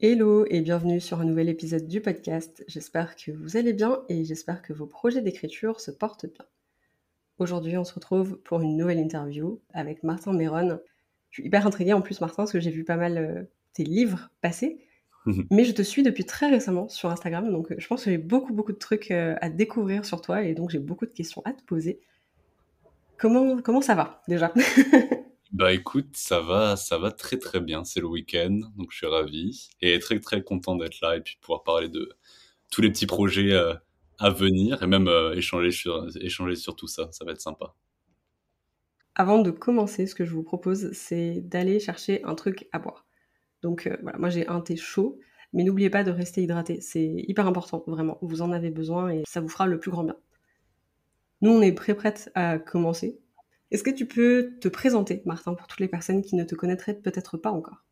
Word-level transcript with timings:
Hello 0.00 0.44
et 0.48 0.60
bienvenue 0.60 1.00
sur 1.00 1.18
un 1.18 1.24
nouvel 1.24 1.48
épisode 1.48 1.88
du 1.88 2.00
podcast. 2.00 2.62
J'espère 2.68 3.16
que 3.16 3.32
vous 3.32 3.56
allez 3.56 3.72
bien 3.72 4.02
et 4.08 4.24
j'espère 4.24 4.62
que 4.62 4.72
vos 4.72 4.86
projets 4.86 5.22
d'écriture 5.22 5.80
se 5.80 5.90
portent 5.90 6.26
bien. 6.26 6.44
Aujourd'hui, 7.38 7.76
on 7.76 7.82
se 7.82 7.94
retrouve 7.94 8.38
pour 8.42 8.60
une 8.60 8.76
nouvelle 8.76 9.00
interview 9.00 9.60
avec 9.74 10.04
Martin 10.04 10.32
Méron. 10.34 10.78
Je 11.30 11.40
suis 11.40 11.46
hyper 11.48 11.66
intriguée 11.66 11.94
en 11.94 12.00
plus, 12.00 12.20
Martin, 12.20 12.44
parce 12.44 12.52
que 12.52 12.60
j'ai 12.60 12.70
vu 12.70 12.84
pas 12.84 12.94
mal 12.94 13.18
euh, 13.18 13.42
tes 13.72 13.82
livres 13.82 14.30
passer. 14.40 14.86
Mais 15.50 15.64
je 15.64 15.72
te 15.72 15.82
suis 15.82 16.04
depuis 16.04 16.24
très 16.24 16.48
récemment 16.48 16.88
sur 16.88 17.10
Instagram, 17.10 17.50
donc 17.50 17.72
euh, 17.72 17.74
je 17.78 17.86
pense 17.88 18.04
que 18.04 18.10
j'ai 18.10 18.18
beaucoup, 18.18 18.54
beaucoup 18.54 18.72
de 18.72 18.78
trucs 18.78 19.10
euh, 19.10 19.34
à 19.40 19.50
découvrir 19.50 20.04
sur 20.04 20.22
toi 20.22 20.44
et 20.44 20.54
donc 20.54 20.70
j'ai 20.70 20.78
beaucoup 20.78 21.06
de 21.06 21.10
questions 21.10 21.42
à 21.44 21.52
te 21.52 21.62
poser. 21.64 21.98
Comment, 23.16 23.60
comment 23.60 23.82
ça 23.82 23.96
va 23.96 24.22
déjà? 24.28 24.54
Bah 25.58 25.72
écoute, 25.72 26.10
ça 26.16 26.40
va, 26.40 26.76
ça 26.76 26.98
va 26.98 27.10
très 27.10 27.36
très 27.36 27.58
bien. 27.58 27.82
C'est 27.82 27.98
le 27.98 28.06
week-end, 28.06 28.60
donc 28.76 28.92
je 28.92 28.98
suis 28.98 29.08
ravi 29.08 29.70
et 29.80 29.98
très 29.98 30.20
très 30.20 30.40
content 30.40 30.76
d'être 30.76 31.00
là 31.00 31.16
et 31.16 31.20
puis 31.20 31.36
pouvoir 31.40 31.64
parler 31.64 31.88
de 31.88 32.10
tous 32.70 32.80
les 32.80 32.90
petits 32.90 33.06
projets 33.06 33.50
euh, 33.50 33.74
à 34.20 34.30
venir 34.30 34.80
et 34.84 34.86
même 34.86 35.08
euh, 35.08 35.34
échanger 35.34 35.72
sur 35.72 36.06
échanger 36.20 36.54
sur 36.54 36.76
tout 36.76 36.86
ça. 36.86 37.08
Ça 37.10 37.24
va 37.24 37.32
être 37.32 37.40
sympa. 37.40 37.74
Avant 39.16 39.40
de 39.40 39.50
commencer, 39.50 40.06
ce 40.06 40.14
que 40.14 40.24
je 40.24 40.32
vous 40.32 40.44
propose, 40.44 40.92
c'est 40.92 41.40
d'aller 41.40 41.80
chercher 41.80 42.22
un 42.22 42.36
truc 42.36 42.68
à 42.70 42.78
boire. 42.78 43.04
Donc 43.62 43.88
euh, 43.88 43.96
voilà, 44.02 44.16
moi 44.18 44.28
j'ai 44.30 44.46
un 44.46 44.60
thé 44.60 44.76
chaud, 44.76 45.18
mais 45.52 45.64
n'oubliez 45.64 45.90
pas 45.90 46.04
de 46.04 46.12
rester 46.12 46.40
hydraté. 46.40 46.80
C'est 46.80 47.24
hyper 47.26 47.48
important, 47.48 47.82
vraiment. 47.88 48.18
Vous 48.22 48.42
en 48.42 48.52
avez 48.52 48.70
besoin 48.70 49.10
et 49.10 49.24
ça 49.26 49.40
vous 49.40 49.48
fera 49.48 49.66
le 49.66 49.80
plus 49.80 49.90
grand 49.90 50.04
bien. 50.04 50.16
Nous, 51.40 51.50
on 51.50 51.60
est 51.62 51.72
prêt 51.72 51.94
prête 51.94 52.30
à 52.36 52.60
commencer. 52.60 53.18
Est-ce 53.70 53.82
que 53.82 53.90
tu 53.90 54.06
peux 54.06 54.54
te 54.62 54.68
présenter, 54.68 55.20
Martin, 55.26 55.52
pour 55.52 55.66
toutes 55.66 55.80
les 55.80 55.88
personnes 55.88 56.22
qui 56.22 56.36
ne 56.36 56.44
te 56.44 56.54
connaîtraient 56.54 56.98
peut-être 56.98 57.36
pas 57.36 57.50
encore? 57.50 57.84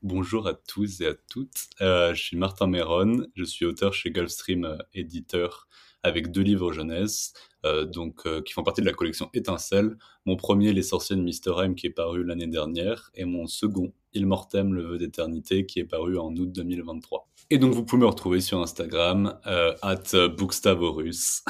Bonjour 0.00 0.48
à 0.48 0.54
tous 0.54 1.02
et 1.02 1.06
à 1.06 1.14
toutes. 1.30 1.68
Euh, 1.82 2.14
je 2.14 2.22
suis 2.22 2.36
Martin 2.38 2.66
Méron, 2.66 3.26
je 3.34 3.44
suis 3.44 3.66
auteur 3.66 3.92
chez 3.92 4.10
Gulfstream 4.10 4.64
euh, 4.64 4.78
éditeur 4.94 5.68
avec 6.02 6.32
deux 6.32 6.40
livres 6.40 6.72
jeunesse, 6.72 7.34
euh, 7.66 7.84
donc 7.84 8.26
qui 8.42 8.54
font 8.54 8.64
partie 8.64 8.80
de 8.80 8.86
la 8.86 8.94
collection 8.94 9.28
Étincelle. 9.34 9.98
Mon 10.24 10.34
premier, 10.34 10.72
Les 10.72 10.82
sorciers 10.82 11.14
de 11.14 11.72
qui 11.74 11.86
est 11.86 11.90
paru 11.90 12.24
l'année 12.24 12.48
dernière, 12.48 13.10
et 13.14 13.26
mon 13.26 13.46
second, 13.46 13.92
Il 14.14 14.26
Mortem, 14.26 14.72
le 14.72 14.82
vœu 14.82 14.98
d'éternité, 14.98 15.66
qui 15.66 15.78
est 15.78 15.84
paru 15.84 16.18
en 16.18 16.34
août 16.34 16.50
2023. 16.50 17.28
Et 17.50 17.58
donc 17.58 17.74
vous 17.74 17.84
pouvez 17.84 18.00
me 18.00 18.06
retrouver 18.06 18.40
sur 18.40 18.60
Instagram, 18.60 19.38
at 19.44 20.28
Bookstavorus, 20.36 21.44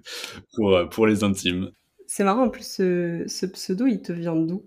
pour, 0.54 0.88
pour 0.90 1.06
les 1.06 1.22
intimes. 1.22 1.70
C'est 2.14 2.24
marrant, 2.24 2.42
en 2.42 2.50
plus, 2.50 2.66
ce, 2.66 3.46
pseudo, 3.46 3.86
il 3.86 4.02
te 4.02 4.12
vient 4.12 4.36
d'où? 4.36 4.66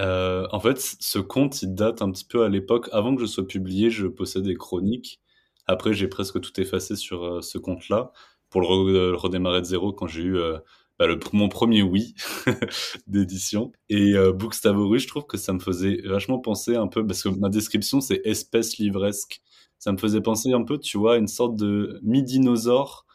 Euh, 0.00 0.48
En 0.50 0.58
fait, 0.58 0.80
ce 0.80 1.20
compte, 1.20 1.62
il 1.62 1.76
date 1.76 2.02
un 2.02 2.10
petit 2.10 2.24
peu 2.24 2.42
à 2.42 2.48
l'époque. 2.48 2.88
Avant 2.90 3.14
que 3.14 3.20
je 3.20 3.26
sois 3.26 3.46
publié, 3.46 3.88
je 3.88 4.08
possédais 4.08 4.48
des 4.48 4.56
chroniques. 4.56 5.20
Après, 5.68 5.94
j'ai 5.94 6.08
presque 6.08 6.40
tout 6.40 6.60
effacé 6.60 6.96
sur 6.96 7.22
euh, 7.22 7.40
ce 7.40 7.56
compte-là 7.58 8.10
pour 8.50 8.62
le, 8.62 9.14
redémarrer 9.14 9.60
de 9.60 9.66
zéro 9.66 9.92
quand 9.92 10.08
j'ai 10.08 10.24
eu 10.24 10.36
euh, 10.36 10.58
bah, 10.98 11.06
mon 11.32 11.48
premier 11.48 11.82
oui 11.82 12.16
d'édition. 13.06 13.70
Et 13.88 14.14
Bookstavorus, 14.34 15.04
je 15.04 15.06
trouve 15.06 15.26
que 15.26 15.36
ça 15.38 15.52
me 15.52 15.60
faisait 15.60 16.02
vachement 16.04 16.40
penser 16.40 16.74
un 16.74 16.88
peu, 16.88 17.06
parce 17.06 17.22
que 17.22 17.28
ma 17.28 17.48
description, 17.48 18.00
c'est 18.00 18.22
espèce 18.24 18.78
livresque. 18.78 19.40
Ça 19.78 19.92
me 19.92 19.98
faisait 19.98 20.20
penser 20.20 20.52
un 20.52 20.64
peu, 20.64 20.78
tu 20.78 20.98
vois, 20.98 21.16
une 21.16 21.28
sorte 21.28 21.54
de 21.54 22.00
mi-dinosaure 22.02 23.06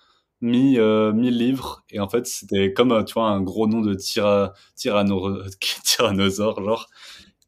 mis 0.41 0.77
euh, 0.77 1.11
livres. 1.13 1.83
Et 1.89 1.99
en 1.99 2.09
fait 2.09 2.27
c'était 2.27 2.73
comme 2.73 2.91
euh, 2.91 3.03
tu 3.03 3.13
vois 3.13 3.27
un 3.27 3.41
gros 3.41 3.67
nom 3.67 3.81
de 3.81 3.93
tyra, 3.93 4.53
tyrannosaure 4.75 6.63
genre. 6.63 6.89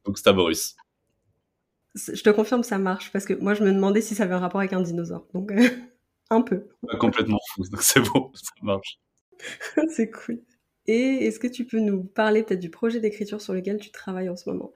Donc 0.05 0.17
je 1.95 2.23
te 2.23 2.29
confirme 2.29 2.63
ça 2.63 2.77
marche. 2.77 3.11
Parce 3.11 3.25
que 3.25 3.33
moi 3.33 3.53
je 3.53 3.63
me 3.63 3.71
demandais 3.71 4.01
si 4.01 4.15
ça 4.15 4.23
avait 4.23 4.33
un 4.33 4.39
rapport 4.39 4.59
avec 4.59 4.73
un 4.73 4.81
dinosaure. 4.81 5.27
Donc 5.33 5.51
euh, 5.51 5.69
un 6.29 6.41
peu. 6.41 6.67
Complètement 6.99 7.39
fou. 7.51 7.63
Donc 7.69 7.81
c'est 7.81 8.01
bon 8.01 8.31
ça 8.33 8.53
marche. 8.61 8.99
C'est 9.89 10.09
cool. 10.09 10.41
Et 10.85 11.27
est-ce 11.27 11.39
que 11.39 11.47
tu 11.47 11.65
peux 11.65 11.79
nous 11.79 12.03
parler 12.03 12.43
peut-être 12.43 12.59
du 12.59 12.71
projet 12.71 12.99
d'écriture 12.99 13.41
sur 13.41 13.53
lequel 13.53 13.79
tu 13.79 13.91
travailles 13.91 14.29
en 14.29 14.35
ce 14.35 14.49
moment? 14.49 14.73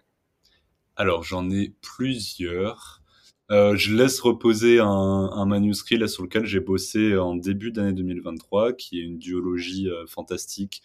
Alors 0.96 1.24
j'en 1.24 1.50
ai 1.50 1.74
plusieurs 1.82 3.03
euh, 3.52 3.76
je 3.76 3.94
laisse 3.96 4.20
reposer 4.22 4.80
un, 4.80 5.46
manuscrit 5.46 5.98
là 5.98 6.08
sur 6.08 6.24
lequel 6.24 6.46
j'ai 6.46 6.60
bossé 6.60 7.18
en 7.18 7.36
début 7.36 7.72
d'année 7.72 7.94
2023, 7.94 8.74
qui 8.74 9.00
est 9.00 9.04
une 9.04 9.20
duologie 9.20 9.90
euh, 9.90 10.06
fantastique 10.08 10.82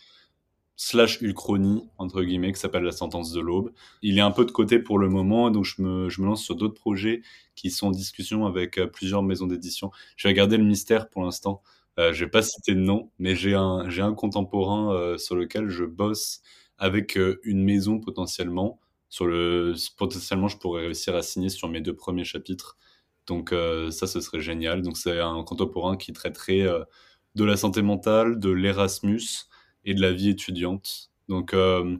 slash 0.76 1.20
uchronie 1.22 1.88
entre 1.98 2.22
guillemets 2.22 2.52
qui 2.52 2.60
s'appelle 2.60 2.84
La 2.84 2.92
Sentence 2.92 3.32
de 3.32 3.40
l'Aube. 3.40 3.72
Il 4.02 4.18
est 4.18 4.22
un 4.22 4.30
peu 4.30 4.44
de 4.44 4.50
côté 4.50 4.78
pour 4.78 4.98
le 4.98 5.08
moment, 5.08 5.50
donc 5.50 5.64
je 5.64 5.82
me, 5.82 6.08
je 6.08 6.22
lance 6.22 6.42
sur 6.42 6.56
d'autres 6.56 6.80
projets 6.80 7.22
qui 7.54 7.70
sont 7.70 7.88
en 7.88 7.90
discussion 7.90 8.46
avec 8.46 8.78
euh, 8.78 8.86
plusieurs 8.86 9.22
maisons 9.22 9.46
d'édition. 9.46 9.90
Je 10.16 10.28
vais 10.28 10.34
garder 10.34 10.56
le 10.56 10.64
mystère 10.64 11.08
pour 11.08 11.22
l'instant. 11.22 11.62
Euh, 11.98 12.12
je 12.12 12.24
vais 12.24 12.30
pas 12.30 12.42
citer 12.42 12.74
de 12.74 12.80
nom, 12.80 13.10
mais 13.18 13.34
j'ai 13.36 13.54
un 13.54 14.14
contemporain 14.14 15.16
sur 15.18 15.36
lequel 15.36 15.68
je 15.68 15.84
bosse 15.84 16.42
avec 16.78 17.18
une 17.42 17.64
maison 17.64 17.98
potentiellement 17.98 18.78
sur 19.08 19.26
le 19.26 19.74
potentiellement 19.96 20.48
je 20.48 20.58
pourrais 20.58 20.82
réussir 20.82 21.14
à 21.16 21.22
signer 21.22 21.48
sur 21.48 21.68
mes 21.68 21.80
deux 21.80 21.94
premiers 21.94 22.24
chapitres. 22.24 22.76
Donc 23.26 23.52
euh, 23.52 23.90
ça 23.90 24.06
ce 24.06 24.20
serait 24.20 24.40
génial. 24.40 24.82
Donc 24.82 24.96
c'est 24.96 25.20
un 25.20 25.42
contemporain 25.44 25.96
qui 25.96 26.12
traiterait 26.12 26.62
euh, 26.62 26.84
de 27.34 27.44
la 27.44 27.56
santé 27.56 27.82
mentale 27.82 28.38
de 28.40 28.50
l'Erasmus 28.50 29.22
et 29.84 29.94
de 29.94 30.00
la 30.00 30.12
vie 30.12 30.30
étudiante. 30.30 31.10
Donc 31.28 31.54
euh, 31.54 31.96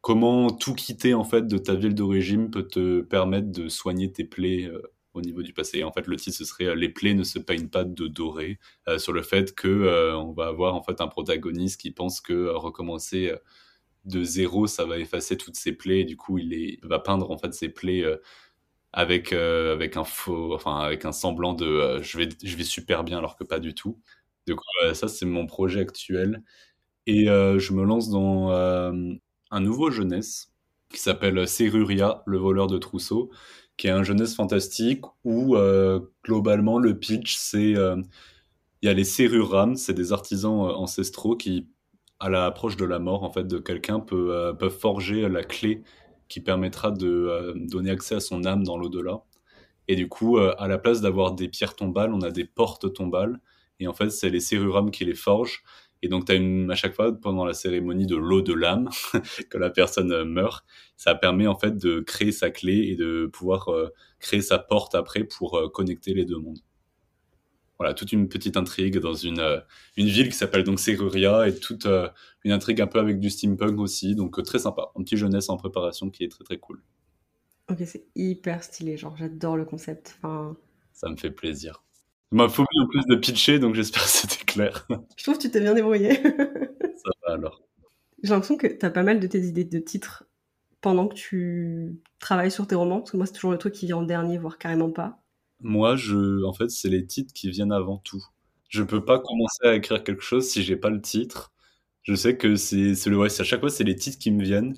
comment 0.00 0.50
tout 0.50 0.74
quitter 0.74 1.14
en 1.14 1.24
fait 1.24 1.46
de 1.46 1.58
ta 1.58 1.74
ville 1.74 1.94
d'origine 1.94 2.50
peut 2.50 2.66
te 2.68 3.00
permettre 3.02 3.50
de 3.52 3.68
soigner 3.68 4.10
tes 4.12 4.24
plaies 4.24 4.70
au 5.14 5.20
niveau 5.20 5.42
du 5.42 5.52
passé? 5.52 5.78
Et 5.80 5.84
en 5.84 5.92
fait, 5.92 6.06
le 6.06 6.16
titre 6.16 6.36
ce 6.38 6.44
serait 6.44 6.74
"Les 6.76 6.88
plaies 6.88 7.14
ne 7.14 7.24
se 7.24 7.38
peignent 7.38 7.68
pas 7.68 7.84
de 7.84 8.06
doré", 8.08 8.58
sur 8.98 9.12
le 9.12 9.22
fait 9.22 9.54
que 9.54 10.14
on 10.16 10.32
va 10.32 10.46
avoir 10.48 10.74
en 10.74 10.82
fait 10.82 11.00
un 11.00 11.08
protagoniste 11.08 11.80
qui 11.80 11.90
pense 11.90 12.20
que 12.20 12.48
recommencer 12.48 13.32
de 14.04 14.24
zéro, 14.24 14.66
ça 14.66 14.84
va 14.84 14.98
effacer 14.98 15.36
toutes 15.36 15.56
ses 15.56 15.72
plaies. 15.72 16.00
Et 16.00 16.04
du 16.04 16.16
coup, 16.16 16.38
il, 16.38 16.78
va 16.82 16.98
peindre 16.98 17.30
en 17.30 17.38
fait 17.38 17.52
ses 17.54 17.68
plaies 17.68 18.02
euh, 18.04 18.16
avec 18.92 19.32
euh, 19.32 19.74
avec 19.74 19.96
un 19.96 20.04
faux, 20.04 20.54
enfin 20.54 20.78
avec 20.80 21.04
un 21.04 21.12
semblant 21.12 21.54
de 21.54 21.66
euh, 21.66 22.02
je 22.02 22.18
vais 22.18 22.28
je 22.42 22.56
vais 22.56 22.64
super 22.64 23.04
bien 23.04 23.18
alors 23.18 23.36
que 23.36 23.44
pas 23.44 23.60
du 23.60 23.74
tout. 23.74 24.00
Donc 24.48 24.60
ça 24.94 25.08
c'est 25.08 25.26
mon 25.26 25.46
projet 25.46 25.80
actuel 25.80 26.42
et 27.06 27.26
je 27.26 27.72
me 27.72 27.84
lance 27.84 28.10
dans 28.10 28.50
un 28.50 29.60
nouveau 29.60 29.90
jeunesse 29.90 30.52
qui 30.90 30.98
s'appelle 31.00 31.46
Serruria, 31.46 32.22
le 32.26 32.38
voleur 32.38 32.66
de 32.66 32.78
trousseau, 32.78 33.30
qui 33.76 33.86
est 33.86 33.90
un 33.90 34.02
jeunesse 34.02 34.34
fantastique 34.34 35.04
où 35.24 35.56
globalement 36.24 36.78
le 36.78 36.98
pitch 36.98 37.36
c'est 37.36 37.74
il 38.82 38.86
y 38.86 38.88
a 38.88 38.94
les 38.94 39.04
serrurams, 39.04 39.76
c'est 39.76 39.94
des 39.94 40.12
artisans 40.12 40.60
ancestraux 40.74 41.36
qui 41.36 41.68
à 42.20 42.28
l'approche 42.28 42.76
de 42.76 42.84
la 42.84 42.98
mort 42.98 43.24
en 43.24 43.30
fait 43.30 43.44
de 43.44 43.58
quelqu'un 43.58 43.98
peut, 43.98 44.34
euh, 44.34 44.70
forger 44.70 45.28
la 45.28 45.42
clé 45.42 45.82
qui 46.28 46.40
permettra 46.40 46.90
de 46.90 47.08
euh, 47.08 47.54
donner 47.56 47.90
accès 47.90 48.14
à 48.14 48.20
son 48.20 48.44
âme 48.44 48.62
dans 48.62 48.76
l'au-delà. 48.78 49.22
Et 49.88 49.96
du 49.96 50.08
coup, 50.08 50.38
euh, 50.38 50.54
à 50.58 50.68
la 50.68 50.78
place 50.78 51.00
d'avoir 51.00 51.32
des 51.32 51.48
pierres 51.48 51.74
tombales, 51.74 52.12
on 52.14 52.20
a 52.20 52.30
des 52.30 52.44
portes 52.44 52.92
tombales. 52.92 53.40
Et 53.80 53.88
en 53.88 53.94
fait, 53.94 54.10
c'est 54.10 54.30
les 54.30 54.40
sérurams 54.40 54.90
qui 54.92 55.04
les 55.04 55.14
forgent. 55.14 55.62
Et 56.02 56.08
donc, 56.08 56.26
tu 56.26 56.32
as 56.32 56.36
une, 56.36 56.70
à 56.70 56.74
chaque 56.76 56.94
fois, 56.94 57.12
pendant 57.12 57.44
la 57.44 57.54
cérémonie 57.54 58.06
de 58.06 58.16
l'eau 58.16 58.42
de 58.42 58.54
l'âme, 58.54 58.90
que 59.50 59.58
la 59.58 59.70
personne 59.70 60.24
meurt, 60.24 60.64
ça 60.96 61.14
permet 61.14 61.46
en 61.46 61.56
fait 61.56 61.76
de 61.76 62.00
créer 62.00 62.32
sa 62.32 62.50
clé 62.50 62.88
et 62.90 62.96
de 62.96 63.26
pouvoir 63.32 63.68
créer 64.20 64.42
sa 64.42 64.58
porte 64.58 64.94
après 64.94 65.24
pour 65.24 65.70
connecter 65.72 66.14
les 66.14 66.24
deux 66.24 66.38
mondes 66.38 66.60
voilà, 67.80 67.94
toute 67.94 68.12
une 68.12 68.28
petite 68.28 68.58
intrigue 68.58 68.98
dans 68.98 69.14
une, 69.14 69.40
euh, 69.40 69.58
une 69.96 70.06
ville 70.06 70.28
qui 70.28 70.36
s'appelle 70.36 70.64
donc 70.64 70.78
Serruria 70.78 71.48
et 71.48 71.54
toute 71.54 71.86
euh, 71.86 72.10
une 72.44 72.52
intrigue 72.52 72.78
un 72.82 72.86
peu 72.86 72.98
avec 72.98 73.18
du 73.18 73.30
steampunk 73.30 73.80
aussi. 73.80 74.14
Donc 74.14 74.38
euh, 74.38 74.42
très 74.42 74.58
sympa. 74.58 74.90
Un 74.96 75.02
petit 75.02 75.16
jeunesse 75.16 75.48
en 75.48 75.56
préparation 75.56 76.10
qui 76.10 76.24
est 76.24 76.28
très 76.28 76.44
très 76.44 76.58
cool. 76.58 76.82
Ok, 77.70 77.78
c'est 77.86 78.04
hyper 78.14 78.62
stylé. 78.62 78.98
Genre, 78.98 79.16
j'adore 79.16 79.56
le 79.56 79.64
concept. 79.64 80.18
Enfin... 80.18 80.58
Ça 80.92 81.08
me 81.08 81.16
fait 81.16 81.30
plaisir. 81.30 81.82
Il 82.32 82.36
m'a 82.36 82.50
fallu 82.50 82.66
en 82.82 82.86
plus 82.86 83.06
de 83.06 83.16
pitcher, 83.16 83.58
donc 83.58 83.74
j'espère 83.74 84.02
que 84.02 84.10
c'était 84.10 84.44
clair. 84.44 84.86
Je 85.16 85.22
trouve 85.22 85.38
que 85.38 85.42
tu 85.42 85.50
t'es 85.50 85.60
bien 85.60 85.72
débrouillé. 85.72 86.16
Ça 86.16 87.10
va 87.26 87.32
alors. 87.32 87.62
J'ai 88.22 88.28
l'impression 88.28 88.58
que 88.58 88.66
tu 88.66 88.84
as 88.84 88.90
pas 88.90 89.02
mal 89.04 89.20
de 89.20 89.26
tes 89.26 89.40
idées 89.40 89.64
de 89.64 89.78
titres 89.78 90.24
pendant 90.82 91.08
que 91.08 91.14
tu 91.14 91.98
travailles 92.18 92.50
sur 92.50 92.66
tes 92.66 92.74
romans, 92.74 92.98
parce 92.98 93.12
que 93.12 93.16
moi, 93.16 93.24
c'est 93.24 93.32
toujours 93.32 93.52
le 93.52 93.58
truc 93.58 93.72
qui 93.72 93.86
vient 93.86 93.96
en 93.96 94.02
dernier, 94.02 94.36
voire 94.36 94.58
carrément 94.58 94.90
pas. 94.90 95.19
Moi, 95.60 95.96
je 95.96 96.44
en 96.44 96.52
fait, 96.52 96.70
c'est 96.70 96.88
les 96.88 97.06
titres 97.06 97.32
qui 97.34 97.50
viennent 97.50 97.72
avant 97.72 97.98
tout. 97.98 98.24
Je 98.68 98.82
peux 98.82 99.04
pas 99.04 99.18
commencer 99.18 99.66
à 99.66 99.74
écrire 99.74 100.04
quelque 100.04 100.22
chose 100.22 100.48
si 100.48 100.62
j'ai 100.62 100.76
pas 100.76 100.90
le 100.90 101.00
titre. 101.00 101.52
Je 102.02 102.14
sais 102.14 102.36
que 102.36 102.56
c'est 102.56 102.94
c'est 102.94 103.10
le 103.10 103.18
ouais, 103.18 103.28
à 103.40 103.44
chaque 103.44 103.60
fois, 103.60 103.70
c'est 103.70 103.84
les 103.84 103.96
titres 103.96 104.18
qui 104.18 104.30
me 104.30 104.42
viennent. 104.44 104.76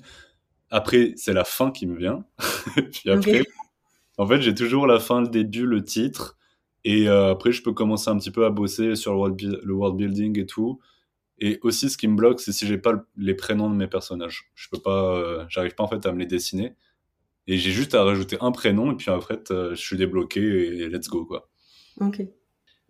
Après, 0.71 1.13
c'est 1.17 1.33
la 1.33 1.45
fin 1.45 1.71
qui 1.71 1.87
me 1.87 1.97
vient. 1.97 2.25
Puis 2.93 3.09
après, 3.11 3.43
en 4.17 4.27
fait, 4.27 4.41
j'ai 4.41 4.55
toujours 4.55 4.87
la 4.87 4.99
fin, 4.99 5.21
le 5.21 5.27
début, 5.29 5.65
le 5.65 5.83
titre 5.83 6.37
et 6.85 7.07
heu, 7.07 7.25
après 7.29 7.51
je 7.53 7.63
peux 7.63 7.73
commencer 7.73 8.09
un 8.09 8.17
petit 8.17 8.31
peu 8.31 8.45
à 8.45 8.49
bosser 8.51 8.95
sur 8.95 9.13
le 9.13 9.17
world 9.19 9.61
le 9.63 9.73
world 9.73 9.97
building 9.97 10.39
et 10.39 10.45
tout 10.45 10.79
et 11.39 11.59
aussi 11.63 11.89
ce 11.89 11.97
qui 11.97 12.07
me 12.07 12.15
bloque, 12.15 12.39
c'est 12.39 12.51
si 12.53 12.67
j'ai 12.67 12.77
pas 12.77 12.93
les 13.17 13.33
prénoms 13.35 13.69
de 13.69 13.75
mes 13.75 13.87
personnages. 13.87 14.51
Je 14.55 14.69
peux 14.69 14.79
pas, 14.79 15.17
heu, 15.17 15.45
j'arrive 15.49 15.75
pas 15.75 15.83
en 15.83 15.87
fait 15.87 16.05
à 16.05 16.11
me 16.13 16.19
les 16.19 16.25
dessiner 16.25 16.75
et 17.47 17.57
j'ai 17.57 17.71
juste 17.71 17.95
à 17.95 18.03
rajouter 18.03 18.37
un 18.41 18.51
prénom 18.51 18.91
et 18.91 18.95
puis 18.95 19.09
en 19.09 19.21
fait, 19.21 19.51
heu, 19.51 19.71
je 19.75 19.81
suis 19.81 19.97
débloqué 19.97 20.41
et 20.41 20.89
let's 20.89 21.07
go, 21.09 21.25
quoi. 21.25 21.49
OK. 21.99 22.21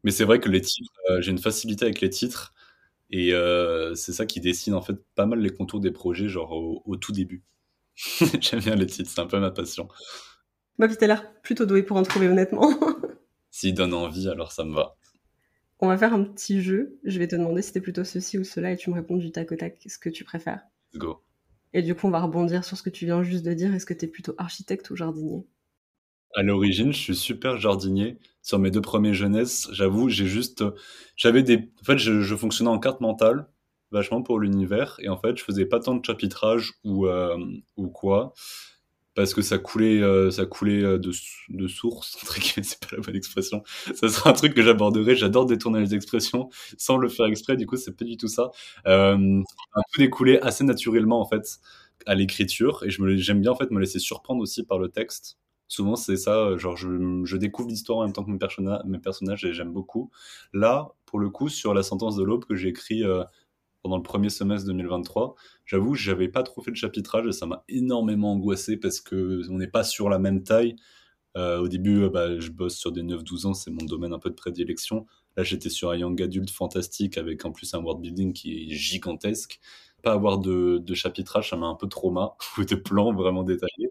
Mais 0.04 0.12
c'est 0.12 0.26
vrai 0.26 0.40
que 0.40 0.50
les 0.50 0.62
titres, 0.62 0.92
heu, 1.10 1.22
j'ai 1.22 1.32
une 1.32 1.40
facilité 1.40 1.86
avec 1.86 2.02
les 2.02 2.10
titres 2.10 2.54
et 3.10 3.34
heu, 3.34 3.94
c'est 3.96 4.14
ça 4.14 4.26
qui 4.26 4.40
dessine 4.42 4.74
en 4.74 4.82
fait 4.82 4.98
pas 5.16 5.26
mal 5.26 5.40
les 5.40 5.52
contours 5.52 5.80
des 5.80 5.92
projets, 5.92 6.30
genre 6.30 6.52
au 6.52 6.84
au 6.86 6.98
tout 6.98 7.12
début. 7.12 7.44
J'aime 8.42 8.60
bien 8.62 8.76
les 8.76 8.88
titres, 8.88 9.10
c'est 9.14 9.22
un 9.22 9.28
peu 9.28 9.40
ma 9.40 9.52
passion. 9.52 9.88
Bah, 10.80 10.88
puis 10.88 10.98
tu 10.98 11.04
as 11.04 11.08
l'air 11.08 11.34
plutôt 11.42 11.66
doué 11.66 11.84
pour 11.84 11.98
en 11.98 12.04
trouver 12.04 12.28
honnêtement. 12.28 12.72
S'ils 13.52 13.74
donnent 13.76 13.94
envie, 13.94 14.28
alors 14.30 14.52
ça 14.52 14.64
me 14.64 14.74
va. 14.74 14.98
On 15.80 15.88
va 15.88 15.98
faire 15.98 16.14
un 16.14 16.24
petit 16.24 16.62
jeu. 16.62 16.98
Je 17.04 17.20
vais 17.20 17.28
te 17.28 17.36
demander 17.36 17.62
si 17.62 17.74
tu 17.74 17.82
plutôt 17.82 18.04
ceci 18.04 18.38
ou 18.40 18.44
cela 18.44 18.72
et 18.72 18.78
tu 18.78 18.90
me 18.90 18.96
réponds 18.96 19.18
du 19.18 19.32
tac 19.32 19.52
au 19.52 19.56
tac 19.56 19.78
ce 19.86 19.98
que 20.00 20.10
tu 20.10 20.24
préfères. 20.24 20.62
Let's 20.94 21.00
go. 21.00 21.22
Et 21.74 21.82
du 21.82 21.96
coup, 21.96 22.08
on 22.08 22.12
va 22.12 22.22
rebondir 22.22 22.64
sur 22.64 22.78
ce 22.78 22.84
que 22.84 22.90
tu 22.90 23.06
viens 23.06 23.24
juste 23.24 23.46
de 23.46 23.54
dire. 23.54 23.74
Est-ce 23.74 23.86
que 23.86 23.94
tu 23.94 24.06
es 24.06 24.08
plutôt 24.08 24.34
architecte 24.38 24.90
ou 24.90 24.96
jardinier? 24.96 25.44
À 26.36 26.42
l'origine, 26.44 26.94
je 26.94 26.98
suis 26.98 27.16
super 27.16 27.58
jardinier. 27.58 28.18
Sur 28.42 28.60
mes 28.60 28.72
2 28.72 28.82
premiers 28.82 29.14
jeunesses, 29.14 29.70
j'avoue, 29.72 30.10
j'ai 30.10 30.26
juste, 30.26 30.64
j'avais 31.16 31.44
des 31.44 31.72
en 31.82 31.84
fait, 31.84 31.98
je 31.98 32.36
fonctionnais 32.36 32.70
en 32.70 32.80
carte 32.80 33.02
mentale, 33.02 33.48
vachement 33.92 34.22
pour 34.22 34.40
l'univers 34.40 34.98
et 35.00 35.10
en 35.10 35.18
fait, 35.18 35.38
je 35.38 35.44
faisais 35.44 35.66
pas 35.66 35.80
tant 35.80 35.96
de 35.96 36.04
chapitrage 36.04 36.74
ou, 36.84 37.08
ou 37.78 37.88
quoi, 37.90 38.34
parce 39.16 39.34
que 39.34 39.42
ça 39.42 39.58
coulait, 39.60 40.00
heu, 40.02 40.32
ça 40.32 40.46
coulait, 40.46 40.82
heu, 40.82 41.00
de 41.00 41.68
source 41.68 42.18
entre 42.24 42.40
guillemets, 42.40 42.64
c'est 42.64 42.80
pas 42.80 42.96
la 42.96 43.02
bonne 43.02 43.16
expression. 43.16 43.64
Ça 43.96 44.10
serait 44.10 44.30
un 44.30 44.34
truc 44.34 44.54
que 44.54 44.62
j'aborderai, 44.64 45.16
j'adore 45.16 45.46
détourner 45.46 45.80
les 45.82 45.94
expressions 45.96 46.50
sans 46.78 46.98
le 46.98 47.10
faire 47.10 47.26
exprès, 47.28 47.56
du 47.58 47.66
coup, 47.68 47.78
c'est 47.78 47.96
pas 47.96 48.06
du 48.06 48.18
tout 48.18 48.28
ça. 48.28 48.52
Hem, 48.86 49.44
un 49.76 49.82
peu 49.94 50.02
découlé 50.04 50.40
assez 50.42 50.64
naturellement 50.64 51.20
en 51.22 51.26
fait 51.26 51.60
à 52.06 52.16
l'écriture 52.16 52.84
et 52.86 52.90
j'aime 52.90 53.42
bien 53.42 53.52
en 53.52 53.56
fait 53.56 53.72
me 53.72 53.80
laisser 53.80 54.00
surprendre 54.00 54.42
aussi 54.42 54.64
par 54.64 54.78
le 54.80 54.90
texte. 54.90 55.38
Souvent, 55.68 55.96
c'est 55.96 56.18
ça, 56.18 56.56
genre 56.58 56.76
je 56.78 56.88
je 57.26 57.38
découvre 57.38 57.70
l'histoire 57.70 58.00
en 58.00 58.04
même 58.04 58.14
temps 58.14 58.24
que 58.24 58.30
mes 58.32 58.38
mes 58.86 59.00
personnages 59.00 59.46
et 59.46 59.54
j'aime 59.54 59.72
beaucoup. 59.72 60.12
Là, 60.54 60.90
pour 61.06 61.20
le 61.20 61.30
coup, 61.30 61.50
sur 61.50 61.74
La 61.74 61.84
sentence 61.84 62.16
de 62.16 62.24
l'aube 62.24 62.46
que 62.46 62.56
j'ai 62.56 62.70
écrit, 62.70 63.04
heu, 63.04 63.24
pendant 63.84 63.98
le 63.98 64.04
premier 64.04 64.30
semestre 64.30 64.68
2023, 64.68 65.36
j'avoue, 65.66 65.96
j'avais 65.96 66.30
pas 66.30 66.44
trop 66.44 66.62
fait 66.62 66.72
de 66.72 66.78
chapitrage 66.78 67.28
et 67.28 67.32
ça 67.34 67.46
m'a 67.46 67.64
énormément 67.70 68.34
angoissé 68.34 68.78
parce 68.78 69.02
qu'on 69.02 69.58
n'est 69.58 69.68
pas 69.68 69.84
sur 69.84 70.10
la 70.10 70.20
même 70.20 70.44
taille. 70.44 70.76
Heu, 71.38 71.60
au 71.60 71.68
début, 71.68 72.04
heu, 72.04 72.10
bah, 72.10 72.40
je 72.40 72.52
bosse 72.52 72.78
sur 72.78 72.92
des 72.92 73.04
9-12 73.04 73.46
ans, 73.48 73.54
c'est 73.54 73.72
mon 73.72 73.86
domaine 73.86 74.14
un 74.14 74.20
peu 74.20 74.30
de 74.30 74.36
prédilection. 74.36 75.06
Là, 75.38 75.44
j'étais 75.44 75.70
sur 75.70 75.90
un 75.92 75.98
young 75.98 76.22
adulte 76.22 76.52
fantastique 76.52 77.18
avec 77.18 77.44
en 77.46 77.52
plus 77.52 77.74
un 77.74 77.80
world 77.80 78.02
building 78.02 78.34
qui 78.34 78.54
est 78.72 78.76
gigantesque. 78.76 79.60
Pas 80.04 80.14
avoir 80.14 80.38
de 80.40 80.80
de 80.80 80.94
chapitrage, 80.94 81.50
ça 81.50 81.56
m'a 81.58 81.68
un 81.68 81.76
peu 81.76 81.88
trauma 81.88 82.36
ou 82.58 82.66
de 82.66 82.76
plans 82.76 83.14
vraiment 83.14 83.44
détaillés. 83.44 83.90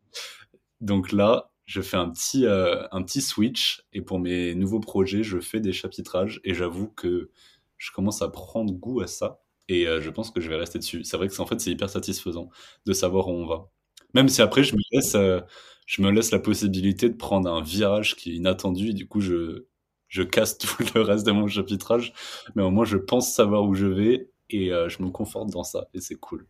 Donc 0.80 1.12
là, 1.12 1.52
je 1.66 1.80
fais 1.82 1.96
un 1.96 2.10
petit, 2.10 2.44
heu, 2.46 2.86
un 2.94 3.02
petit 3.02 3.22
switch 3.22 3.84
et 3.92 4.02
pour 4.02 4.18
mes 4.20 4.54
nouveaux 4.54 4.80
projets, 4.80 5.22
je 5.22 5.40
fais 5.40 5.60
des 5.60 5.72
chapitrages 5.72 6.40
et 6.44 6.54
j'avoue 6.54 6.88
que 6.88 7.30
je 7.78 7.92
commence 7.92 8.22
à 8.22 8.28
prendre 8.30 8.72
goût 8.74 9.00
à 9.00 9.06
ça 9.08 9.41
et 9.72 9.86
heu, 9.86 10.00
je 10.00 10.10
pense 10.10 10.30
que 10.30 10.40
je 10.40 10.48
vais 10.48 10.56
rester 10.56 10.78
dessus. 10.78 11.04
C'est 11.04 11.16
vrai 11.16 11.28
que 11.28 11.40
en 11.40 11.46
fait, 11.46 11.60
c'est 11.60 11.70
hyper 11.70 11.88
satisfaisant 11.90 12.50
de 12.86 12.92
savoir 12.92 13.28
où 13.28 13.32
on 13.32 13.46
va. 13.46 13.70
Même 14.14 14.28
si 14.28 14.42
après 14.42 14.62
je 14.64 14.74
me 14.76 14.80
laisse, 14.92 15.14
heu, 15.14 15.42
je 15.86 16.02
me 16.02 16.10
laisse 16.10 16.30
la 16.30 16.38
possibilité 16.38 17.08
de 17.08 17.16
prendre 17.16 17.50
un 17.50 17.62
virage 17.62 18.16
qui 18.16 18.32
est 18.32 18.34
inattendu 18.36 18.90
et 18.90 18.92
du 18.94 19.08
coup 19.08 19.20
je 19.20 19.66
je 20.08 20.22
casse 20.22 20.58
tout 20.58 20.84
le 20.94 21.00
reste 21.02 21.26
de 21.26 21.32
mon 21.32 21.46
chapitrage, 21.48 22.12
mais 22.54 22.62
au 22.62 22.70
moins 22.70 22.84
je 22.84 22.98
pense 22.98 23.32
savoir 23.32 23.64
où 23.64 23.74
je 23.74 23.86
vais 23.86 24.30
et 24.50 24.70
heu, 24.72 24.88
je 24.88 25.02
me 25.02 25.10
conforte 25.10 25.50
dans 25.50 25.64
ça 25.64 25.88
et 25.94 26.00
c'est 26.00 26.16
cool. 26.16 26.46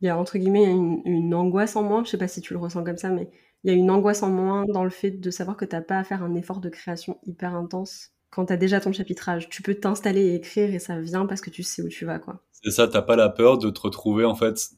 Il 0.00 0.06
y 0.06 0.08
a 0.10 0.18
entre 0.18 0.38
guillemets 0.38 0.70
une 0.70 1.34
«angoisse 1.34 1.74
en 1.76 1.82
moins», 1.82 2.04
je 2.04 2.10
sais 2.10 2.18
pas 2.18 2.28
si 2.28 2.40
tu 2.40 2.52
le 2.52 2.60
ressens 2.60 2.84
comme 2.84 2.98
ça, 2.98 3.10
mais 3.10 3.28
il 3.64 3.70
y 3.72 3.74
a 3.74 3.76
une 3.76 3.90
angoisse 3.90 4.22
en 4.22 4.30
moins 4.30 4.64
dans 4.66 4.84
le 4.84 4.90
fait 4.90 5.10
de 5.10 5.30
savoir 5.30 5.56
que 5.56 5.64
tu 5.64 5.74
as 5.74 5.82
pas 5.82 5.98
à 5.98 6.04
faire 6.04 6.22
un 6.22 6.34
effort 6.34 6.60
de 6.60 6.68
création 6.68 7.18
hyper 7.26 7.54
intense 7.54 8.13
quand 8.34 8.46
tu 8.46 8.52
as 8.52 8.56
déjà 8.56 8.80
ton 8.80 8.92
chapitrage. 8.92 9.48
Tu 9.48 9.62
peux 9.62 9.74
t'installer 9.74 10.22
et 10.22 10.34
écrire 10.34 10.74
et 10.74 10.78
ça 10.78 10.98
vient 11.00 11.26
parce 11.26 11.40
que 11.40 11.50
tu 11.50 11.62
sais 11.62 11.82
où 11.82 11.88
tu 11.88 12.04
vas, 12.04 12.18
quoi. 12.18 12.42
C'est 12.52 12.70
ça, 12.70 12.88
tu 12.88 12.96
as 12.96 13.02
pas 13.02 13.16
la 13.16 13.28
peur 13.28 13.58
de 13.58 13.70
te 13.70 13.80
retrouver 13.80 14.24
en 14.24 14.34
fait, 14.34 14.70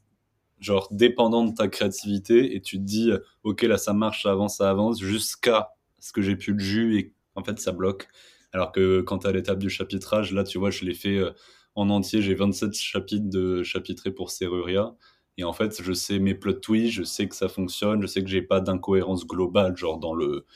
genre 0.58 0.88
dépendant 0.91 1.44
de 1.44 1.55
ta 1.55 1.69
créativité 1.69 2.56
et 2.56 2.61
tu 2.61 2.79
te 2.79 2.82
dis: 2.82 3.11
«OK, 3.44 3.62
là 3.62 3.79
ça 3.79 3.93
marche, 3.93 4.25
ça 4.25 4.32
avance, 4.32 4.58
ça 4.58 4.69
avance» 4.70 5.00
jusqu'à 5.00 5.70
ce 5.99 6.12
que 6.12 6.23
j'ai 6.23 6.37
plus 6.37 6.53
le 6.53 6.58
jus 6.58 6.99
et 6.99 7.14
en 7.35 7.44
fait 7.44 7.58
ça 7.58 7.73
bloque. 7.73 8.08
Alors 8.53 8.73
que 8.73 9.00
quand 9.03 9.19
tu 9.19 9.26
es 9.26 9.31
à 9.31 9.32
l'étape 9.32 9.59
du 9.59 9.70
chapitrage, 9.70 10.32
là, 10.32 10.44
tu 10.44 10.59
vois, 10.59 10.70
je 10.70 10.85
l'ai 10.85 10.94
fait, 10.94 11.17
heu, 11.19 11.35
en 11.75 11.91
entier. 11.91 12.23
J'ai 12.23 12.35
27 12.35 12.75
chapitres 12.75 13.29
de 13.29 13.62
chapitrés 13.62 14.11
pour 14.11 14.31
Serruria 14.31 14.94
et 15.37 15.44
en 15.44 15.52
fait, 15.52 15.82
je 15.82 15.93
sais 15.93 16.19
mes 16.19 16.35
plot 16.35 16.55
twists, 16.55 16.94
je 16.94 17.02
sais 17.02 17.29
que 17.29 17.37
ça 17.37 17.49
fonctionne, 17.49 18.00
je 18.00 18.06
sais 18.06 18.23
que 18.23 18.29
j'ai 18.31 18.43
pas 18.43 18.61
d'incohérence 18.61 19.26
globale, 19.26 19.76
genre 19.76 19.99
dans 19.99 20.14
le 20.14 20.47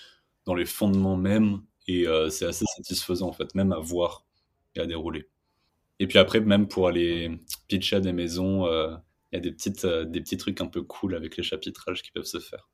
dans 0.47 0.55
les 0.55 0.65
fondements 0.65 1.17
mêmes 1.19 1.61
et 1.91 2.07
heu, 2.07 2.31
c'est 2.31 2.47
assez 2.47 2.65
satisfaisant 2.77 3.29
en 3.29 3.33
fait, 3.33 3.55
même 3.55 3.73
à 3.73 3.79
voir 3.81 4.25
et 4.77 4.81
à 4.81 4.87
dérouler. 4.87 5.29
Et 5.99 6.07
puis 6.07 6.19
après, 6.19 6.41
même 6.41 6.69
pour 6.69 6.89
aller 6.89 7.31
pitcher 7.69 7.97
à 7.97 8.01
des 8.01 8.13
maisons, 8.13 8.67
heu, 8.67 8.97
il 9.33 9.37
y 9.37 9.39
a 9.39 9.41
des 9.41 9.53
petites, 9.53 9.85
heu, 9.85 10.07
des 10.07 10.21
petits 10.21 10.37
trucs 10.39 10.61
un 10.61 10.67
peu 10.67 10.83
cool 10.83 11.15
avec 11.15 11.37
les 11.37 11.43
chapitrages 11.43 12.03
qui 12.03 12.11
peuvent 12.13 12.25
se 12.25 12.41
faire. 12.41 12.69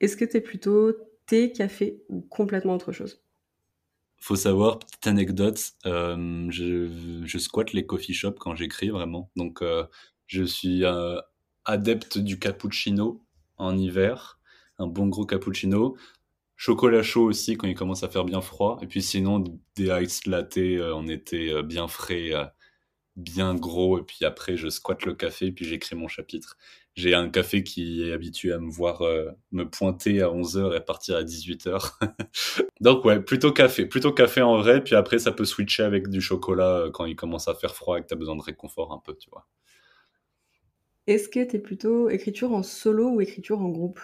Est-ce 0.00 0.16
que 0.16 0.24
tu 0.24 0.36
es 0.36 0.40
plutôt 0.40 0.92
thé, 1.26 1.52
café 1.52 2.02
ou 2.08 2.20
complètement 2.22 2.74
autre 2.74 2.92
chose? 2.92 3.22
Faut 4.20 4.36
savoir, 4.36 4.78
petite 4.78 5.06
anecdote, 5.06 5.60
je 5.84 7.22
je 7.24 7.38
squatte 7.38 7.72
les 7.72 7.86
coffee 7.86 8.14
shops 8.14 8.38
quand 8.38 8.54
j'écris 8.54 8.90
vraiment. 8.90 9.30
Donc, 9.36 9.62
je 10.26 10.44
suis, 10.44 10.84
adepte 11.64 12.18
du 12.18 12.38
cappuccino 12.38 13.24
en 13.56 13.76
hiver, 13.76 14.40
un 14.78 14.86
bon 14.86 15.06
gros 15.08 15.26
cappuccino. 15.26 15.96
Chocolat 16.64 17.02
chaud 17.02 17.24
aussi 17.24 17.56
quand 17.56 17.66
il 17.66 17.74
commence 17.74 18.04
à 18.04 18.08
faire 18.08 18.24
bien 18.24 18.40
froid 18.40 18.78
et 18.82 18.86
puis 18.86 19.02
sinon 19.02 19.42
des 19.74 19.86
iced 20.00 20.28
latte, 20.28 20.58
heu, 20.58 20.94
en 20.94 21.08
été, 21.08 21.50
heu, 21.50 21.62
bien 21.62 21.88
frais, 21.88 22.30
heu, 22.32 22.44
bien 23.16 23.54
gros 23.54 23.98
et 23.98 24.04
puis 24.04 24.24
après 24.24 24.56
je 24.56 24.68
squatte 24.68 25.04
le 25.06 25.14
café 25.14 25.46
et 25.46 25.52
puis 25.52 25.64
j'écris 25.64 25.96
mon 25.96 26.08
chapitre. 26.08 26.56
J'ai 26.96 27.14
un 27.14 27.28
café 27.30 27.64
qui 27.64 28.02
est 28.08 28.12
habitué 28.12 28.52
à 28.52 28.60
me 28.60 28.70
voir, 28.70 29.02
me 29.52 29.64
pointer 29.64 30.22
à 30.22 30.30
11:00 30.32 30.76
et 30.76 30.80
partir 30.84 31.16
à 31.16 31.24
18:00. 31.24 31.98
Donc 32.80 33.04
ouais, 33.06 33.20
plutôt 33.22 33.52
café 33.52 33.86
plutôt 33.86 34.12
café 34.12 34.42
en 34.42 34.58
vrai, 34.58 34.84
puis 34.84 34.94
après 34.96 35.18
ça 35.20 35.32
peut 35.32 35.44
switcher 35.46 35.84
avec 35.84 36.08
du 36.10 36.20
chocolat, 36.22 36.86
quand 36.94 37.06
il 37.06 37.16
commence 37.16 37.48
à 37.48 37.54
faire 37.54 37.74
froid 37.76 37.98
et 37.98 38.02
que 38.02 38.08
tu 38.08 38.14
as 38.14 38.18
besoin 38.18 38.36
de 38.36 38.42
réconfort 38.42 38.92
un 38.92 39.00
peu, 39.04 39.16
tu 39.16 39.30
vois? 39.30 39.46
Est-ce 41.08 41.28
que 41.28 41.42
tu 41.44 41.56
es 41.56 41.58
plutôt 41.58 42.10
écriture 42.10 42.52
en 42.52 42.62
solo 42.62 43.08
ou 43.10 43.20
écriture 43.20 43.60
en 43.60 43.68
groupe? 43.70 43.98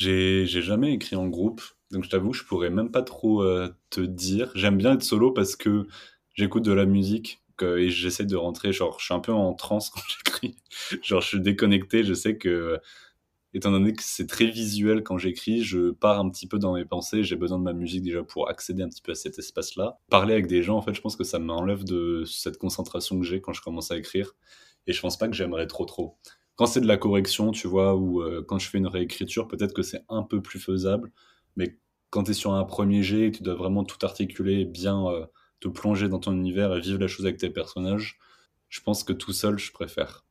J'ai 0.00 0.46
jamais 0.46 0.94
écrit 0.94 1.14
en 1.16 1.28
groupe, 1.28 1.60
donc 1.90 2.04
je 2.04 2.08
t'avoue, 2.08 2.32
je 2.32 2.44
pourrais 2.44 2.70
même 2.70 2.90
pas 2.90 3.02
trop, 3.02 3.42
heu, 3.42 3.74
te 3.90 4.00
dire. 4.00 4.50
J'aime 4.54 4.78
bien 4.78 4.94
être 4.94 5.02
solo 5.02 5.30
parce 5.30 5.56
que 5.56 5.86
j'écoute 6.34 6.64
de 6.64 6.72
la 6.72 6.86
musique 6.86 7.42
que 7.58 7.76
et 7.78 7.90
j'essaie 7.90 8.24
de 8.24 8.36
rentrer 8.36 8.72
genre 8.72 8.98
je 8.98 9.04
suis 9.04 9.14
un 9.14 9.20
peu 9.20 9.32
en 9.32 9.52
transe 9.52 9.90
quand 9.94 10.00
j'écris. 10.08 10.56
Genre 11.02 11.20
je 11.20 11.26
suis 11.28 11.40
déconnecté, 11.40 12.02
je 12.02 12.14
sais 12.14 12.38
que, 12.38 12.80
étant 13.54 13.72
donné 13.72 13.92
que 13.92 14.02
c'est 14.02 14.26
très 14.26 14.46
visuel 14.46 15.02
quand 15.02 15.18
j'écris, 15.18 15.62
je 15.62 15.90
pars 15.90 16.18
un 16.20 16.30
petit 16.30 16.46
peu 16.46 16.58
dans 16.58 16.74
mes 16.74 16.86
pensées, 16.86 17.22
j'ai 17.24 17.36
besoin 17.36 17.58
de 17.58 17.64
ma 17.64 17.74
musique 17.74 18.02
déjà 18.02 18.22
pour 18.22 18.48
accéder 18.48 18.82
un 18.82 18.88
petit 18.88 19.02
peu 19.02 19.12
à 19.12 19.16
cet 19.16 19.38
espace-là. 19.38 19.98
Parler 20.08 20.32
avec 20.34 20.46
des 20.46 20.62
gens, 20.62 20.76
en 20.78 20.82
fait, 20.82 20.94
je 20.94 21.00
pense 21.02 21.16
que 21.16 21.24
ça 21.24 21.38
m'enlève 21.38 21.84
de 21.84 22.24
cette 22.26 22.58
concentration 22.58 23.18
que 23.20 23.26
j'ai 23.26 23.40
quand 23.42 23.52
je 23.52 23.62
commence 23.62 23.90
à 23.90 23.98
écrire 23.98 24.34
et 24.86 24.92
je 24.94 25.00
pense 25.00 25.18
pas 25.18 25.28
que 25.28 25.34
j'aimerais 25.34 25.66
trop, 25.66 25.84
trop. 25.84 26.16
Quand 26.60 26.66
c'est 26.66 26.82
de 26.82 26.86
la 26.86 26.98
correction, 26.98 27.52
tu 27.52 27.66
vois, 27.68 27.96
ou 27.96 28.20
heu, 28.22 28.42
quand 28.42 28.58
je 28.58 28.68
fais 28.68 28.76
une 28.76 28.86
réécriture, 28.86 29.48
peut-être 29.48 29.72
que 29.72 29.80
c'est 29.82 30.04
un 30.10 30.22
peu 30.22 30.42
plus 30.42 30.58
faisable, 30.60 31.10
mais 31.56 31.78
quand 32.10 32.24
tu 32.24 32.32
es 32.32 32.34
sur 32.34 32.52
un 32.52 32.64
premier 32.64 33.02
jet 33.02 33.28
et 33.28 33.30
que 33.30 33.38
tu 33.38 33.42
dois 33.42 33.54
vraiment 33.54 33.82
tout 33.82 33.96
articuler 34.04 34.66
bien, 34.66 35.08
heu, 35.10 35.24
te 35.60 35.68
plonger 35.68 36.10
dans 36.10 36.18
ton 36.18 36.32
univers 36.34 36.76
et 36.76 36.80
vivre 36.80 36.98
la 37.00 37.08
chose 37.08 37.24
avec 37.24 37.38
tes 37.38 37.48
personnages, 37.48 38.18
je 38.68 38.80
pense 38.82 39.04
que 39.04 39.14
tout 39.14 39.32
seul, 39.32 39.58
je 39.58 39.72
préfère. 39.72 40.24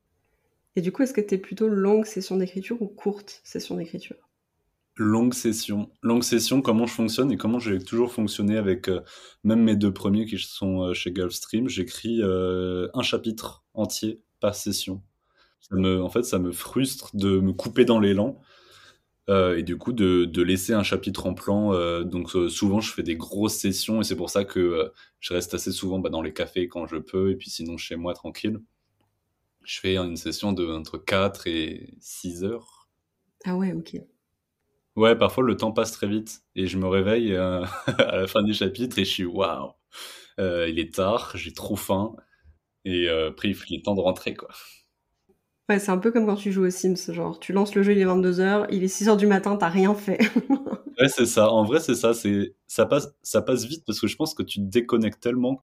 Et 0.76 0.82
du 0.82 0.92
coup, 0.92 1.04
est-ce 1.04 1.14
que 1.14 1.22
tu 1.22 1.36
es 1.36 1.38
plutôt 1.38 1.68
longue 1.68 2.06
session 2.06 2.38
d'écriture 2.38 2.82
ou 2.82 2.88
courte 2.88 3.42
session 3.44 3.76
d'écriture? 3.76 4.30
Longue 4.98 5.34
session. 5.34 5.90
Longue 6.04 6.24
session, 6.24 6.62
comment 6.62 6.86
je 6.86 6.94
fonctionne 6.94 7.32
et 7.32 7.38
comment 7.38 7.60
j'ai 7.60 7.80
toujours 7.80 8.12
fonctionné 8.12 8.58
avec, 8.58 8.90
heu, 8.90 9.02
même 9.44 9.64
mes 9.64 9.76
2 9.76 9.94
premiers 9.94 10.26
qui 10.26 10.38
sont, 10.38 10.94
chez 10.94 11.12
Gulfstream, 11.12 11.70
j'écris, 11.70 12.22
1 12.22 13.02
chapitre 13.02 13.64
entier 13.74 14.22
par 14.42 14.56
session. 14.56 15.02
Ça 15.62 15.76
me 15.76 16.02
en 16.02 16.10
fait, 16.10 16.24
ça 16.24 16.40
me 16.40 16.52
frustre 16.52 17.16
de 17.16 17.40
me 17.40 17.54
couper 17.54 17.86
dans 17.86 18.00
l'élan, 18.00 18.40
Euh, 19.30 19.58
et 19.58 19.64
du 19.64 19.78
coup, 19.78 19.94
de, 19.94 20.26
de, 20.26 20.42
laisser 20.42 20.74
un 20.74 20.84
chapitre 20.84 21.28
en 21.28 21.34
plan. 21.36 21.74
Euh, 21.74 22.04
donc, 22.04 22.36
euh, 22.36 22.50
souvent, 22.50 22.82
je 22.82 22.92
fais 22.92 23.04
des 23.04 23.16
grosses 23.16 23.58
sessions 23.58 24.02
et 24.02 24.04
c'est 24.04 24.16
pour 24.16 24.30
ça 24.32 24.44
que 24.44 24.92
je 25.20 25.34
reste 25.34 25.54
assez 25.54 25.72
souvent 25.72 26.00
bah, 26.00 26.10
dans 26.10 26.22
les 26.24 26.34
cafés 26.34 26.68
quand 26.68 26.88
je 26.88 26.98
peux 26.98 27.30
et 27.32 27.36
puis 27.36 27.50
sinon 27.52 27.78
chez 27.78 27.96
moi 27.96 28.14
tranquille. 28.14 28.60
Je 29.64 29.80
fais 29.80 29.98
une 29.98 30.18
session 30.18 30.52
de 30.54 30.68
entre 30.68 30.98
4 30.98 31.48
et 31.48 31.94
6 32.00 32.44
heures. 32.44 32.90
Ah 33.46 33.56
ouais, 33.56 33.74
ok. 33.74 33.98
Ouais, 34.96 35.16
parfois 35.16 35.44
le 35.44 35.56
temps 35.56 35.72
passe 35.72 35.92
très 35.92 36.08
vite 36.08 36.42
et 36.56 36.68
je 36.68 36.78
me 36.78 36.88
réveille 36.88 37.36
à 37.36 37.70
la 37.88 38.28
fin 38.28 38.42
du 38.44 38.54
chapitre 38.54 39.00
et 39.00 39.06
je 39.06 39.10
suis 39.12 39.26
waouh, 39.26 39.72
il 40.38 40.80
est 40.80 40.94
tard, 40.96 41.32
j'ai 41.36 41.54
trop 41.54 41.76
faim 41.76 42.16
et 42.86 43.08
après 43.10 43.50
il 43.52 43.76
est 43.78 43.86
temps 43.86 43.96
de 43.96 44.02
rentrer 44.02 44.34
quoi. 44.34 44.50
Ouais, 45.70 45.78
c'est 45.78 45.92
un 45.92 46.00
peu 46.00 46.12
comme 46.12 46.26
quand 46.26 46.36
tu 46.36 46.52
joues 46.52 46.66
aux 46.66 46.72
Sims, 46.72 47.14
genre 47.14 47.40
tu 47.40 47.54
lances 47.54 47.76
le 47.76 47.84
jeu, 47.84 47.92
il 47.92 48.00
est 48.00 48.06
22h, 48.06 48.66
il 48.72 48.84
est 48.84 48.88
6h 48.88 49.18
du 49.18 49.28
matin, 49.28 49.56
t'as 49.56 49.70
rien 49.70 49.94
fait. 49.94 50.18
ouais, 51.00 51.08
c'est 51.08 51.28
ça. 51.28 51.52
En 51.52 51.64
vrai, 51.64 51.80
c'est 51.80 51.94
ça. 51.94 52.16
C'est 52.16 52.56
ça 52.66 52.88
passe, 52.88 53.14
ça 53.22 53.44
passe 53.44 53.66
vite 53.66 53.84
parce 53.86 54.00
que 54.00 54.08
je 54.08 54.16
pense 54.16 54.34
que 54.34 54.42
tu 54.42 54.60
te 54.60 54.66
déconnectes 54.66 55.22
tellement. 55.22 55.64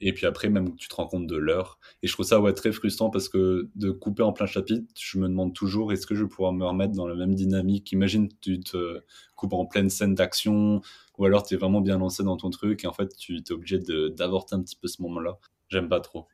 Et 0.00 0.14
puis 0.14 0.26
après, 0.26 0.48
même 0.48 0.74
tu 0.76 0.88
te 0.88 0.94
rends 0.94 1.06
compte 1.06 1.26
de 1.26 1.36
l'heure. 1.36 1.78
Et 2.02 2.06
je 2.06 2.12
trouve 2.14 2.24
ça 2.24 2.40
ouais, 2.40 2.54
très 2.54 2.72
frustrant 2.72 3.10
parce 3.10 3.28
que 3.28 3.68
de 3.76 3.90
couper 3.90 4.22
en 4.22 4.32
plein 4.32 4.46
chapitre, 4.46 4.86
je 4.98 5.18
me 5.18 5.28
demande 5.28 5.54
toujours 5.54 5.92
est-ce 5.92 6.06
que 6.06 6.14
je 6.14 6.24
vais 6.24 6.28
pouvoir 6.28 6.52
me 6.54 6.64
remettre 6.64 6.94
dans 6.94 7.06
la 7.06 7.14
même 7.14 7.34
dynamique? 7.34 7.92
Imagine, 7.92 8.28
tu 8.40 8.58
te 8.58 9.02
coupes 9.36 9.52
en 9.52 9.66
pleine 9.66 9.90
scène 9.90 10.14
d'action 10.14 10.80
ou 11.18 11.24
alors 11.26 11.42
tu 11.44 11.54
es 11.54 11.56
vraiment 11.58 11.82
bien 11.82 11.98
lancé 11.98 12.24
dans 12.24 12.38
ton 12.38 12.48
truc 12.48 12.84
et 12.84 12.86
en 12.86 12.92
fait, 12.94 13.14
tu 13.16 13.36
es 13.36 13.52
obligé 13.52 13.78
d'avorter 13.78 14.56
un 14.56 14.62
petit 14.62 14.76
peu 14.76 14.88
ce 14.88 15.02
moment-là. 15.02 15.38
J'aime 15.68 15.90
pas 15.90 16.00
trop. 16.00 16.26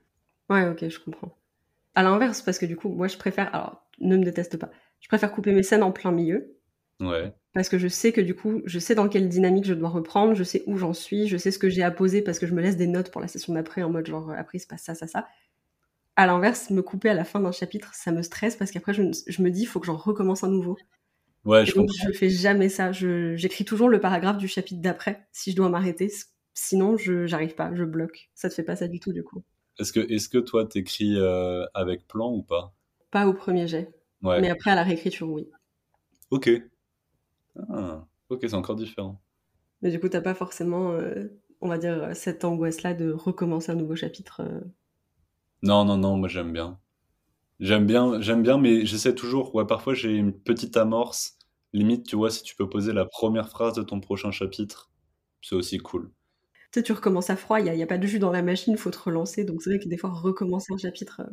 Ouais, 0.48 0.68
ok, 0.68 0.88
je 0.88 1.00
comprends. 1.00 1.36
À 1.98 2.04
l'inverse, 2.04 2.42
parce 2.42 2.60
que 2.60 2.66
du 2.66 2.76
coup, 2.76 2.90
moi, 2.90 3.08
je 3.08 3.16
préfère. 3.16 3.52
Alors, 3.52 3.84
ne 3.98 4.16
me 4.16 4.22
déteste 4.22 4.56
pas. 4.56 4.70
Je 5.00 5.08
préfère 5.08 5.32
couper 5.32 5.50
mes 5.50 5.64
scènes 5.64 5.82
en 5.82 5.90
plein 5.90 6.12
milieu. 6.12 6.56
Ouais. 7.00 7.34
Parce 7.54 7.68
que 7.68 7.76
je 7.76 7.88
sais 7.88 8.12
que 8.12 8.20
du 8.20 8.36
coup, 8.36 8.62
je 8.66 8.78
sais 8.78 8.94
dans 8.94 9.08
quelle 9.08 9.28
dynamique 9.28 9.64
je 9.64 9.74
dois 9.74 9.88
reprendre, 9.88 10.34
je 10.34 10.44
sais 10.44 10.62
où 10.68 10.76
j'en 10.76 10.92
suis, 10.92 11.26
je 11.26 11.36
sais 11.36 11.50
ce 11.50 11.58
que 11.58 11.68
j'ai 11.68 11.82
à 11.82 11.90
poser 11.90 12.22
parce 12.22 12.38
que 12.38 12.46
je 12.46 12.54
me 12.54 12.62
laisse 12.62 12.76
des 12.76 12.86
notes 12.86 13.10
pour 13.10 13.20
la 13.20 13.26
session 13.26 13.52
d'après 13.52 13.82
en 13.82 13.90
mode 13.90 14.06
genre 14.06 14.30
après 14.30 14.58
il 14.58 14.60
se 14.60 14.68
passe 14.68 14.82
ça, 14.82 14.94
ça, 14.94 15.08
ça. 15.08 15.26
À 16.14 16.28
l'inverse, 16.28 16.70
me 16.70 16.82
couper 16.82 17.08
à 17.08 17.14
la 17.14 17.24
fin 17.24 17.40
d'un 17.40 17.50
chapitre, 17.50 17.92
ça 17.94 18.12
me 18.12 18.22
stresse 18.22 18.54
parce 18.54 18.70
qu'après 18.70 18.94
je, 18.94 19.02
me 19.02 19.48
dis 19.50 19.62
il 19.62 19.66
faut 19.66 19.80
que 19.80 19.86
j'en 19.86 19.96
recommence 19.96 20.44
un 20.44 20.48
nouveau. 20.48 20.76
Ouais, 21.44 21.66
je 21.66 21.74
donc, 21.74 21.90
je 22.00 22.12
fais 22.12 22.30
jamais 22.30 22.68
ça. 22.68 22.92
J'écris 22.92 23.64
toujours 23.64 23.88
le 23.88 23.98
paragraphe 23.98 24.38
du 24.38 24.46
chapitre 24.46 24.80
d'après 24.80 25.26
si 25.32 25.50
je 25.50 25.56
dois 25.56 25.68
m'arrêter. 25.68 26.12
Sinon, 26.54 26.96
je 26.96 27.26
j'arrive 27.26 27.56
pas, 27.56 27.74
je 27.74 27.82
bloque. 27.82 28.30
Ça 28.36 28.48
te 28.48 28.54
fait 28.54 28.62
pas 28.62 28.76
ça 28.76 28.86
du 28.86 29.00
tout 29.00 29.12
du 29.12 29.24
coup? 29.24 29.42
Est-ce 29.78 29.92
que, 29.92 30.00
est 30.00 30.30
que 30.30 30.38
toi, 30.38 30.66
t'écris 30.66 31.16
euh, 31.16 31.64
avec 31.74 32.06
plan 32.06 32.32
ou 32.32 32.42
pas? 32.42 32.74
Pas 33.10 33.26
au 33.26 33.32
premier 33.32 33.68
jet. 33.68 33.94
Mais 34.22 34.50
après, 34.50 34.72
à 34.72 34.74
la 34.74 34.82
réécriture, 34.82 35.30
oui. 35.30 35.48
Ok. 36.30 36.50
Ah, 37.70 38.04
ok, 38.28 38.40
c'est 38.42 38.54
encore 38.54 38.76
différent. 38.76 39.20
Mais 39.82 39.90
du 39.90 40.00
coup, 40.00 40.08
t'as 40.08 40.20
pas 40.20 40.34
forcément, 40.34 40.92
euh, 40.92 41.28
on 41.60 41.68
va 41.68 41.78
dire, 41.78 42.10
cette 42.14 42.44
angoisse-là 42.44 42.94
de 42.94 43.12
recommencer 43.12 43.70
un 43.70 43.76
nouveau 43.76 43.94
chapitre 43.94 44.42
euh. 44.42 44.60
Non, 45.62 45.84
non, 45.84 45.96
non, 45.96 46.16
moi 46.16 46.28
j'aime 46.28 46.52
bien. 46.52 46.78
J'aime 47.60 47.86
bien, 47.86 48.20
j'aime 48.20 48.42
bien, 48.42 48.58
mais 48.58 48.86
j'essaie 48.86 49.14
toujours. 49.14 49.54
Ouais, 49.54 49.66
parfois 49.66 49.94
j'ai 49.94 50.14
une 50.14 50.32
petite 50.32 50.76
amorce. 50.76 51.38
Limite, 51.72 52.06
tu 52.06 52.16
vois, 52.16 52.30
si 52.30 52.42
tu 52.42 52.54
peux 52.54 52.68
poser 52.68 52.92
la 52.92 53.04
première 53.04 53.48
phrase 53.48 53.74
de 53.74 53.82
ton 53.82 54.00
prochain 54.00 54.30
chapitre, 54.30 54.90
c'est 55.42 55.54
aussi 55.54 55.78
cool 55.78 56.10
tu 56.70 56.80
sais, 56.80 56.82
tu 56.82 56.92
recommences 56.92 57.30
à 57.30 57.36
froid, 57.36 57.60
il 57.60 57.72
n'y 57.72 57.82
a, 57.82 57.86
pas 57.86 57.98
de 57.98 58.06
jus 58.06 58.18
dans 58.18 58.30
la 58.30 58.42
machine, 58.42 58.74
il 58.74 58.78
faut 58.78 58.90
te 58.90 58.98
relancer. 58.98 59.44
Donc 59.44 59.62
c'est 59.62 59.70
vrai 59.70 59.78
que 59.78 59.88
des 59.88 59.96
fois, 59.96 60.10
recommencer 60.10 60.72
un 60.72 60.78
chapitre. 60.78 61.20
Euh. 61.20 61.32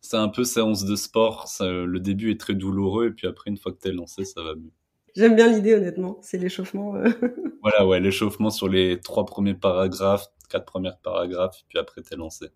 C'est 0.00 0.16
un 0.16 0.28
peu 0.28 0.44
séance 0.44 0.84
de 0.84 0.94
sport. 0.94 1.50
le 1.60 1.98
début 1.98 2.30
est 2.30 2.40
très 2.40 2.54
douloureux, 2.54 3.08
et 3.08 3.10
puis 3.10 3.26
après, 3.26 3.50
une 3.50 3.56
fois 3.56 3.72
que 3.72 3.78
tu 3.80 3.88
es 3.88 3.92
lancé, 3.92 4.24
ça 4.24 4.42
va 4.42 4.54
mieux. 4.54 4.70
J'aime 5.16 5.34
bien 5.34 5.52
l'idée, 5.52 5.74
honnêtement. 5.74 6.18
C'est 6.22 6.38
l'échauffement. 6.38 6.94
Euh. 6.94 7.08
voilà, 7.62 7.84
ouais, 7.86 7.98
l'échauffement 7.98 8.50
sur 8.50 8.68
les 8.68 9.00
trois 9.00 9.26
premiers 9.26 9.54
paragraphes, 9.54 10.26
quatre 10.48 10.64
premiers 10.64 10.92
paragraphes, 11.02 11.64
puis 11.68 11.78
après, 11.78 12.02
tu 12.02 12.14
es 12.14 12.16
lancé. 12.16 12.46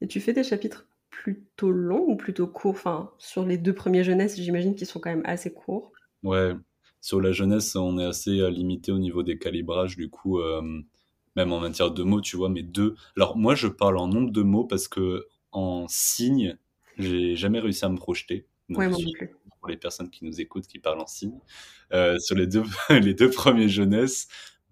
Et 0.00 0.06
tu 0.06 0.20
fais 0.20 0.32
des 0.32 0.44
chapitres 0.44 0.86
plutôt 1.10 1.72
longs 1.72 2.04
ou 2.06 2.16
plutôt 2.16 2.46
courts? 2.46 2.70
Enfin, 2.70 3.10
sur 3.18 3.44
les 3.44 3.58
deux 3.58 3.74
premiers 3.74 4.04
jeunesse, 4.04 4.36
j'imagine 4.36 4.76
qu'ils 4.76 4.86
sont 4.86 5.00
quand 5.00 5.10
même 5.10 5.24
assez 5.24 5.52
courts. 5.52 5.90
Ouais, 6.22 6.52
sur 7.00 7.20
la 7.20 7.32
jeunesse, 7.32 7.74
on 7.74 7.98
est 7.98 8.04
assez 8.04 8.38
euh, 8.38 8.50
limité 8.50 8.92
au 8.92 8.98
niveau 8.98 9.24
des 9.24 9.38
calibrages. 9.38 9.96
Du 9.96 10.08
coup, 10.08 10.38
même 11.38 11.52
en 11.52 11.60
matière 11.60 11.92
de 11.92 12.02
mots, 12.02 12.20
tu 12.20 12.36
vois, 12.36 12.48
mais 12.48 12.62
deux. 12.62 12.96
Alors 13.16 13.36
moi, 13.36 13.54
je 13.54 13.68
parle 13.68 13.96
en 13.96 14.08
nombre 14.08 14.30
de 14.30 14.42
mots 14.42 14.64
parce 14.64 14.88
que 14.88 15.26
en 15.52 15.86
signe, 15.88 16.58
j'ai 16.98 17.36
jamais 17.36 17.60
réussi 17.60 17.84
à 17.84 17.88
me 17.88 17.96
projeter. 17.96 18.46
ouais, 18.70 18.88
moi 18.88 18.98
non 18.98 18.98
plus. 19.12 19.36
Pour 19.60 19.68
les 19.68 19.76
personnes 19.76 20.10
qui 20.10 20.24
nous 20.24 20.40
écoutent, 20.40 20.66
qui 20.66 20.78
parlent 20.78 21.00
en 21.00 21.06
signe, 21.06 21.38
euh, 21.92 22.18
sur 22.18 22.36
les 22.36 22.46
deux, 22.46 22.62
les 22.90 23.14
deux 23.14 23.30
premiers 23.30 23.68
jeunesses, 23.68 24.28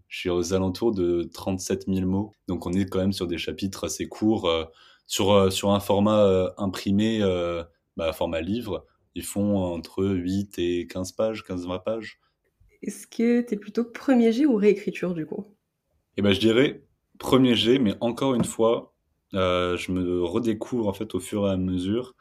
je 0.08 0.18
suis 0.18 0.30
aux 0.30 0.54
alentours 0.54 0.92
de 0.92 1.28
37 1.32 1.86
000 1.86 2.06
mots. 2.06 2.32
Donc 2.48 2.66
on 2.66 2.72
est 2.72 2.86
quand 2.86 2.98
même 2.98 3.12
sur 3.12 3.26
des 3.26 3.38
chapitres 3.38 3.84
assez 3.84 4.08
courts. 4.08 4.48
Euh, 4.48 4.64
sur, 5.08 5.30
euh, 5.32 5.50
sur 5.50 5.70
un 5.70 5.78
format 5.78 6.52
imprimé, 6.58 7.20
bah, 7.96 8.12
format 8.12 8.40
livre, 8.40 8.86
ils 9.14 9.22
font 9.22 9.58
entre 9.58 10.04
8 10.04 10.58
et 10.58 10.88
15 10.88 11.12
pages, 11.12 11.44
15-20 11.44 11.82
pages. 11.84 12.20
Est-ce 12.82 13.06
que 13.06 13.40
tu 13.40 13.54
es 13.54 13.56
plutôt 13.56 13.84
premier 13.84 14.32
G 14.32 14.46
ou 14.46 14.56
réécriture 14.56 15.14
du 15.14 15.26
coup? 15.26 15.55
Et 16.16 16.22
ben, 16.22 16.32
je 16.32 16.40
dirais 16.40 16.82
premier 17.18 17.54
jet, 17.54 17.78
mais 17.78 17.94
encore 18.00 18.34
une 18.34 18.44
fois, 18.44 18.94
euh, 19.34 19.76
je 19.76 19.92
me 19.92 20.22
redécouvre 20.22 20.88
en 20.88 20.92
fait 20.92 21.14
au 21.14 21.20
fur 21.20 21.46
et 21.46 21.50
à 21.50 21.56
mesure. 21.56 22.14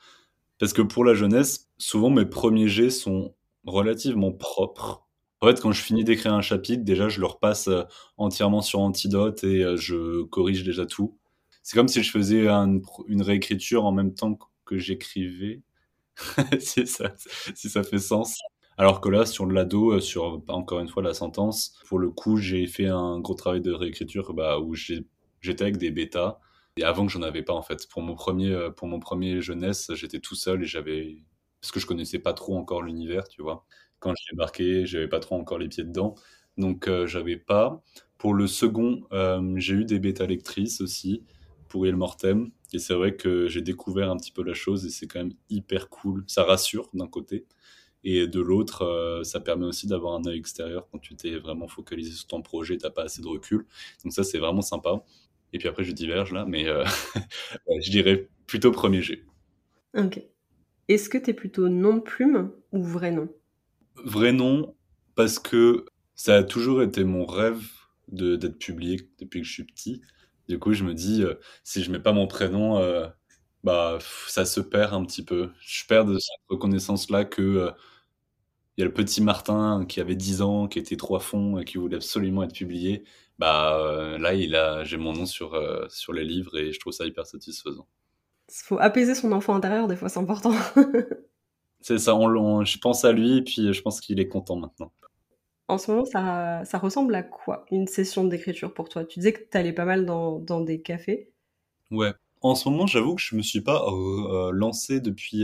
Parce 0.60 0.74
que 0.74 0.82
pour 0.82 1.04
la 1.06 1.14
jeunesse, 1.14 1.70
souvent 1.78 2.10
mes 2.10 2.26
premiers 2.26 2.68
jets 2.68 2.90
sont 2.90 3.36
relativement 3.66 4.32
propres. 4.32 5.06
En 5.42 5.48
fait, 5.48 5.62
quand 5.62 5.72
je 5.72 5.82
finis 5.82 6.04
d'écrire 6.04 6.34
un 6.34 6.42
chapitre, 6.42 6.84
déjà 6.84 7.10
je 7.10 7.20
le 7.20 7.26
repasse 7.28 7.68
euh, 7.68 7.84
entièrement 8.18 8.62
sur 8.62 8.80
Antidote 8.80 9.44
et 9.44 9.64
euh, 9.64 9.76
je 9.76 10.24
corrige 10.24 10.64
déjà 10.64 10.86
tout. 10.86 11.18
C'est 11.62 11.76
comme 11.76 11.88
si 11.88 12.04
je 12.04 12.12
faisais 12.12 12.48
une 12.48 13.22
réécriture 13.22 13.86
en 13.86 13.92
même 13.92 14.14
temps 14.14 14.38
que 14.66 14.78
j'écrivais. 14.78 15.62
si, 16.60 16.88
ça, 16.88 17.14
si 17.56 17.70
ça 17.70 17.84
fait 17.84 18.00
sens. 18.00 18.38
Alors 18.78 19.00
que 19.00 19.08
là, 19.10 19.26
sur 19.26 19.46
l'ado, 19.46 19.94
euh, 19.94 20.02
sur 20.02 20.44
encore 20.50 20.80
une 20.82 20.90
fois 20.90 21.02
la 21.02 21.14
sentence, 21.14 21.74
pour 21.88 21.98
le 21.98 22.10
coup, 22.12 22.38
j'ai 22.38 22.68
fait 22.68 22.88
un 22.88 23.20
gros 23.20 23.34
travail 23.34 23.62
de 23.62 23.72
réécriture 23.72 24.34
bah, 24.34 24.60
où 24.60 24.76
j'étais 24.76 25.62
avec 25.62 25.78
des 25.78 25.92
bêtas. 25.92 26.40
Et 26.78 26.84
avant 26.84 27.06
que 27.06 27.12
j'en 27.14 27.22
avais 27.22 27.42
pas 27.44 27.54
en 27.54 27.62
fait. 27.62 27.88
Pour 27.90 28.02
mon 28.02 28.16
premier, 28.16 28.52
euh, 28.52 28.70
pour 28.70 28.88
mon 28.90 29.00
premier 29.00 29.42
jeunesse, 29.42 29.92
j'étais 29.94 30.20
tout 30.20 30.36
seul 30.36 30.64
et 30.64 30.66
j'avais 30.66 31.24
parce 31.62 31.72
que 31.72 31.80
je 31.80 31.88
connaissais 31.88 32.20
pas 32.20 32.34
trop 32.34 32.58
encore 32.58 32.82
l'univers, 32.84 33.28
tu 33.30 33.42
vois. 33.42 33.66
Quand 34.00 34.14
j'ai 34.16 34.36
débarqué, 34.36 34.86
j'avais 34.86 35.08
pas 35.08 35.20
trop 35.20 35.36
encore 35.36 35.58
les 35.58 35.70
pieds 35.70 35.84
dedans, 35.86 36.16
donc 36.58 36.88
euh, 36.88 37.08
j'avais 37.08 37.38
pas. 37.38 37.82
Pour 38.18 38.34
le 38.34 38.48
second, 38.48 39.02
j'ai 39.58 39.74
eu 39.76 39.86
des 39.86 40.00
bêta 40.00 40.26
lectrices 40.26 40.82
aussi 40.82 41.24
pour 41.70 41.88
Il 41.88 41.96
Mortem, 41.96 42.52
et 42.74 42.80
c'est 42.80 42.94
vrai 42.94 43.16
que 43.16 43.48
j'ai 43.48 43.62
découvert 43.62 44.10
un 44.12 44.18
petit 44.18 44.32
peu 44.32 44.44
la 44.44 44.54
chose 44.54 44.86
et 44.86 44.90
c'est 44.90 45.08
quand 45.08 45.20
même 45.20 45.34
hyper 45.50 45.90
cool. 45.90 46.24
Ça 46.28 46.44
rassure 46.44 46.90
d'un 46.94 47.08
côté, 47.08 47.46
et 48.08 48.28
de 48.28 48.40
l'autre, 48.40 48.84
euh, 48.84 49.24
ça 49.24 49.40
permet 49.40 49.66
aussi 49.66 49.88
d'avoir 49.88 50.14
un 50.14 50.26
œil 50.28 50.38
extérieur 50.38 50.88
quand 50.92 51.00
tu 51.00 51.16
t'es 51.16 51.38
vraiment 51.40 51.68
focalisé 51.68 52.12
sur 52.12 52.28
ton 52.28 52.44
projet, 52.44 52.78
t'as 52.78 52.92
pas 52.92 53.02
assez 53.02 53.20
de 53.20 53.28
recul. 53.28 53.66
Donc 54.04 54.14
ça, 54.14 54.24
c'est 54.24 54.38
vraiment 54.38 54.62
sympa. 54.62 55.04
Et 55.54 55.58
puis 55.58 55.68
après, 55.68 55.84
je 55.84 55.92
diverge 55.92 56.32
là, 56.32 56.46
mais 56.48 56.68
euh, 56.68 56.86
je 57.82 57.90
dirais 57.90 58.30
plutôt 58.46 58.72
premier 58.72 59.02
G. 59.02 59.26
Ok. 59.98 60.22
Est-ce 60.88 61.10
que 61.10 61.18
tu 61.18 61.32
es 61.32 61.34
plutôt 61.34 61.68
nom 61.68 61.96
de 61.96 62.02
plume 62.02 62.52
ou 62.72 62.84
vrai 62.84 63.10
nom? 63.10 63.28
Vrai 63.96 64.32
nom, 64.32 64.76
parce 65.16 65.40
que 65.40 65.86
ça 66.14 66.36
a 66.36 66.44
toujours 66.44 66.84
été 66.84 67.04
mon 67.04 67.26
rêve 67.26 67.64
d'être 68.10 68.60
publié 68.60 69.10
depuis 69.18 69.42
que 69.42 69.48
je 69.48 69.52
suis 69.52 69.64
petit. 69.64 70.02
Du 70.48 70.60
coup, 70.60 70.74
je 70.74 70.84
me 70.84 70.94
dis, 70.94 71.24
euh, 71.24 71.34
si 71.64 71.82
je 71.82 71.92
mets 71.92 72.00
pas 72.00 72.14
mon 72.14 72.28
prénom, 72.28 72.80
bah, 73.64 73.98
ça 74.28 74.46
se 74.46 74.60
perd 74.60 74.94
un 74.94 75.04
petit 75.06 75.26
peu. 75.26 75.50
Je 75.60 75.86
perds 75.88 76.06
de 76.06 76.20
cette 76.20 76.40
reconnaissance-là 76.50 77.26
que 77.26 77.74
il 78.78 78.82
y 78.82 78.84
a 78.84 78.86
le 78.86 78.94
petit 78.94 79.22
Martin 79.22 79.86
qui 79.88 80.02
avait 80.02 80.16
10 80.16 80.42
ans, 80.42 80.68
qui 80.68 80.80
était 80.80 80.98
trop 80.98 81.16
à 81.16 81.20
fond 81.20 81.60
et 81.60 81.66
qui 81.66 81.78
voulait 81.78 81.96
absolument 81.96 82.44
être 82.44 82.54
publié. 82.54 83.04
Bah 83.40 83.80
euh, 83.80 84.18
là, 84.18 84.34
il 84.34 84.56
a, 84.56 84.84
j'ai 84.84 84.98
mon 84.98 85.14
nom 85.14 85.26
sur, 85.26 85.54
euh, 85.54 85.86
sur 85.90 86.14
les 86.14 86.26
livres 86.26 86.58
et 86.58 86.74
je 86.74 86.80
trouve 86.80 86.94
ça 86.94 87.06
hyper 87.06 87.26
satisfaisant. 87.26 87.88
Il 88.50 88.64
faut 88.64 88.78
apaiser 88.80 89.16
son 89.16 89.32
enfant 89.32 89.56
intérieur, 89.56 89.88
des 89.88 89.96
fois, 89.96 90.10
c'est 90.10 90.20
important. 90.20 90.54
c'est 91.82 91.98
ça, 91.98 92.16
on, 92.16 92.66
je 92.66 92.78
pense 92.80 93.06
à 93.06 93.12
lui 93.12 93.38
et 93.38 93.42
puis 93.42 93.74
je 93.74 93.82
pense 93.82 94.02
qu'il 94.02 94.20
est 94.20 94.28
content 94.28 94.58
maintenant. 94.58 94.92
En 95.68 95.78
ce 95.78 95.90
moment, 95.92 96.06
ça, 96.06 96.62
ça 96.66 96.78
ressemble 96.78 97.16
à 97.16 97.24
quoi 97.24 97.66
une 97.72 97.88
session 97.88 98.24
d'écriture 98.26 98.74
pour 98.74 98.88
toi? 98.88 99.04
Tu 99.04 99.20
disais 99.20 99.34
que 99.34 99.42
tu 99.50 99.58
allais 99.58 99.74
pas 99.74 99.86
mal 99.86 100.06
dans, 100.06 100.38
dans, 100.38 100.62
des 100.62 100.82
cafés. 100.82 101.32
Ouais. 101.90 102.14
En 102.42 102.54
ce 102.54 102.70
moment, 102.70 102.86
j'avoue 102.86 103.16
que 103.16 103.22
je 103.22 103.36
me 103.36 103.42
suis 103.42 103.62
pas 103.62 103.84
euh, 103.88 104.52
lancé 104.52 105.00
depuis 105.00 105.44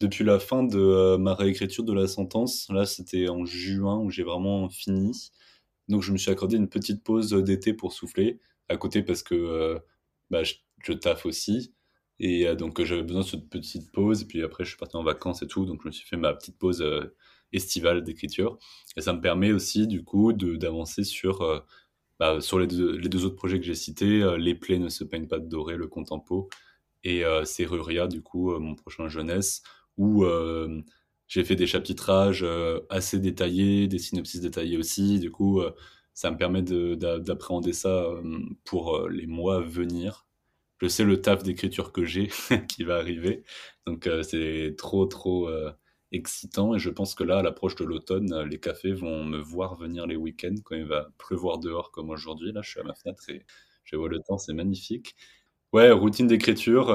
depuis 0.00 0.24
la 0.24 0.40
fin 0.40 0.62
de 0.64 0.78
euh, 0.78 1.18
ma 1.18 1.34
réécriture 1.34 1.84
de 1.84 1.92
la 1.92 2.08
sentence. 2.08 2.68
Là, 2.70 2.86
c'était 2.86 3.28
en 3.28 3.44
juin 3.44 3.98
où 3.98 4.10
j'ai 4.10 4.22
vraiment 4.22 4.68
fini. 4.70 5.30
Donc, 5.88 6.02
je 6.02 6.12
me 6.12 6.16
suis 6.16 6.30
accordé 6.30 6.56
une 6.56 6.68
petite 6.68 7.04
pause 7.04 7.32
d'été 7.32 7.74
pour 7.74 7.92
souffler 7.92 8.40
à 8.68 8.76
côté 8.76 9.02
parce 9.02 9.22
que 9.22 9.34
euh, 9.34 9.78
bah, 10.30 10.42
je, 10.42 10.92
taffe 10.94 11.26
aussi. 11.26 11.74
Et 12.18 12.46
euh, 12.46 12.54
donc, 12.54 12.82
j'avais 12.82 13.02
besoin 13.02 13.22
de 13.22 13.26
cette 13.26 13.50
petite 13.50 13.92
pause. 13.92 14.22
Et 14.22 14.26
puis 14.26 14.42
après, 14.42 14.64
je 14.64 14.70
suis 14.70 14.78
parti 14.78 14.96
en 14.96 15.02
vacances 15.02 15.42
et 15.42 15.46
tout. 15.46 15.66
Donc, 15.66 15.82
je 15.82 15.88
me 15.88 15.92
suis 15.92 16.06
fait 16.08 16.16
ma 16.16 16.32
petite 16.32 16.58
pause 16.58 16.84
estivale 17.52 18.02
d'écriture. 18.02 18.58
Et 18.96 19.02
ça 19.02 19.12
me 19.12 19.20
permet 19.20 19.52
aussi, 19.52 19.86
du 19.86 20.02
coup, 20.02 20.32
d'avancer 20.32 21.04
sur, 21.04 21.64
bah, 22.18 22.40
sur 22.40 22.58
les 22.58 22.66
deux, 22.66 22.96
les 22.96 23.08
deux, 23.10 23.26
autres 23.26 23.36
projets 23.36 23.60
que 23.60 23.66
j'ai 23.66 23.74
cités, 23.74 24.36
Les 24.38 24.54
plaies 24.54 24.78
ne 24.78 24.88
se 24.88 25.04
peignent 25.04 25.28
pas 25.28 25.38
de 25.40 25.48
doré, 25.48 25.76
le 25.76 25.88
contempo, 25.88 26.48
et 27.04 27.22
Serruria, 27.44 28.06
du 28.06 28.22
coup, 28.22 28.58
mon 28.58 28.74
prochain 28.74 29.08
jeunesse, 29.08 29.62
où 30.00 30.24
j'ai 31.28 31.44
fait 31.44 31.56
des 31.56 31.66
chapitrages 31.66 32.44
assez 32.90 33.18
détaillés, 33.20 33.88
des 33.88 33.98
synopsis 33.98 34.40
détaillés 34.40 34.78
aussi. 34.78 35.20
Du 35.20 35.30
coup, 35.30 35.62
ça 36.14 36.30
me 36.30 36.36
permet 36.36 36.62
d'appréhender 36.62 37.72
ça 37.72 38.06
pour 38.64 39.08
les 39.08 39.26
mois 39.26 39.58
à 39.58 39.60
venir 39.60 40.26
je 40.80 40.88
sais 40.88 41.04
le 41.04 41.20
taf 41.20 41.42
d'écriture 41.42 41.92
que 41.92 42.04
j'ai 42.04 42.28
qui 42.68 42.84
va 42.84 42.96
arriver. 42.96 43.44
Donc 43.86 44.06
euh, 44.06 44.22
c'est 44.22 44.74
trop 44.76 45.06
trop 45.06 45.48
euh, 45.48 45.70
excitant 46.12 46.74
et 46.74 46.78
je 46.78 46.90
pense 46.90 47.14
que 47.14 47.24
là, 47.24 47.38
à 47.38 47.42
l'approche 47.42 47.76
de 47.76 47.84
l'automne, 47.84 48.32
euh, 48.32 48.46
les 48.46 48.58
cafés 48.58 48.92
vont 48.92 49.24
me 49.24 49.38
voir 49.38 49.76
venir 49.76 50.06
les 50.06 50.16
week-ends 50.16 50.54
quand 50.64 50.76
il 50.76 50.86
va 50.86 51.10
pleuvoir 51.18 51.58
dehors 51.58 51.90
comme 51.90 52.10
aujourd'hui. 52.10 52.52
Là, 52.52 52.62
je 52.62 52.70
suis 52.70 52.80
à 52.80 52.84
ma 52.84 52.94
fenêtre 52.94 53.28
et 53.28 53.44
je 53.84 53.96
vois 53.96 54.08
le 54.08 54.20
temps, 54.20 54.38
c'est 54.38 54.54
magnifique. 54.54 55.16
Ouais, 55.72 55.90
routine 55.90 56.26
d'écriture. 56.26 56.88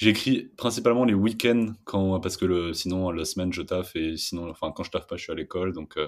J'écris 0.00 0.50
principalement 0.56 1.04
les 1.04 1.12
week-ends 1.12 1.74
quand 1.84 2.20
parce 2.20 2.38
que 2.38 2.72
sinon 2.72 3.10
la 3.10 3.26
semaine 3.26 3.52
je 3.52 3.60
taffe 3.60 3.94
et 3.96 4.16
sinon 4.16 4.48
enfin 4.48 4.72
quand 4.74 4.82
je 4.82 4.90
taffe 4.90 5.06
pas 5.06 5.16
je 5.16 5.24
suis 5.24 5.32
à 5.32 5.34
l'école 5.34 5.74
donc 5.74 5.98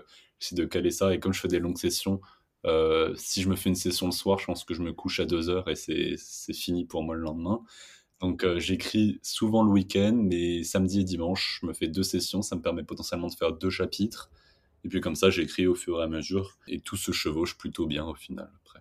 j'essaie 0.41 0.55
de 0.55 0.65
caler 0.65 0.91
ça 0.91 1.13
et 1.13 1.21
comme 1.21 1.35
je 1.35 1.41
fais 1.41 1.49
des 1.49 1.59
longues 1.59 1.77
sessions 1.77 2.23
euh, 2.65 3.13
si 3.17 3.43
je 3.43 3.49
me 3.49 3.57
fais 3.57 3.69
une 3.69 3.75
session 3.75 4.07
le 4.07 4.13
soir, 4.13 4.39
je 4.39 4.47
pense 4.47 4.65
que 4.65 4.75
je 4.75 4.83
me 4.83 4.93
couche 4.93 5.21
à 5.21 5.25
2 5.25 5.51
heures 5.51 5.69
et 5.69 5.75
c'est 5.75 6.17
fini 6.53 6.85
pour 6.85 7.03
moi 7.03 7.15
le 7.15 7.23
lendemain. 7.23 7.63
Donc 8.21 8.45
euh, 8.45 8.61
j'écris 8.61 9.19
souvent 9.23 9.65
le 9.65 9.71
week-end, 9.71 10.15
mais 10.15 10.63
samedi 10.63 11.01
et 11.01 11.05
dimanche, 11.05 11.59
je 11.61 11.67
me 11.67 11.73
fais 11.73 11.89
deux 11.89 12.05
sessions, 12.05 12.41
ça 12.41 12.55
me 12.55 12.63
permet 12.63 12.85
potentiellement 12.85 13.27
de 13.27 13.35
faire 13.35 13.53
deux 13.53 13.71
chapitres. 13.71 14.31
Et 14.85 14.89
puis 14.89 15.01
comme 15.01 15.17
ça, 15.17 15.31
j'écris 15.31 15.67
au 15.67 15.75
fur 15.75 16.01
et 16.01 16.05
à 16.05 16.07
mesure, 16.07 16.59
et 16.69 16.81
tout 16.81 16.97
se 16.97 17.13
chevauche 17.13 17.59
plutôt 17.59 17.87
bien 17.87 18.05
au 18.05 18.15
final 18.15 18.51
après. 18.65 18.81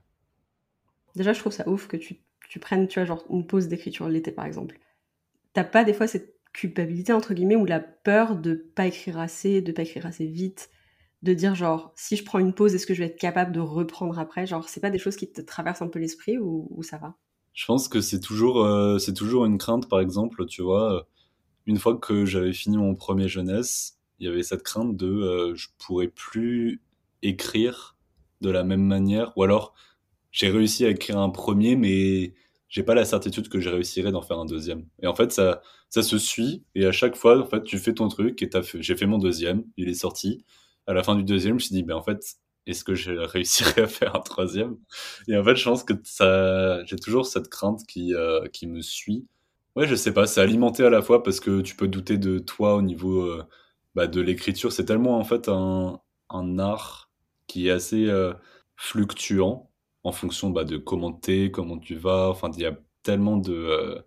Déjà, 1.16 1.34
je 1.34 1.40
trouve 1.40 1.54
ça 1.54 1.68
ouf 1.68 1.88
que 1.88 1.98
tu, 1.98 2.22
tu 2.50 2.60
prennes, 2.60 2.88
tu 2.88 3.00
vois, 3.00 3.06
genre 3.06 3.26
une 3.30 3.46
pause 3.48 3.68
d'écriture 3.68 4.08
l'été 4.10 4.32
par 4.32 4.46
exemple. 4.46 4.80
T'as 5.54 5.64
pas 5.64 5.84
des 5.84 5.94
fois 5.94 6.08
cette 6.08 6.36
culpabilité 6.54 7.14
entre 7.14 7.34
guillemets 7.34 7.56
ou 7.56 7.66
la 7.66 7.80
peur 7.80 8.36
de 8.36 8.54
pas 8.54 8.88
écrire 8.88 9.20
assez, 9.20 9.62
de 9.62 9.72
pas 9.72 9.84
écrire 9.84 10.06
assez 10.06 10.26
vite, 10.26 10.70
de 11.22 11.34
dire 11.34 11.56
genre 11.56 11.94
si 11.96 12.16
je 12.16 12.26
prends 12.26 12.40
une 12.40 12.54
pause 12.54 12.74
est-ce 12.76 12.88
que 12.88 12.94
je 12.94 13.00
vais 13.00 13.10
être 13.10 13.20
capable 13.20 13.52
de 13.52 13.60
reprendre 13.60 14.18
après? 14.20 14.46
Genre 14.46 14.68
c'est 14.68 14.80
pas 14.80 14.90
des 14.90 15.00
choses 15.00 15.16
qui 15.16 15.32
te 15.32 15.42
traversent 15.42 15.82
un 15.82 15.88
peu 15.88 16.00
l'esprit 16.00 16.38
ou, 16.38 16.82
ça 16.84 16.98
va? 16.98 17.16
Je 17.54 17.66
pense 17.66 17.88
que 17.88 18.02
c'est 18.02 18.20
toujours 18.20 18.64
euh, 18.64 18.98
c'est 18.98 19.14
toujours 19.14 19.46
une 19.46 19.58
crainte 19.58 19.90
par 19.90 20.00
exemple 20.00 20.46
tu 20.46 20.62
vois 20.62 21.08
une 21.66 21.78
fois 21.78 21.98
que 21.98 22.26
j'avais 22.26 22.54
fini 22.54 22.78
mon 22.78 22.96
premier 22.96 23.28
jeunesse 23.28 23.98
il 24.20 24.26
y 24.26 24.30
avait 24.30 24.44
cette 24.44 24.64
crainte 24.64 24.96
de 24.96 25.08
euh, 25.08 25.56
je 25.56 25.68
pourrais 25.78 26.08
plus 26.08 26.82
écrire 27.24 27.98
de 28.40 28.50
la 28.50 28.64
même 28.64 28.84
manière 28.84 29.34
ou 29.38 29.44
alors 29.44 29.74
j'ai 30.32 30.50
réussi 30.50 30.86
à 30.86 30.90
écrire 30.90 31.20
un 31.20 31.30
premier 31.30 31.76
mais 31.76 32.34
j'ai 32.72 32.84
pas 32.84 32.96
la 32.96 33.06
certitude 33.06 33.50
que 33.50 33.60
je 33.60 33.70
réussirais 33.70 34.12
d'en 34.12 34.24
faire 34.24 34.40
un 34.40 34.46
deuxième. 34.46 34.88
Et 35.04 35.08
en 35.08 35.14
fait 35.14 35.32
ça 35.32 35.62
ça 35.90 36.02
se 36.02 36.18
suit. 36.18 36.64
Et 36.74 36.88
à 36.88 36.92
chaque 36.92 37.16
fois 37.16 37.40
en 37.40 37.46
fait 37.46 37.64
tu 37.64 37.78
fais 37.78 37.94
ton 37.94 38.08
truc 38.08 38.42
et 38.42 38.50
j'ai 38.80 38.96
fait 38.96 39.06
mon 39.06 39.20
deuxième. 39.20 39.64
Il 39.78 39.90
est 39.90 39.94
sorti. 39.94 40.44
À 40.88 40.94
la 40.94 41.04
fin 41.04 41.16
du 41.16 41.24
deuxième, 41.24 41.52
je 41.52 41.54
me 41.56 41.60
suis 41.60 41.76
dit, 41.76 41.84
ben 41.84 41.96
en 41.96 42.02
fait, 42.04 42.20
est-ce 42.68 42.84
que 42.84 42.96
je 42.96 43.12
réussirai 43.34 43.84
à 43.84 43.88
faire 43.88 44.16
un 44.16 44.22
troisième? 44.22 44.78
Et 45.28 45.38
en 45.38 45.44
fait, 45.44 45.56
je 45.56 45.64
pense 45.64 45.84
que 45.84 45.94
ça, 46.04 46.84
j'ai 46.86 46.98
toujours 46.98 47.26
cette 47.26 47.50
crainte 47.50 47.86
qui, 47.88 48.14
euh, 48.16 48.48
qui 48.48 48.68
me 48.68 48.82
suit. 48.82 49.28
Ouais, 49.76 49.88
je 49.88 49.96
sais 49.96 50.14
pas, 50.14 50.28
c'est 50.28 50.42
alimenté 50.42 50.84
à 50.84 50.90
la 50.90 51.02
fois 51.02 51.24
parce 51.24 51.40
que 51.40 51.62
tu 51.62 51.76
peux 51.76 51.88
douter 51.88 52.18
de 52.18 52.40
toi 52.40 52.76
au 52.76 52.82
niveau 52.82 53.22
euh, 53.22 53.44
bah, 53.96 54.08
de 54.08 54.22
l'écriture. 54.22 54.72
C'est 54.74 54.86
tellement 54.86 55.18
en 55.18 55.24
fait 55.24 55.48
un, 55.50 56.02
un, 56.30 56.60
art 56.60 57.10
qui 57.48 57.68
est 57.68 57.72
assez 57.72 58.08
euh, 58.08 58.34
fluctuant 58.76 59.71
en 60.04 60.12
fonction 60.12 60.50
bah, 60.50 60.64
de 60.64 60.78
comment 60.78 61.12
t'es, 61.14 61.52
comment 61.52 61.78
tu 61.78 61.96
vas. 61.96 62.30
Enfin, 62.30 62.52
il 62.56 62.62
y 62.62 62.66
a 62.66 62.78
tellement 63.04 63.38
de, 63.38 64.04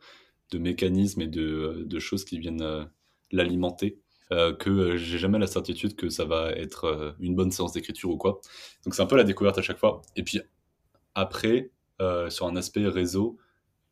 de 0.51 0.59
mécanismes 0.59 1.23
et 1.23 1.29
de, 1.29 1.85
de 1.87 1.99
choses 1.99 2.25
qui 2.25 2.39
viennent 2.39 2.89
l'alimenter. 3.33 4.01
Euh, 4.33 4.55
que 4.55 4.71
euh, 4.71 4.97
j'ai 4.97 5.19
jamais 5.19 5.39
la 5.39 5.47
certitude 5.47 5.97
que 5.97 6.09
ça 6.09 6.25
va 6.25 6.51
être 6.53 6.85
euh, 6.85 7.13
une 7.21 7.37
bonne 7.37 7.51
séance 7.51 7.73
d'écriture 7.73 8.11
ou 8.11 8.17
quoi. 8.17 8.41
Donc 8.85 8.95
c'est 8.95 9.03
un 9.03 9.07
peu 9.07 9.17
la 9.17 9.25
découverte 9.25 9.59
à 9.59 9.63
chaque 9.63 9.79
fois. 9.79 10.01
Et 10.17 10.23
puis 10.23 10.41
après, 11.15 11.71
sur 12.29 12.47
un 12.47 12.57
aspect 12.57 12.87
réseau, 12.87 13.39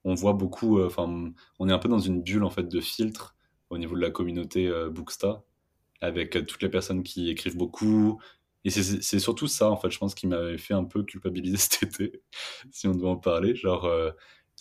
on 0.05 0.15
voit 0.15 0.33
beaucoup, 0.33 0.83
enfin, 0.83 1.33
on 1.59 1.69
est 1.69 1.73
un 1.73 1.79
peu 1.79 1.89
dans 1.89 2.01
une 2.01 2.23
bulle 2.23 2.43
en 2.45 2.51
fait 2.51 2.69
de 2.69 2.81
filtre 2.81 3.37
au 3.71 3.79
niveau 3.79 3.95
de 3.95 4.01
la 4.01 4.11
communauté 4.11 4.71
Booksta, 4.91 5.43
avec 6.01 6.47
toutes 6.47 6.63
les 6.63 6.69
personnes 6.69 7.03
qui 7.05 7.31
écrivent 7.31 7.57
beaucoup. 7.57 8.21
Et 8.65 8.71
c'est 8.71 9.19
surtout 9.19 9.49
ça, 9.49 9.71
en 9.71 9.77
fait, 9.77 9.91
je 9.91 9.99
pense, 9.99 10.15
qui 10.15 10.27
m'avait 10.29 10.59
fait 10.59 10.75
un 10.75 10.85
peu 10.85 11.03
culpabiliser 11.03 11.57
cet 11.59 11.83
été, 11.83 12.23
si 12.71 12.87
on 12.87 12.95
doit 12.95 13.11
en 13.11 13.17
parler. 13.17 13.57
Genre, 13.57 13.89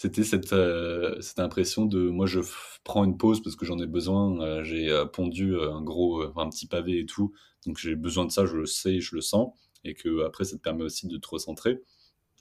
c'était 0.01 0.23
cette, 0.23 0.53
euh, 0.53 1.19
cette 1.21 1.39
impression 1.39 1.85
de 1.85 2.09
moi 2.09 2.25
je 2.25 2.39
prends 2.83 3.03
une 3.03 3.17
pause 3.17 3.43
parce 3.43 3.55
que 3.55 3.65
j'en 3.65 3.77
ai 3.77 3.85
besoin 3.85 4.41
euh, 4.41 4.63
j'ai 4.63 4.89
euh, 4.89 5.05
pondu 5.05 5.55
un 5.59 5.81
gros 5.83 6.23
un 6.39 6.49
petit 6.49 6.67
pavé 6.67 6.99
et 6.99 7.05
tout. 7.05 7.33
Donc 7.67 7.77
j'ai 7.77 7.95
besoin 7.95 8.25
de 8.25 8.31
ça 8.31 8.45
je 8.47 8.55
le 8.57 8.65
sais 8.65 8.99
je 8.99 9.15
le 9.15 9.21
sens. 9.21 9.53
Et 9.83 9.93
que 9.93 10.25
après 10.25 10.43
ça 10.45 10.57
te 10.57 10.61
permet 10.61 10.83
aussi 10.83 11.07
de 11.07 11.17
te 11.17 11.27
recentrer. 11.27 11.83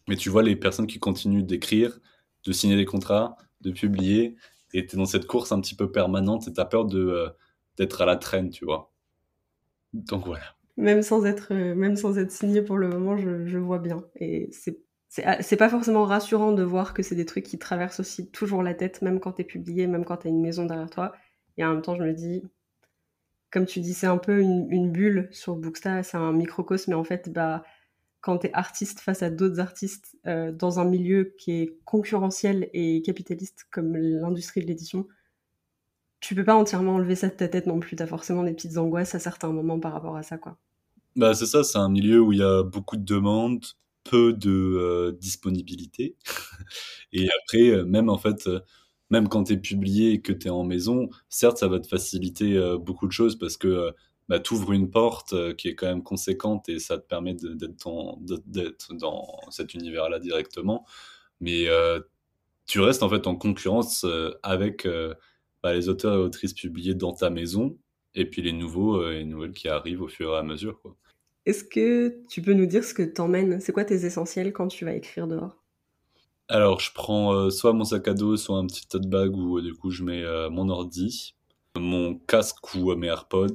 Mais 0.08 0.16
tu 0.16 0.30
vois 0.30 0.42
les 0.42 0.56
personnes 0.56 0.86
qui 0.86 0.98
continuent 0.98 1.44
d'écrire 1.44 1.98
de 2.44 2.52
signer 2.52 2.76
des 2.76 2.86
contrats 2.86 3.36
de 3.60 3.70
publier 3.70 4.36
et 4.72 4.86
tu 4.86 4.96
es 4.96 4.98
dans 4.98 5.04
cette 5.04 5.26
course 5.26 5.52
un 5.52 5.60
petit 5.60 5.74
peu 5.74 5.92
permanente 5.92 6.48
et 6.48 6.52
tu 6.54 6.60
as 6.60 6.64
peur 6.64 6.86
d'être 7.76 8.00
à 8.00 8.06
la 8.06 8.16
traîne 8.16 8.50
tu 8.50 8.64
vois. 8.64 8.90
Donc 9.92 10.26
voilà 10.26 10.59
même 10.80 11.02
sans 11.02 11.24
être 11.24 11.54
même 11.54 11.96
sans 11.96 12.18
être 12.18 12.30
signé 12.32 12.62
pour 12.62 12.78
le 12.78 12.88
moment 12.88 13.16
je, 13.16 13.46
je 13.46 13.58
vois 13.58 13.78
bien 13.78 14.04
et 14.16 14.48
c'est 14.52 14.78
ah, 15.24 15.42
c'est 15.42 15.56
pas 15.56 15.68
forcément 15.68 16.04
rassurant 16.04 16.52
de 16.52 16.62
voir 16.62 16.94
que 16.94 17.02
c'est 17.02 17.16
des 17.16 17.26
trucs 17.26 17.44
qui 17.44 17.58
traversent 17.58 18.00
aussi 18.00 18.30
toujours 18.30 18.62
la 18.62 18.74
tête, 18.74 19.02
même 19.02 19.18
quand 19.18 19.32
t'es 19.32 19.44
publié, 19.44 19.86
même 19.88 20.04
quand 20.04 20.18
t'as 20.18 20.28
une 20.28 20.40
maison 20.40 20.66
derrière 20.66 20.90
toi. 20.90 21.12
Et 21.56 21.64
en 21.64 21.72
même 21.72 21.82
temps, 21.82 21.96
je 21.96 22.04
me 22.04 22.12
dis, 22.12 22.44
comme 23.50 23.66
tu 23.66 23.80
dis, 23.80 23.94
c'est 23.94 24.06
un 24.06 24.18
peu 24.18 24.40
une, 24.40 24.92
bulle 24.92 25.28
sur 25.32 25.56
Booksta, 25.56 26.02
c'est 26.02 26.16
un 26.16 26.32
microcosme, 26.32 26.92
mais 26.92 26.96
en 26.96 27.04
fait, 27.04 27.30
bah, 27.32 27.64
quand 28.20 28.38
t'es 28.38 28.52
artiste 28.54 29.00
face 29.00 29.22
à 29.22 29.30
d'autres 29.30 29.60
artistes 29.60 30.16
euh, 30.26 30.52
dans 30.52 30.78
un 30.80 30.84
milieu 30.84 31.34
qui 31.38 31.52
est 31.62 31.78
concurrentiel 31.84 32.70
et 32.74 33.02
capitaliste 33.02 33.66
comme 33.70 33.96
l'industrie 33.96 34.62
de 34.62 34.66
l'édition, 34.66 35.08
tu 36.20 36.34
peux 36.34 36.44
pas 36.44 36.54
entièrement 36.54 36.96
enlever 36.96 37.16
ça 37.16 37.28
de 37.28 37.34
ta 37.34 37.48
tête 37.48 37.66
non 37.66 37.80
plus. 37.80 37.96
T'as 37.96 38.06
forcément 38.06 38.44
des 38.44 38.52
petites 38.54 38.78
angoisses 38.78 39.14
à 39.14 39.18
certains 39.18 39.52
moments 39.52 39.80
par 39.80 39.92
rapport 39.92 40.16
à 40.16 40.22
ça, 40.22 40.38
quoi. 40.38 40.58
Bah, 41.16 41.34
c'est 41.34 41.46
ça, 41.46 41.64
c'est 41.64 41.78
un 41.78 41.88
milieu 41.88 42.20
où 42.20 42.32
il 42.32 42.38
y 42.38 42.42
a 42.42 42.62
beaucoup 42.62 42.96
de 42.96 43.04
demandes, 43.04 43.64
peu 44.04 44.32
de 44.32 44.50
euh, 44.50 45.12
disponibilité. 45.12 46.16
et 47.12 47.28
après, 47.42 47.70
euh, 47.70 47.84
même 47.84 48.08
en 48.08 48.18
fait, 48.18 48.46
euh, 48.46 48.60
même 49.10 49.28
quand 49.28 49.44
tu 49.44 49.54
es 49.54 49.56
publié 49.56 50.12
et 50.12 50.20
que 50.22 50.32
tu 50.32 50.46
es 50.48 50.50
en 50.50 50.64
maison, 50.64 51.10
certes, 51.28 51.58
ça 51.58 51.68
va 51.68 51.80
te 51.80 51.88
faciliter 51.88 52.58
beaucoup 52.78 53.06
de 53.08 53.12
choses 53.12 53.36
parce 53.36 53.56
que 53.56 53.92
bah, 54.28 54.38
tu 54.38 54.54
ouvres 54.54 54.72
une 54.72 54.88
porte 54.90 55.34
qui 55.56 55.68
est 55.68 55.74
quand 55.74 55.88
même 55.88 56.04
conséquente 56.04 56.68
et 56.68 56.78
ça 56.78 56.96
te 56.98 57.06
permet 57.06 57.34
d'être 57.34 58.94
dans 58.94 59.40
cet 59.50 59.74
univers-là 59.74 60.20
directement. 60.20 60.86
Mais 61.40 61.66
tu 62.66 62.80
restes 62.80 63.02
en 63.02 63.08
fait 63.08 63.26
en 63.26 63.34
concurrence 63.34 64.06
avec 64.44 64.86
bah, 65.64 65.74
les 65.74 65.88
auteurs 65.88 66.14
et 66.14 66.18
autrices 66.18 66.54
publiés 66.54 66.94
dans 66.94 67.12
ta 67.12 67.30
maison 67.30 67.76
et 68.14 68.24
puis 68.24 68.42
les 68.42 68.52
nouveaux 68.52 69.08
et 69.10 69.24
nouvelles 69.24 69.52
qui 69.52 69.68
arrivent 69.68 70.02
au 70.02 70.08
fur 70.08 70.34
et 70.34 70.38
à 70.38 70.42
mesure. 70.42 70.80
Quoi. 70.80 70.96
Est-ce 71.46 71.64
que 71.64 72.22
tu 72.28 72.42
peux 72.42 72.52
nous 72.52 72.66
dire 72.66 72.84
ce 72.84 72.94
que 72.94 73.02
t'emmènes? 73.02 73.60
C'est 73.60 73.72
quoi 73.72 73.84
tes 73.84 74.04
essentiels 74.04 74.52
quand 74.52 74.68
tu 74.68 74.84
vas 74.84 74.92
écrire 74.92 75.26
dehors? 75.26 75.56
Alors, 76.48 76.80
je 76.80 76.92
prends 76.92 77.32
euh, 77.32 77.50
soit 77.50 77.72
mon 77.72 77.84
sac 77.84 78.08
à 78.08 78.14
dos, 78.14 78.36
soit 78.36 78.58
un 78.58 78.66
petit 78.66 78.86
tote 78.86 79.06
bag 79.06 79.36
où 79.36 79.58
euh, 79.58 79.62
du 79.62 79.72
coup 79.72 79.90
je 79.90 80.02
mets 80.02 80.22
euh, 80.22 80.50
mon 80.50 80.68
ordi, 80.68 81.36
mon 81.78 82.16
casque 82.16 82.74
ou 82.74 82.94
mes 82.94 83.06
AirPods, 83.06 83.54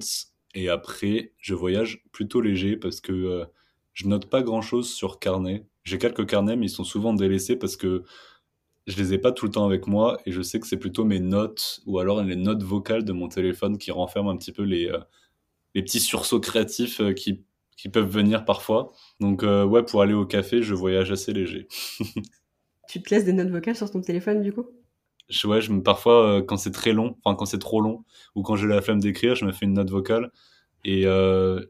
et 0.56 0.70
après 0.70 1.34
je 1.40 1.54
voyage 1.54 2.04
plutôt 2.12 2.42
léger 2.42 2.78
parce 2.78 3.02
que 3.02 3.46
je 3.94 4.08
note 4.08 4.30
pas 4.30 4.42
grand 4.42 4.62
chose 4.62 4.92
sur 4.94 5.20
carnet. 5.20 5.66
J'ai 5.84 5.98
quelques 5.98 6.26
carnets, 6.26 6.56
mais 6.56 6.68
ils 6.68 6.70
sont 6.70 6.84
souvent 6.84 7.14
délaissés 7.14 7.58
parce 7.58 7.76
que 7.76 8.04
je 8.88 8.98
les 8.98 9.14
ai 9.14 9.18
pas 9.18 9.32
tout 9.32 9.46
le 9.46 9.52
temps 9.52 9.66
avec 9.66 9.88
moi 9.88 10.20
et 10.26 10.32
je 10.32 10.42
sais 10.42 10.60
que 10.60 10.68
c'est 10.68 10.78
plutôt 10.78 11.06
mes 11.06 11.20
notes 11.20 11.82
ou 11.86 12.00
alors 12.00 12.24
les 12.24 12.36
notes 12.36 12.64
vocales 12.64 13.04
de 13.04 13.14
mon 13.14 13.28
téléphone 13.28 13.78
qui 13.78 13.92
renferment 13.92 14.30
un 14.30 14.38
petit 14.38 14.52
peu 14.52 14.64
les, 14.64 14.92
les 15.74 15.82
petits 15.82 16.00
sursauts 16.00 16.40
créatifs 16.40 17.02
qui 17.16 17.44
qui 17.76 17.90
peuvent 17.90 18.10
venir 18.10 18.46
parfois. 18.46 18.92
Donc 19.20 19.44
euh, 19.44 19.66
ouais, 19.66 19.84
pour 19.84 20.02
aller 20.02 20.14
au 20.14 20.26
café, 20.26 20.62
je 20.62 20.74
voyage 20.74 21.12
assez 21.12 21.34
léger. 21.34 21.68
tu 22.90 23.02
te 23.02 23.14
laisses 23.14 23.26
des 23.26 23.34
notes 23.34 23.50
vocales 23.50 23.76
sur 23.76 23.92
ton 23.92 24.02
téléphone 24.02 24.42
du 24.42 24.54
coup? 24.54 24.66
Je, 25.30 25.48
Ouais, 25.48 25.62
je, 25.62 25.74
parfois 25.74 26.38
euh, 26.38 26.42
quand 26.42 26.58
c'est 26.58 26.72
très 26.72 26.94
long, 26.94 27.18
enfin 27.24 27.36
quand 27.36 27.46
c'est 27.46 27.60
trop 27.60 27.82
long, 27.82 28.04
ou 28.36 28.44
quand 28.44 28.56
j'ai 28.56 28.68
la 28.68 28.82
flemme 28.82 29.00
d'écrire, 29.00 29.36
je 29.36 29.46
me 29.46 29.52
fais 29.52 29.66
une 29.66 29.74
note 29.74 29.90
vocale 29.90 30.32
et 30.84 31.06
euh, 31.06 31.62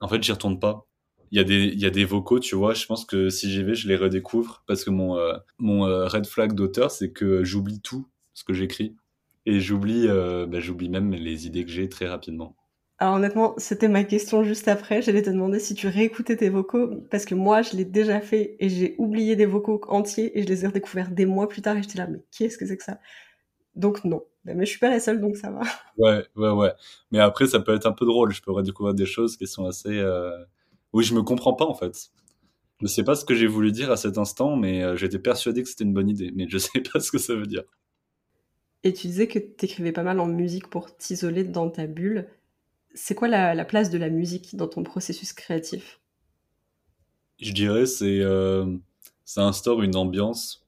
en 0.00 0.08
fait 0.08 0.22
j'y 0.22 0.32
retourne 0.32 0.58
pas. 0.58 0.86
Il 1.32 1.38
y, 1.38 1.40
a 1.40 1.44
des, 1.44 1.64
il 1.64 1.80
y 1.80 1.86
a 1.86 1.90
des 1.90 2.04
vocaux, 2.04 2.38
tu 2.38 2.54
vois, 2.54 2.74
je 2.74 2.86
pense 2.86 3.04
que 3.04 3.28
si 3.30 3.50
j'y 3.50 3.64
vais, 3.64 3.74
je 3.74 3.88
les 3.88 3.96
redécouvre 3.96 4.62
parce 4.66 4.84
que 4.84 4.90
mon, 4.90 5.18
mon 5.58 5.84
red 6.06 6.26
flag 6.26 6.52
d'auteur, 6.52 6.90
c'est 6.90 7.10
que 7.10 7.42
j'oublie 7.42 7.80
tout 7.80 8.06
ce 8.34 8.44
que 8.44 8.52
j'écris 8.52 8.94
et 9.46 9.58
j'oublie 9.58 10.06
bah, 10.06 10.60
j'oublie 10.60 10.90
même 10.90 11.10
les 11.10 11.46
idées 11.46 11.64
que 11.64 11.70
j'ai 11.70 11.88
très 11.88 12.06
rapidement. 12.06 12.54
Alors 12.98 13.14
honnêtement, 13.16 13.54
c'était 13.56 13.88
ma 13.88 14.04
question 14.04 14.44
juste 14.44 14.68
après. 14.68 15.02
J'allais 15.02 15.22
te 15.22 15.30
demander 15.30 15.58
si 15.58 15.74
tu 15.74 15.88
réécoutais 15.88 16.36
tes 16.36 16.50
vocaux, 16.50 16.88
parce 17.10 17.24
que 17.24 17.34
moi, 17.34 17.62
je 17.62 17.76
l'ai 17.76 17.84
déjà 17.84 18.20
fait 18.20 18.54
et 18.60 18.68
j'ai 18.68 18.94
oublié 18.98 19.34
des 19.34 19.46
vocaux 19.46 19.80
entiers 19.88 20.38
et 20.38 20.42
je 20.42 20.46
les 20.46 20.64
ai 20.64 20.68
redécouverts 20.68 21.10
des 21.10 21.26
mois 21.26 21.48
plus 21.48 21.62
tard 21.62 21.76
et 21.76 21.82
j'étais 21.82 21.98
là, 21.98 22.06
mais 22.06 22.22
qu'est-ce 22.30 22.58
que 22.58 22.66
c'est 22.66 22.76
que 22.76 22.84
ça? 22.84 23.00
Donc 23.74 24.04
non. 24.04 24.22
Mais 24.44 24.66
je 24.66 24.70
suis 24.70 24.78
pas 24.78 24.90
la 24.90 25.00
seule, 25.00 25.20
donc 25.20 25.36
ça 25.36 25.50
va. 25.50 25.62
Ouais, 25.96 26.24
ouais, 26.36 26.50
ouais. 26.50 26.72
Mais 27.10 27.20
après, 27.20 27.46
ça 27.46 27.58
peut 27.58 27.74
être 27.74 27.86
un 27.86 27.92
peu 27.92 28.04
drôle. 28.04 28.32
Je 28.32 28.42
peux 28.42 28.52
redécouvrir 28.52 28.94
des 28.94 29.06
choses 29.06 29.36
qui 29.36 29.46
sont 29.46 29.66
assez... 29.66 29.98
Euh... 29.98 30.30
Oui, 30.92 31.04
je 31.04 31.14
me 31.14 31.22
comprends 31.22 31.54
pas 31.54 31.66
en 31.66 31.74
fait. 31.74 32.10
Je 32.80 32.86
sais 32.86 33.04
pas 33.04 33.14
ce 33.14 33.24
que 33.24 33.34
j'ai 33.34 33.46
voulu 33.46 33.70
dire 33.70 33.90
à 33.90 33.96
cet 33.96 34.18
instant, 34.18 34.56
mais 34.56 34.82
euh, 34.82 34.96
j'étais 34.96 35.18
persuadé 35.18 35.62
que 35.62 35.68
c'était 35.68 35.84
une 35.84 35.94
bonne 35.94 36.08
idée. 36.08 36.32
Mais 36.34 36.46
je 36.48 36.58
sais 36.58 36.80
pas 36.92 37.00
ce 37.00 37.10
que 37.10 37.18
ça 37.18 37.34
veut 37.34 37.46
dire. 37.46 37.62
Et 38.84 38.92
tu 38.92 39.06
disais 39.06 39.28
que 39.28 39.38
tu 39.38 39.64
écrivais 39.64 39.92
pas 39.92 40.02
mal 40.02 40.18
en 40.18 40.26
musique 40.26 40.68
pour 40.68 40.96
t'isoler 40.96 41.44
dans 41.44 41.70
ta 41.70 41.86
bulle. 41.86 42.28
C'est 42.94 43.14
quoi 43.14 43.28
la, 43.28 43.64
place 43.64 43.90
de 43.90 43.98
la 43.98 44.10
musique 44.10 44.56
dans 44.56 44.66
ton 44.66 44.82
processus 44.82 45.32
créatif? 45.32 46.00
Je 47.40 47.52
dirais 47.52 47.86
c'est 47.86 48.20
euh, 48.20 48.76
ça 49.24 49.44
instaure 49.44 49.82
une 49.82 49.96
ambiance. 49.96 50.66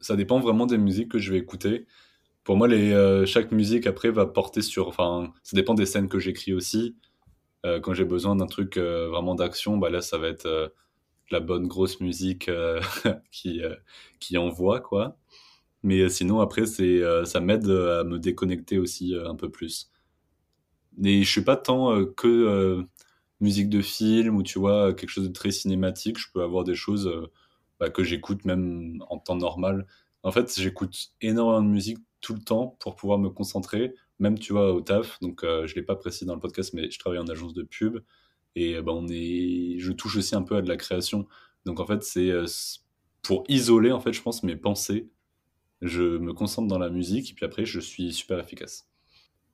Ça 0.00 0.14
dépend 0.14 0.38
vraiment 0.38 0.66
des 0.66 0.78
musiques 0.78 1.10
que 1.10 1.18
je 1.18 1.32
vais 1.32 1.38
écouter. 1.38 1.86
Pour 2.44 2.56
moi, 2.56 2.68
les, 2.68 2.92
euh, 2.92 3.26
chaque 3.26 3.50
musique 3.52 3.86
après 3.86 4.10
va 4.10 4.24
porter 4.24 4.62
sur. 4.62 4.88
Enfin, 4.88 5.32
ça 5.42 5.56
dépend 5.56 5.74
des 5.74 5.86
scènes 5.86 6.08
que 6.08 6.20
j'écris 6.20 6.54
aussi. 6.54 6.96
Euh, 7.66 7.80
quand 7.80 7.94
j'ai 7.94 8.04
besoin 8.04 8.36
d'un 8.36 8.46
truc 8.46 8.78
vraiment 8.78 9.34
d'action, 9.34 9.78
bah 9.78 9.90
là, 9.90 10.00
ça 10.00 10.18
va 10.18 10.28
être 10.28 10.72
la 11.30 11.40
bonne 11.40 11.66
grosse 11.66 12.00
musique 12.00 12.50
qui 13.32 13.62
qui 14.20 14.38
envoie 14.38 14.80
quoi. 14.80 15.18
Mais 15.82 16.00
euh, 16.00 16.08
sinon, 16.08 16.40
après, 16.40 16.66
c'est, 16.66 17.02
euh, 17.02 17.24
ça 17.24 17.40
m'aide 17.40 17.68
à 17.70 18.04
me 18.04 18.18
déconnecter 18.18 18.78
aussi 18.78 19.14
euh, 19.14 19.28
un 19.28 19.34
peu 19.36 19.50
plus. 19.50 19.90
Et 21.04 21.22
je 21.22 21.30
suis 21.30 21.42
pas 21.42 21.56
tant 21.56 22.04
que 22.04 22.84
musique 23.40 23.68
de 23.70 23.80
film 23.82 24.36
ou 24.36 24.42
tu 24.42 24.58
vois 24.58 24.92
quelque 24.94 25.10
chose 25.10 25.28
de 25.28 25.32
très 25.32 25.52
cinématique. 25.52 26.18
Je 26.18 26.26
peux 26.32 26.42
avoir 26.42 26.64
des 26.64 26.74
choses 26.74 27.10
bah, 27.78 27.88
que 27.90 28.02
j'écoute 28.02 28.44
même 28.44 29.02
en 29.08 29.18
temps 29.18 29.36
normal. 29.36 29.86
En 30.24 30.32
fait, 30.32 30.52
j'écoute 30.58 31.12
énormément 31.20 31.62
de 31.62 31.68
musique 31.68 31.98
tout 32.20 32.34
le 32.34 32.40
temps 32.40 32.76
pour 32.80 32.96
pouvoir 32.96 33.18
me 33.18 33.28
concentrer, 33.30 33.94
même 34.18 34.38
tu 34.38 34.52
vois 34.52 34.72
au 34.72 34.80
taf. 34.80 35.18
Donc, 35.20 35.40
je 35.42 35.74
l'ai 35.74 35.82
pas 35.82 35.96
précisé 35.96 36.26
dans 36.26 36.34
le 36.34 36.40
podcast, 36.40 36.72
mais 36.74 36.90
je 36.90 36.98
travaille 36.98 37.18
en 37.18 37.28
agence 37.28 37.54
de 37.54 37.62
pub 37.62 37.98
et 38.56 38.80
bah, 38.82 38.92
on 38.92 39.06
est, 39.08 39.76
je 39.78 39.92
touche 39.92 40.16
aussi 40.16 40.34
un 40.34 40.42
peu 40.42 40.56
à 40.56 40.62
de 40.62 40.68
la 40.68 40.76
création. 40.76 41.26
Donc, 41.64 41.80
en 41.80 41.86
fait, 41.86 42.02
c'est 42.02 42.32
pour 43.22 43.44
isoler 43.48 43.92
en 43.92 44.00
fait, 44.00 44.12
je 44.12 44.22
pense 44.22 44.42
mes 44.42 44.56
pensées 44.56 45.08
je 45.82 46.18
me 46.18 46.32
concentre 46.32 46.68
dans 46.68 46.78
la 46.78 46.90
musique, 46.90 47.30
et 47.30 47.34
puis 47.34 47.44
après, 47.44 47.64
je 47.64 47.80
suis 47.80 48.12
super 48.12 48.38
efficace. 48.38 48.88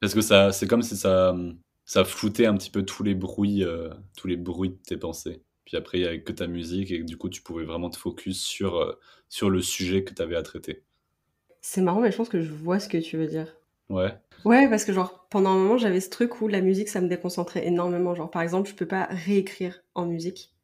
Parce 0.00 0.14
que 0.14 0.20
ça, 0.20 0.52
c'est 0.52 0.66
comme 0.66 0.82
si 0.82 0.96
ça, 0.96 1.36
ça 1.84 2.04
floutait 2.04 2.46
un 2.46 2.56
petit 2.56 2.70
peu 2.70 2.84
tous 2.84 3.02
les 3.02 3.14
bruits, 3.14 3.64
euh, 3.64 3.90
tous 4.16 4.26
les 4.26 4.36
bruits 4.36 4.70
de 4.70 4.78
tes 4.86 4.96
pensées. 4.96 5.42
Puis 5.64 5.76
après, 5.76 5.98
il 5.98 6.02
n'y 6.02 6.06
avait 6.06 6.22
que 6.22 6.32
ta 6.32 6.46
musique, 6.46 6.90
et 6.90 7.02
du 7.02 7.16
coup, 7.16 7.28
tu 7.28 7.42
pouvais 7.42 7.64
vraiment 7.64 7.90
te 7.90 7.96
focus 7.96 8.42
sur, 8.42 8.76
euh, 8.76 8.98
sur 9.28 9.50
le 9.50 9.60
sujet 9.60 10.04
que 10.04 10.12
tu 10.12 10.22
avais 10.22 10.36
à 10.36 10.42
traiter. 10.42 10.82
C'est 11.60 11.80
marrant, 11.80 12.00
mais 12.00 12.12
je 12.12 12.16
pense 12.16 12.28
que 12.28 12.42
je 12.42 12.52
vois 12.52 12.78
ce 12.78 12.88
que 12.88 12.98
tu 12.98 13.16
veux 13.16 13.26
dire. 13.26 13.54
Ouais. 13.90 14.14
Ouais, 14.44 14.68
parce 14.68 14.84
que 14.84 14.92
genre, 14.92 15.26
pendant 15.30 15.50
un 15.50 15.56
moment, 15.56 15.78
j'avais 15.78 16.00
ce 16.00 16.10
truc 16.10 16.40
où 16.40 16.48
la 16.48 16.60
musique, 16.60 16.88
ça 16.88 17.00
me 17.00 17.08
déconcentrait 17.08 17.66
énormément. 17.66 18.14
Genre, 18.14 18.30
par 18.30 18.42
exemple, 18.42 18.68
je 18.68 18.74
peux 18.74 18.86
pas 18.86 19.08
réécrire 19.10 19.82
en 19.94 20.06
musique 20.06 20.54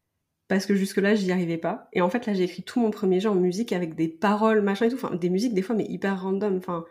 parce 0.48 0.66
que 0.66 0.74
jusque-là, 0.74 1.14
j'y 1.14 1.30
arrivais 1.30 1.58
pas. 1.58 1.88
Et 1.92 2.00
en 2.00 2.10
fait, 2.10 2.26
là, 2.26 2.34
j'ai 2.34 2.42
écrit 2.42 2.64
tout 2.64 2.80
mon 2.80 2.90
premier 2.90 3.20
jeu 3.20 3.30
en 3.30 3.36
musique 3.36 3.72
avec 3.72 3.94
des 3.94 4.08
paroles, 4.08 4.62
machin 4.62 4.86
et 4.86 4.88
tout. 4.88 4.96
Enfin, 4.96 5.14
des 5.14 5.30
musiques, 5.30 5.54
des 5.54 5.62
fois, 5.62 5.76
mais 5.76 5.86
hyper 5.88 6.20
random. 6.20 6.56
Enfin, 6.56 6.84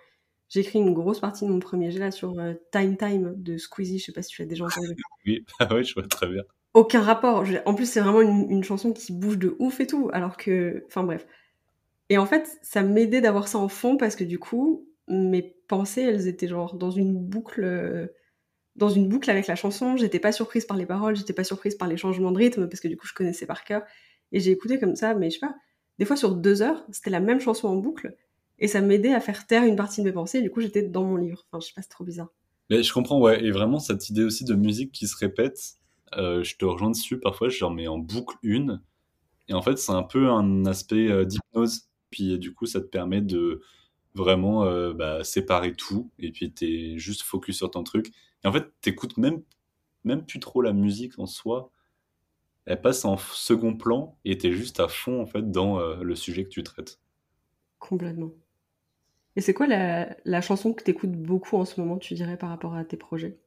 j'ai 0.47 0.61
écrit 0.61 0.79
une 0.79 0.93
grosse 0.93 1.19
partie 1.19 1.45
de 1.45 1.51
mon 1.51 1.59
premier 1.59 1.91
jeu 1.91 1.99
là 1.99 2.09
sur 2.09 2.39
euh, 2.39 2.53
Time 2.71 2.95
Time 2.95 3.33
de 3.35 3.57
Squeezie. 3.57 3.99
Je 3.99 4.05
sais 4.05 4.11
pas 4.13 4.21
si 4.21 4.29
tu 4.29 4.41
l'as 4.41 4.47
déjà 4.47 4.65
entendu. 4.65 4.95
oui, 5.25 5.45
ah 5.59 5.67
oui, 5.75 5.83
je 5.83 5.93
vois 5.93 6.07
très 6.07 6.27
bien. 6.27 6.43
Aucun 6.73 7.01
rapport. 7.01 7.43
En 7.65 7.73
plus, 7.73 7.85
c'est 7.85 7.99
vraiment 7.99 8.21
une, 8.21 8.49
une, 8.49 8.63
chanson 8.63 8.93
qui 8.93 9.11
bouge 9.11 9.37
de 9.37 9.55
ouf 9.59 9.81
et 9.81 9.87
tout. 9.87 10.09
Alors 10.13 10.37
que. 10.37 10.85
Enfin, 10.87 11.03
bref. 11.03 11.27
Et 12.07 12.17
en 12.17 12.25
fait, 12.25 12.57
ça 12.61 12.81
m'aidait 12.81 13.21
d'avoir 13.21 13.47
ça 13.47 13.57
en 13.57 13.67
fond 13.67 13.97
parce 13.97 14.15
que 14.15 14.23
du 14.23 14.39
coup, 14.39 14.88
mes 15.09 15.41
pensées, 15.67 16.01
elles 16.01 16.27
étaient 16.27 16.47
genre 16.47 16.75
dans 16.75 16.91
une 16.91 17.15
boucle 17.17 17.63
euh, 17.63 18.07
dans 18.75 18.89
une 18.89 19.09
boucle 19.09 19.29
avec 19.29 19.47
la 19.47 19.55
chanson. 19.55 19.97
J'étais 19.97 20.19
pas 20.19 20.31
surprise 20.31 20.65
par 20.65 20.77
les 20.77 20.85
paroles, 20.85 21.15
j'étais 21.15 21.33
pas 21.33 21.43
surprise 21.43 21.75
par 21.75 21.87
les 21.87 21.97
changements 21.97 22.31
de 22.31 22.37
rythme 22.37 22.67
parce 22.67 22.79
que 22.79 22.87
du 22.87 22.97
coup 22.97 23.07
je 23.07 23.13
connaissais 23.13 23.45
par 23.45 23.63
cœur. 23.63 23.83
Et 24.31 24.39
j'ai 24.39 24.51
écouté 24.51 24.79
comme 24.79 24.95
ça, 24.95 25.15
mais 25.15 25.29
je 25.29 25.35
sais 25.35 25.45
pas, 25.45 25.55
des 25.97 26.05
fois 26.05 26.15
sur 26.15 26.35
deux 26.35 26.61
heures, 26.61 26.85
c'était 26.91 27.09
la 27.09 27.19
même 27.19 27.39
chanson 27.39 27.67
en 27.67 27.75
boucle 27.75 28.15
et 28.59 28.67
ça 28.67 28.81
m'aidait 28.81 29.13
à 29.13 29.19
faire 29.19 29.47
taire 29.47 29.63
une 29.63 29.75
partie 29.75 30.01
de 30.01 30.05
mes 30.05 30.13
pensées. 30.13 30.39
Et 30.39 30.41
du 30.41 30.51
coup 30.51 30.61
j'étais 30.61 30.83
dans 30.83 31.03
mon 31.03 31.17
livre. 31.17 31.45
Enfin, 31.51 31.59
je 31.59 31.67
sais 31.67 31.73
pas, 31.75 31.81
c'est 31.81 31.89
trop 31.89 32.03
bizarre. 32.03 32.29
Mais 32.69 32.83
je 32.83 32.93
comprends, 32.93 33.19
ouais. 33.19 33.43
Et 33.43 33.51
vraiment 33.51 33.79
cette 33.79 34.09
idée 34.09 34.23
aussi 34.23 34.45
de 34.45 34.53
musique 34.53 34.91
qui 34.91 35.07
se 35.07 35.17
répète, 35.17 35.59
euh, 36.15 36.43
je 36.43 36.55
te 36.55 36.65
rejoins 36.65 36.91
dessus. 36.91 37.19
Parfois, 37.19 37.49
j'en 37.49 37.71
mets 37.71 37.87
en 37.87 37.97
boucle 37.97 38.37
une. 38.43 38.81
Et 39.47 39.53
en 39.53 39.61
fait, 39.61 39.77
c'est 39.77 39.91
un 39.91 40.03
peu 40.03 40.29
un 40.29 40.65
aspect 40.65 41.09
euh, 41.09 41.25
d'hypnose. 41.25 41.89
Puis 42.11 42.37
du 42.37 42.53
coup, 42.53 42.67
ça 42.67 42.79
te 42.79 42.85
permet 42.85 43.21
de 43.21 43.61
vraiment 44.15 44.65
euh, 44.65 44.93
bah, 44.93 45.23
séparer 45.23 45.73
tout. 45.73 46.09
Et 46.19 46.31
puis, 46.31 46.51
tu 46.51 46.65
es 46.65 46.97
juste 46.97 47.21
focus 47.21 47.57
sur 47.57 47.71
ton 47.71 47.83
truc. 47.83 48.11
Et 48.43 48.47
en 48.47 48.51
fait, 48.51 48.71
t'écoutes 48.81 49.17
même, 49.17 49.41
même 50.03 50.25
plus 50.25 50.39
trop 50.39 50.61
la 50.61 50.73
musique 50.73 51.17
en 51.19 51.25
soi. 51.25 51.71
Elle 52.65 52.81
passe 52.81 53.05
en 53.05 53.17
second 53.17 53.75
plan 53.75 54.17
et 54.25 54.37
t'es 54.37 54.51
juste 54.51 54.79
à 54.79 54.87
fond 54.87 55.21
en 55.21 55.25
fait 55.25 55.49
dans 55.49 55.79
euh, 55.79 56.03
le 56.03 56.15
sujet 56.15 56.43
que 56.43 56.49
tu 56.49 56.61
traites. 56.61 56.99
Complètement. 57.79 58.31
Et 59.35 59.41
c'est 59.41 59.53
quoi 59.53 59.67
la, 59.67 60.15
la, 60.25 60.41
chanson 60.41 60.73
que 60.73 60.83
t'écoutes 60.83 61.11
beaucoup 61.11 61.55
en 61.55 61.65
ce 61.65 61.79
moment, 61.79 61.97
tu 61.97 62.13
dirais, 62.13 62.37
par 62.37 62.49
rapport 62.49 62.75
à 62.75 62.83
tes 62.83 62.97
projets? 62.97 63.39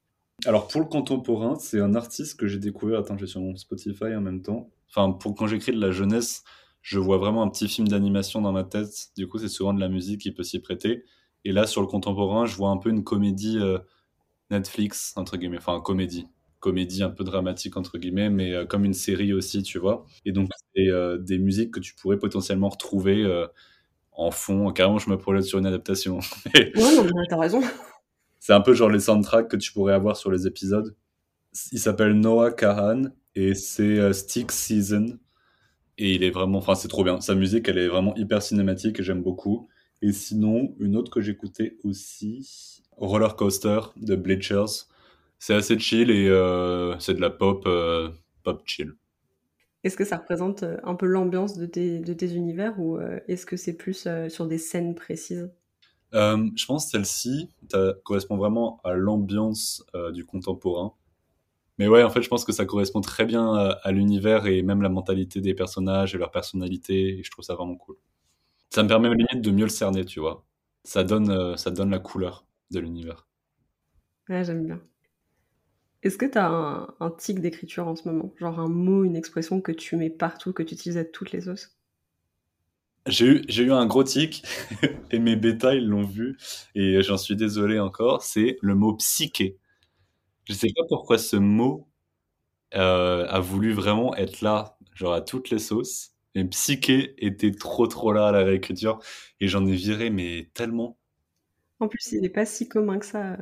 Alors 0.45 0.67
pour 0.67 0.81
le 0.81 0.87
contemporain, 0.87 1.57
c'est 1.57 1.81
un 1.81 1.95
artiste 1.95 2.39
que 2.39 2.49
j'ai 2.49 2.59
découvert. 2.59 3.01
Attends, 3.01 3.17
j'ai 3.17 3.27
sur 3.27 3.41
mon 3.41 3.55
Spotify 3.57 4.15
en 4.17 4.21
même 4.21 4.43
temps. 4.43 4.71
Enfin, 4.89 5.13
pour 5.13 5.35
quand 5.35 5.47
j'écris 5.47 5.73
de 5.73 5.81
la 5.81 5.93
jeunesse, 5.93 6.43
je 6.83 6.99
vois 6.99 7.17
vraiment 7.17 7.43
un 7.43 7.49
petit 7.49 7.69
film 7.69 7.89
d'animation 7.89 8.41
dans 8.41 8.53
ma 8.53 8.65
tête. 8.65 8.91
Du 9.17 9.29
coup, 9.29 9.39
c'est 9.39 9.49
souvent 9.49 9.73
de 9.73 9.81
la 9.81 9.89
musique 9.89 10.21
qui 10.21 10.33
peut 10.33 10.43
s'y 10.43 10.59
prêter. 10.59 11.05
Et 11.45 11.53
là, 11.53 11.67
sur 11.67 11.81
le 11.81 11.87
contemporain, 11.87 12.45
je 12.45 12.57
vois 12.57 12.71
un 12.71 12.77
peu 12.77 12.91
une 12.91 13.05
comédie. 13.05 13.59
Euh, 13.59 13.79
Netflix, 14.51 15.15
entre 15.17 15.37
guillemets, 15.39 15.59
enfin 15.59 15.81
comédie. 15.81 16.27
Comédie 16.61 17.03
un 17.03 17.09
peu 17.09 17.25
dramatique, 17.25 17.77
entre 17.77 17.99
guillemets, 17.99 18.29
mais 18.29 18.53
euh, 18.53 18.67
comme 18.67 18.85
une 18.85 18.95
série 18.95 19.33
aussi, 19.33 19.63
tu 19.63 19.79
vois. 19.79 20.05
Et 20.27 20.33
donc, 20.33 20.51
c'est 20.75 20.89
euh, 20.89 21.17
des 21.17 21.39
musiques 21.39 21.71
que 21.71 21.81
tu 21.81 21.95
pourrais 21.95 22.19
potentiellement 22.19 22.69
retrouver 22.69 23.25
en 24.11 24.31
fond. 24.31 24.71
Carrément, 24.73 24.99
je 24.99 25.09
me 25.09 25.17
projette 25.17 25.45
sur 25.45 25.59
une 25.59 25.67
adaptation. 25.67 26.19
ouais, 26.55 26.73
non, 26.77 27.07
t'as 27.29 27.39
raison. 27.39 27.63
C'est 28.41 28.53
un 28.53 28.61
peu 28.61 28.75
genre 28.75 28.91
les 28.91 29.01
soundtracks 29.01 29.49
que 29.49 29.57
tu 29.57 29.73
pourrais 29.73 29.95
avoir 29.95 30.17
sur 30.17 30.33
les 30.33 30.49
épisodes. 30.49 30.97
Il 31.71 31.79
s'appelle 31.79 32.19
Noah 32.19 32.51
Kahan 32.51 33.05
et 33.37 33.55
c'est 33.55 34.13
Stick 34.13 34.51
Season. 34.51 35.19
Et 35.99 36.15
il 36.15 36.25
est 36.25 36.31
vraiment, 36.31 36.59
enfin, 36.59 36.75
c'est 36.75 36.89
trop 36.89 37.05
bien. 37.05 37.21
Sa 37.21 37.35
musique, 37.35 37.69
elle 37.69 37.79
est 37.79 37.89
vraiment 37.89 38.15
hyper 38.17 38.43
cinématique 38.43 39.01
et 39.01 39.03
j'aime 39.03 39.23
beaucoup. 39.23 39.69
Et 40.01 40.13
sinon, 40.13 40.75
une 40.81 40.97
autre 40.97 41.11
que 41.11 41.21
j'écoutais 41.21 41.77
aussi, 41.85 42.83
Roller 42.97 43.37
Coaster 43.37 43.81
de 43.97 44.17
Bleachers. 44.17 44.89
C'est 45.39 45.55
assez 45.55 45.79
chill 45.79 46.11
et 46.11 46.29
euh, 46.29 46.99
c'est 46.99 47.15
de 47.15 47.21
la 47.21 47.31
pop, 47.31 47.65
euh, 47.67 48.11
pop 48.43 48.63
chill. 48.65 48.95
Est-ce 49.85 49.97
que 49.97 50.05
ça 50.05 50.17
représente 50.17 50.63
euh, 50.63 50.77
un 50.85 50.95
peu 50.95 51.07
l'ambiance 51.07 51.57
de 51.57 51.67
tes, 51.67 51.99
de 51.99 52.13
tes 52.15 52.35
univers 52.35 52.79
ou 52.81 52.99
est-ce 53.29 53.47
que 53.47 53.57
c'est 53.57 53.77
plus 53.77 54.09
sur 54.29 54.47
des 54.47 54.59
scènes 54.59 54.95
précises? 54.95 55.51
Je 56.13 56.67
pense 56.67 56.87
que 56.87 56.91
celle-ci 56.91 57.51
correspond 58.05 58.37
vraiment 58.37 58.81
à 58.85 58.95
l'ambiance 58.95 59.85
du 60.13 60.25
contemporain. 60.25 60.95
Mais 61.83 61.89
ouais, 61.89 62.05
en 62.05 62.11
fait, 62.11 62.23
je 62.23 62.29
pense 62.29 62.45
que 62.45 62.53
ça 62.53 62.65
correspond 62.65 63.01
très 63.01 63.25
bien 63.25 63.55
à, 63.55 63.81
à 63.83 63.91
l'univers 63.91 64.47
et 64.47 64.63
même 64.63 64.83
la 64.83 64.89
mentalité 64.89 65.41
des 65.41 65.53
personnages 65.53 66.15
et 66.15 66.19
leur 66.19 66.31
personnalité. 66.31 67.19
Et 67.19 67.25
je 67.25 67.31
trouve 67.33 67.45
ça 67.45 67.57
vraiment 67.57 67.75
cool. 67.75 67.97
Ça 68.71 68.85
me 68.85 68.89
permet 68.89 69.09
limite 69.09 69.41
de 69.41 69.51
mieux 69.51 69.65
le 69.65 69.69
cerner, 69.69 70.05
tu 70.05 70.21
vois. 70.21 70.45
Ça 70.85 71.03
donne, 71.03 71.57
ça 71.57 71.73
donne 71.73 71.91
la 71.91 71.99
couleur 71.99 72.47
de 72.71 72.79
l'univers. 72.79 73.27
Ouais, 74.29 74.45
j'aime 74.45 74.65
bien. 74.65 74.81
Est-ce 76.05 76.17
que 76.17 76.27
tu 76.27 76.39
as 76.39 76.87
un, 77.01 77.11
tic 77.11 77.41
d'écriture 77.41 77.89
en 77.89 77.97
ce 77.97 78.09
moment? 78.09 78.33
Genre 78.39 78.61
un 78.61 78.69
mot, 78.69 79.03
une 79.03 79.17
expression 79.17 79.61
que 79.61 79.73
tu 79.73 79.97
mets 79.97 80.11
partout, 80.11 80.53
que 80.53 80.63
tu 80.63 80.75
utilises 80.75 80.99
à 80.99 81.05
toutes 81.05 81.33
les 81.33 81.43
sauces? 81.43 81.77
J'ai 83.09 83.27
eu, 83.27 83.43
j'ai 83.49 83.65
eu 83.65 83.73
un 83.73 83.87
gros 83.87 84.05
tic, 84.05 84.45
et 85.11 85.19
mes 85.19 85.35
bêta, 85.35 85.75
ils 85.75 85.87
l'ont 85.87 86.05
vu, 86.05 86.39
et 86.77 87.03
j'en 87.03 87.19
suis 87.19 87.35
désolé 87.35 87.81
encore, 87.81 88.23
c'est 88.23 88.59
le 88.63 88.77
mot 88.77 88.95
psyché. 88.95 89.59
Je 90.45 90.53
sais 90.53 90.69
pas 90.75 90.83
pourquoi 90.89 91.19
ce 91.19 91.37
mot 91.37 91.89
euh, 92.75 93.27
a 93.29 93.41
voulu 93.41 93.73
vraiment 93.73 94.15
être 94.17 94.41
là, 94.41 94.77
genre 94.95 95.13
à 95.13 95.21
toutes 95.21 95.51
les 95.51 95.59
sauces, 95.59 96.13
mais 96.35 96.45
psyché 96.47 97.15
était 97.25 97.53
trop 97.53 97.87
trop 97.87 98.13
là 98.13 98.29
à 98.29 98.33
la 98.33 98.45
réécriture, 98.45 99.01
et 99.41 99.49
j'en 99.49 99.67
ai 99.67 99.75
viré, 99.75 100.11
mais 100.11 100.51
tellement. 100.55 100.99
En 101.81 101.89
plus, 101.89 102.13
il 102.13 102.21
n'est 102.21 102.29
pas 102.29 102.47
si 102.47 102.69
commun 102.69 102.99
que 102.99 103.07
ça. 103.07 103.37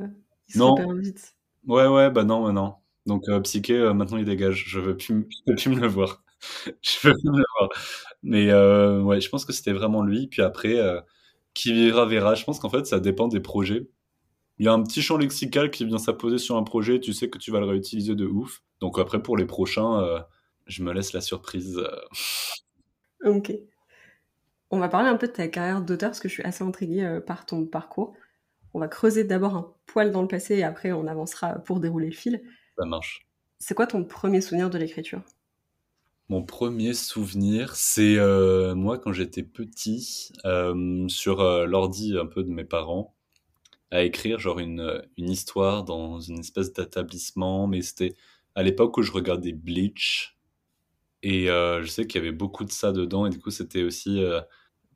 Il 0.49 0.59
non. 0.59 0.75
vite. 0.95 1.35
Ouais, 1.67 1.87
ouais, 1.87 2.09
bah 2.09 2.23
non, 2.23 2.51
non. 2.51 2.75
Donc, 3.05 3.27
euh, 3.29 3.39
Psyché, 3.41 3.75
euh, 3.77 3.93
maintenant, 3.93 4.17
il 4.17 4.25
dégage. 4.25 4.65
Je 4.67 4.79
veux 4.79 4.97
plus, 4.97 5.27
veux 5.47 5.55
plus 5.55 5.69
me 5.69 5.79
le 5.79 5.87
voir. 5.87 6.23
je 6.81 7.07
veux 7.07 7.13
plus 7.13 7.29
me 7.29 7.37
le 7.37 7.45
voir. 7.59 7.69
Mais 8.23 8.49
euh, 8.51 9.01
ouais, 9.01 9.21
je 9.21 9.29
pense 9.29 9.45
que 9.45 9.53
c'était 9.53 9.73
vraiment 9.73 10.03
lui. 10.03 10.27
Puis 10.27 10.41
après, 10.41 10.77
qui 11.53 11.73
vivra 11.73 12.05
verra. 12.05 12.35
Je 12.35 12.43
pense 12.45 12.59
qu'en 12.59 12.69
fait, 12.69 12.85
ça 12.85 12.99
dépend 12.99 13.27
des 13.27 13.39
projets. 13.39 13.87
Il 14.57 14.65
y 14.65 14.67
a 14.67 14.73
un 14.73 14.83
petit 14.83 15.01
champ 15.01 15.17
lexical 15.17 15.71
qui 15.71 15.85
vient 15.85 15.97
s'apposer 15.97 16.37
sur 16.37 16.55
un 16.55 16.63
projet, 16.63 16.99
tu 16.99 17.13
sais 17.13 17.29
que 17.29 17.37
tu 17.37 17.51
vas 17.51 17.59
le 17.59 17.65
réutiliser 17.65 18.15
de 18.15 18.25
ouf. 18.25 18.61
Donc 18.79 18.99
après, 18.99 19.21
pour 19.21 19.37
les 19.37 19.45
prochains, 19.45 20.01
euh, 20.01 20.19
je 20.67 20.83
me 20.83 20.93
laisse 20.93 21.13
la 21.13 21.21
surprise. 21.21 21.77
Euh. 21.77 23.31
Ok. 23.31 23.51
On 24.69 24.79
va 24.79 24.87
parler 24.87 25.09
un 25.09 25.17
peu 25.17 25.27
de 25.27 25.31
ta 25.31 25.47
carrière 25.47 25.81
d'auteur 25.81 26.09
parce 26.09 26.19
que 26.19 26.29
je 26.29 26.33
suis 26.33 26.43
assez 26.43 26.63
intriguée 26.63 27.03
euh, 27.03 27.19
par 27.19 27.45
ton 27.45 27.65
parcours. 27.65 28.13
On 28.73 28.79
va 28.79 28.87
creuser 28.87 29.23
d'abord 29.23 29.55
un 29.55 29.73
poil 29.85 30.11
dans 30.11 30.21
le 30.21 30.27
passé 30.27 30.55
et 30.55 30.63
après 30.63 30.91
on 30.91 31.07
avancera 31.07 31.55
pour 31.55 31.79
dérouler 31.79 32.07
le 32.07 32.15
fil. 32.15 32.41
Ça 32.77 32.85
marche. 32.85 33.27
C'est 33.59 33.73
quoi 33.73 33.85
ton 33.85 34.03
premier 34.03 34.41
souvenir 34.41 34.69
de 34.69 34.77
l'écriture? 34.77 35.21
Mon 36.29 36.43
premier 36.43 36.93
souvenir, 36.93 37.75
c'est 37.75 38.15
moi 38.73 38.97
quand 38.97 39.11
j'étais 39.11 39.43
petit, 39.43 40.31
sur 41.09 41.43
l'ordi 41.67 42.17
un 42.17 42.25
peu 42.25 42.43
de 42.43 42.49
mes 42.49 42.63
parents 42.63 43.13
à 43.91 44.03
écrire 44.03 44.39
genre 44.39 44.59
une, 44.59 45.01
une 45.17 45.29
histoire 45.29 45.83
dans 45.83 46.19
une 46.19 46.39
espèce 46.39 46.73
d'établissement, 46.73 47.67
mais 47.67 47.81
c'était 47.81 48.15
à 48.55 48.63
l'époque 48.63 48.97
où 48.97 49.01
je 49.01 49.11
regardais 49.11 49.53
Bleach. 49.53 50.37
Et 51.23 51.49
euh, 51.49 51.83
je 51.83 51.87
sais 51.87 52.07
qu'il 52.07 52.19
y 52.21 52.23
avait 52.23 52.35
beaucoup 52.35 52.63
de 52.65 52.71
ça 52.71 52.91
dedans, 52.91 53.25
et 53.25 53.29
du 53.29 53.39
coup, 53.39 53.51
c'était 53.51 53.83
aussi 53.83 54.23
euh, 54.23 54.41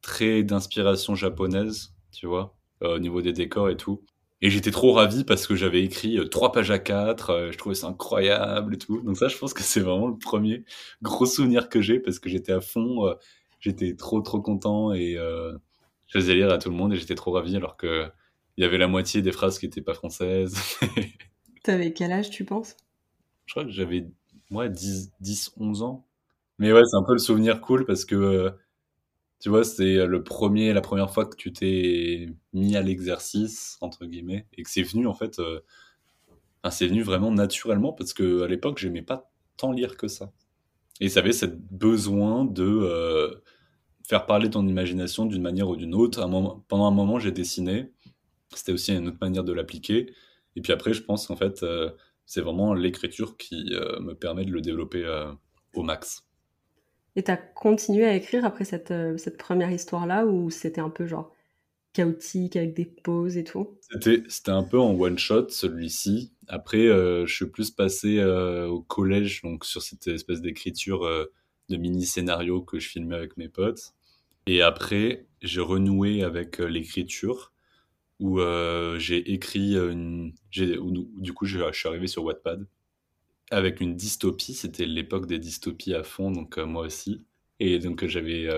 très 0.01 0.43
d'inspiration 0.43 1.15
japonaise, 1.15 1.93
tu 2.11 2.25
vois, 2.25 2.55
euh, 2.83 2.95
au 2.95 2.99
niveau 2.99 3.21
des 3.21 3.33
décors 3.33 3.69
et 3.69 3.77
tout. 3.77 4.03
Et 4.41 4.49
j'étais 4.49 4.71
trop 4.71 4.93
ravi 4.93 5.23
parce 5.23 5.47
que 5.47 5.55
j'avais 5.55 5.83
écrit 5.83 6.19
trois 6.29 6.51
pages 6.51 6.71
à 6.71 6.79
quatre, 6.79 7.49
je 7.51 7.57
trouvais 7.57 7.75
ça 7.75 7.87
incroyable 7.87 8.75
et 8.75 8.77
tout. 8.77 9.01
Donc 9.01 9.17
ça, 9.17 9.27
je 9.27 9.37
pense 9.37 9.53
que 9.53 9.63
c'est 9.63 9.79
vraiment 9.79 10.07
le 10.07 10.17
premier 10.17 10.65
gros 11.01 11.25
souvenir 11.25 11.69
que 11.69 11.81
j'ai 11.81 11.99
parce 11.99 12.19
que 12.19 12.29
j'étais 12.29 12.51
à 12.51 12.61
fond, 12.61 13.15
j'étais 13.59 13.95
trop 13.95 14.21
trop 14.21 14.41
content 14.41 14.93
et 14.93 15.13
je 15.13 16.19
faisais 16.19 16.35
lire 16.35 16.51
à 16.51 16.57
tout 16.57 16.69
le 16.69 16.75
monde 16.75 16.93
et 16.93 16.97
j'étais 16.97 17.15
trop 17.15 17.31
ravi 17.31 17.55
alors 17.55 17.77
que 17.77 18.07
il 18.57 18.63
y 18.63 18.65
avait 18.65 18.77
la 18.77 18.87
moitié 18.87 19.21
des 19.21 19.31
phrases 19.31 19.59
qui 19.59 19.65
n'étaient 19.65 19.81
pas 19.81 19.93
françaises. 19.93 20.57
T'avais 21.63 21.93
quel 21.93 22.11
âge, 22.11 22.29
tu 22.29 22.45
penses? 22.45 22.75
Je 23.45 23.53
crois 23.53 23.65
que 23.65 23.71
j'avais 23.71 24.07
ouais, 24.51 24.69
10, 24.69 25.11
10, 25.19 25.53
11 25.57 25.81
ans. 25.83 26.05
Mais 26.59 26.71
ouais, 26.71 26.81
c'est 26.85 26.97
un 26.97 27.03
peu 27.03 27.13
le 27.13 27.19
souvenir 27.19 27.61
cool 27.61 27.85
parce 27.85 28.05
que, 28.05 28.15
euh, 28.15 28.51
tu 29.39 29.49
vois, 29.49 29.63
c'est 29.63 30.05
le 30.05 30.23
premier, 30.23 30.73
la 30.73 30.81
première 30.81 31.11
fois 31.11 31.25
que 31.25 31.35
tu 31.35 31.51
t'es 31.51 32.29
mis 32.53 32.75
à 32.77 32.81
l'exercice, 32.81 33.77
entre 33.81 34.05
guillemets, 34.05 34.47
et 34.53 34.63
que 34.63 34.69
c'est 34.69 34.83
venu, 34.83 35.07
en 35.07 35.13
fait, 35.13 35.39
euh, 35.39 35.59
c'est 36.71 36.87
venu 36.87 37.03
vraiment 37.03 37.31
naturellement 37.31 37.93
parce 37.93 38.13
que 38.13 38.43
à 38.43 38.47
l'époque, 38.47 38.79
j'aimais 38.79 39.01
pas 39.01 39.29
tant 39.57 39.71
lire 39.71 39.97
que 39.97 40.07
ça. 40.07 40.31
Et 41.01 41.09
ça 41.09 41.19
avait 41.19 41.33
ce 41.33 41.45
besoin 41.45 42.45
de 42.45 42.63
euh, 42.63 43.35
faire 44.03 44.25
parler 44.25 44.49
ton 44.49 44.65
imagination 44.67 45.25
d'une 45.25 45.41
manière 45.41 45.69
ou 45.69 45.75
d'une 45.75 45.93
autre. 45.93 46.21
Un 46.21 46.27
moment, 46.27 46.63
pendant 46.67 46.87
un 46.87 46.91
moment, 46.91 47.19
j'ai 47.19 47.31
dessiné 47.31 47.91
c'était 48.53 48.71
aussi 48.71 48.93
une 48.93 49.07
autre 49.07 49.17
manière 49.21 49.43
de 49.43 49.53
l'appliquer. 49.53 50.13
Et 50.55 50.61
puis 50.61 50.73
après, 50.73 50.93
je 50.93 51.03
pense 51.03 51.27
qu'en 51.27 51.35
fait, 51.35 51.63
euh, 51.63 51.91
c'est 52.25 52.41
vraiment 52.41 52.73
l'écriture 52.73 53.37
qui 53.37 53.73
euh, 53.73 53.99
me 53.99 54.13
permet 54.13 54.45
de 54.45 54.51
le 54.51 54.61
développer 54.61 55.03
euh, 55.03 55.31
au 55.73 55.83
max. 55.83 56.25
Et 57.15 57.23
tu 57.23 57.31
as 57.31 57.37
continué 57.37 58.05
à 58.05 58.13
écrire 58.13 58.45
après 58.45 58.65
cette, 58.65 58.93
cette 59.17 59.37
première 59.37 59.71
histoire-là 59.71 60.25
ou 60.25 60.49
c'était 60.49 60.81
un 60.81 60.89
peu 60.89 61.05
genre 61.05 61.31
chaotique 61.93 62.57
avec 62.57 62.73
des 62.73 62.85
pauses 62.85 63.37
et 63.37 63.45
tout? 63.45 63.77
C'était 63.89 64.51
un 64.51 64.63
peu 64.63 64.77
en 64.77 64.93
one-shot 64.99 65.47
celui-ci. 65.47 66.33
Après, 66.49 66.87
je 66.87 67.33
suis 67.33 67.45
plus 67.45 67.71
passé 67.71 68.21
au 68.21 68.81
collège, 68.81 69.43
donc 69.43 69.63
sur 69.63 69.81
cette 69.81 70.05
espèce 70.07 70.41
d'écriture 70.41 71.09
de 71.69 71.77
mini-scénario 71.77 72.61
que 72.61 72.79
je 72.79 72.89
filmais 72.89 73.15
avec 73.15 73.37
mes 73.37 73.47
potes. 73.47 73.93
Et 74.45 74.61
après, 74.61 75.25
j'ai 75.41 75.61
renoué 75.61 76.21
avec 76.21 76.57
l'écriture 76.57 77.53
où 78.19 78.39
euh, 78.39 78.97
j'ai 78.99 79.33
écrit 79.33 79.75
euh, 79.75 79.91
une. 79.91 80.33
du 80.51 81.33
coup, 81.33 81.45
je, 81.45 81.59
suis 81.73 81.87
arrivé 81.87 82.07
sur 82.07 82.23
Wattpad 82.23 82.65
avec 83.51 83.81
une 83.81 83.95
dystopie. 83.95 84.53
C'était 84.53 84.85
l'époque 84.85 85.27
des 85.27 85.39
dystopies 85.39 85.93
à 85.93 86.03
fond, 86.03 86.31
donc 86.31 86.57
euh, 86.57 86.65
moi 86.65 86.83
aussi. 86.85 87.25
Et 87.59 87.79
donc, 87.79 88.05
j'avais 88.05 88.49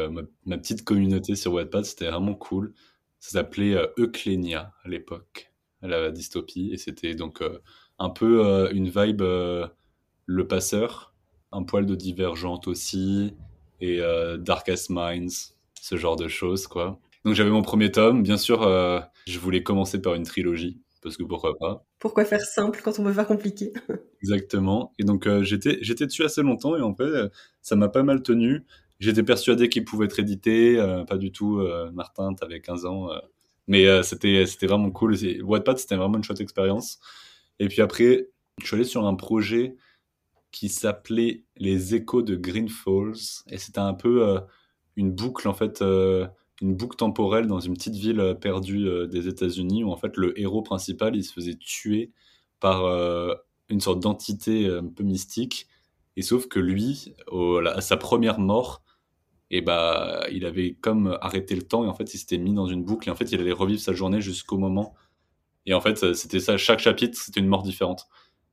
ma, 0.46 0.58
petite 0.58 0.84
communauté 0.84 1.36
sur 1.36 1.54
Wattpad, 1.54 1.86
c'était 1.86 2.10
vraiment 2.10 2.34
cool. 2.34 2.74
Ça 3.20 3.32
s'appelait 3.32 3.76
Euclénia 3.98 4.74
à 4.84 4.90
l'époque, 4.90 5.52
la 5.84 6.10
dystopie. 6.12 6.72
Et 6.74 6.78
c'était 6.78 7.14
donc 7.14 7.44
un 8.00 8.10
peu 8.10 8.72
une 8.74 8.90
vibe 8.90 9.22
Le 9.22 10.48
Passeur, 10.48 11.14
un 11.52 11.62
poil 11.62 11.86
de 11.86 11.94
Divergente 11.94 12.68
aussi, 12.68 13.36
et 13.82 14.00
Darkest 14.40 14.90
Minds, 14.90 15.56
ce 15.80 15.96
genre 15.96 16.16
de 16.16 16.28
choses, 16.28 16.66
quoi. 16.66 17.00
Donc 17.28 17.36
j'avais 17.36 17.50
mon 17.50 17.62
premier 17.62 17.92
tome. 17.92 18.24
Bien 18.24 18.38
sûr, 18.38 18.64
euh, 18.64 19.02
je 19.28 19.38
voulais 19.38 19.62
commencer 19.62 20.02
par 20.02 20.16
une 20.16 20.24
trilogie, 20.24 20.80
parce 21.04 21.18
que 21.18 21.24
pourquoi 21.24 21.58
pas. 21.58 21.86
Pourquoi 22.00 22.24
faire 22.24 22.40
simple 22.40 22.80
quand 22.82 23.00
on 23.00 23.04
veut 23.04 23.12
faire 23.12 23.28
compliqué? 23.28 23.74
Exactement. 24.24 24.94
Et 24.98 25.04
donc 25.04 25.28
euh, 25.28 25.44
j'étais, 25.44 25.76
dessus 26.06 26.24
assez 26.24 26.42
longtemps 26.42 26.78
et 26.78 26.82
en 26.82 26.96
fait, 26.96 27.30
ça 27.62 27.76
m'a 27.76 27.90
pas 27.90 28.04
mal 28.04 28.24
tenu. 28.24 28.64
J'étais 29.02 29.24
persuadé 29.24 29.68
qu'il 29.68 29.84
pouvait 29.84 30.06
être 30.06 30.18
édité. 30.20 30.80
Euh, 30.80 31.04
pas 31.04 31.18
du 31.18 31.34
tout, 31.34 31.62
Martin, 31.92 32.34
t'avais 32.34 32.62
15 32.62 32.86
ans. 32.86 33.10
mais 33.68 34.04
c'était 34.04 34.66
vraiment 34.66 34.92
cool. 34.92 35.18
Wattpad, 35.44 35.80
c'était 35.80 35.98
vraiment 35.98 36.16
une 36.16 36.24
chouette 36.24 36.40
expérience. 36.40 36.98
Et 37.60 37.68
puis 37.68 37.82
après, 37.82 38.30
je 38.62 38.68
suis 38.68 38.76
allé 38.76 38.86
sur 38.86 39.06
un 39.06 39.16
projet 39.16 39.76
qui 40.52 40.70
s'appelait 40.70 41.44
Les 41.58 41.94
Échos 41.94 42.22
de 42.22 42.38
Green 42.38 42.70
Falls. 42.70 43.44
Et 43.50 43.58
c'était 43.58 43.80
un 43.80 43.96
peu 43.96 44.40
une 44.96 45.12
boucle, 45.12 45.50
en 45.50 45.54
fait 45.54 45.84
une 46.62 46.76
boucle 46.76 46.98
temporelle 46.98 47.48
dans 47.48 47.60
une 47.60 47.74
petite 47.74 47.96
ville 47.96 48.20
euh, 48.20 48.34
perdue 48.34 48.88
euh, 48.88 49.08
des 49.08 49.28
États-Unis 49.28 49.84
où 49.84 49.92
en 49.92 49.98
fait 49.98 50.18
le 50.18 50.40
héros 50.40 50.62
principal 50.62 51.16
il 51.16 51.24
se 51.24 51.34
faisait 51.34 51.56
tuer 51.56 52.12
par 52.60 52.86
euh, 52.86 53.34
une 53.70 53.82
sorte 53.82 54.00
d'entité 54.00 54.68
un 54.68 54.88
peu 54.88 55.04
mystique. 55.04 55.68
Et 56.16 56.24
sauf 56.24 56.48
que 56.48 56.60
lui 56.60 57.14
à 57.76 57.82
sa 57.82 57.98
première 57.98 58.40
mort 58.40 58.82
et 59.50 59.58
eh 59.58 59.62
bah 59.62 60.26
il 60.32 60.46
avait 60.46 60.74
comme 60.74 61.18
arrêté 61.22 61.56
le 61.56 61.62
temps 61.62 61.86
et 61.86 61.88
en 61.88 61.94
fait 61.94 62.14
il 62.14 62.18
s'était 62.18 62.40
mis 62.40 62.54
dans 62.54 62.66
une 62.66 62.84
boucle 62.84 63.08
et 63.08 63.12
en 63.12 63.16
fait 63.16 63.32
il 63.32 63.40
allait 63.40 63.52
revivre 63.52 63.80
sa 63.80 63.94
journée 63.94 64.20
jusqu'au 64.20 64.58
moment. 64.58 64.96
Et 65.68 65.74
en 65.74 65.82
fait 65.82 66.16
c'était 66.16 66.40
ça 66.40 66.58
chaque 66.58 66.80
chapitre 66.80 67.18
c'était 67.22 67.40
une 67.40 67.48
mort 67.48 67.62
différente. 67.62 68.08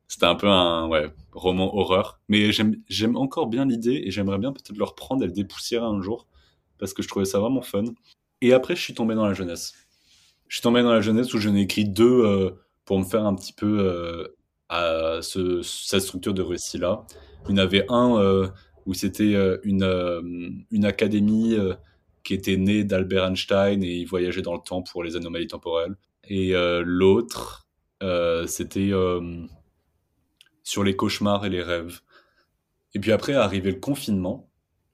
C'était 0.09 0.27
un 0.27 0.35
peu 0.35 0.49
un 0.49 0.91
roman 1.33 1.75
horreur. 1.75 2.21
Mais 2.29 2.53
j'aime 2.53 3.17
encore 3.17 3.47
bien 3.47 3.65
l'idée 3.65 4.03
et 4.05 4.11
j'aimerais 4.11 4.39
bien 4.39 4.53
peut-être 4.53 4.77
le 4.77 4.85
reprendre 4.85 5.25
et 5.25 5.27
le 5.27 5.33
dépoussiérer 5.33 5.87
un 5.87 6.03
jour 6.03 6.27
parce 6.79 6.93
que 6.93 7.03
je 7.03 7.09
trouvais 7.09 7.25
ça 7.25 7.39
vraiment 7.39 7.63
fun. 7.63 7.85
Et 8.41 8.53
après, 8.53 8.77
je 8.77 8.83
suis 8.83 8.95
tombé 8.95 9.15
dans 9.15 9.27
la 9.27 9.35
jeunesse. 9.35 9.73
Je 10.49 10.57
suis 10.57 10.63
tombé 10.63 10.83
dans 10.83 10.93
la 10.93 11.01
jeunesse 11.01 11.33
où 11.35 11.39
j'en 11.39 11.55
ai 11.55 11.63
écrit 11.63 11.85
deux 11.85 12.25
euh, 12.25 12.51
pour 12.85 12.99
me 12.99 13.05
faire 13.05 13.25
un 13.25 13.35
petit 13.35 13.53
peu 13.53 13.79
euh, 13.81 14.29
à 14.69 15.21
ce, 15.23 15.63
cette 15.63 16.03
structure 16.03 16.35
de 16.35 16.43
récit-là. 16.43 17.07
Il 17.49 17.53
y 17.53 17.55
en 17.55 17.59
avait 17.59 17.87
un 17.89 18.19
euh, 18.19 18.49
où 18.87 18.95
c'était 18.95 19.35
une, 19.63 20.67
une 20.71 20.85
académie 20.85 21.57
qui 22.23 22.35
était 22.35 22.59
née 22.59 22.85
d'Albert 22.85 23.25
Einstein 23.25 23.83
et 23.83 23.97
il 23.97 24.05
voyageait 24.05 24.43
dans 24.43 24.55
le 24.55 24.61
temps 24.61 24.83
pour 24.83 25.03
les 25.03 25.17
anomalies 25.17 25.47
temporelles. 25.47 25.97
Et 26.29 26.53
l'autre, 26.85 27.67
c'était 28.47 28.93
sur 30.63 30.85
les 30.85 30.97
cauchemars 30.97 31.47
et 31.47 31.49
les 31.49 31.63
rêves. 31.63 32.01
Et 32.93 33.01
puis 33.01 33.11
après, 33.11 33.33
arrivé 33.33 33.71
le 33.71 33.81
confinement, 33.81 34.51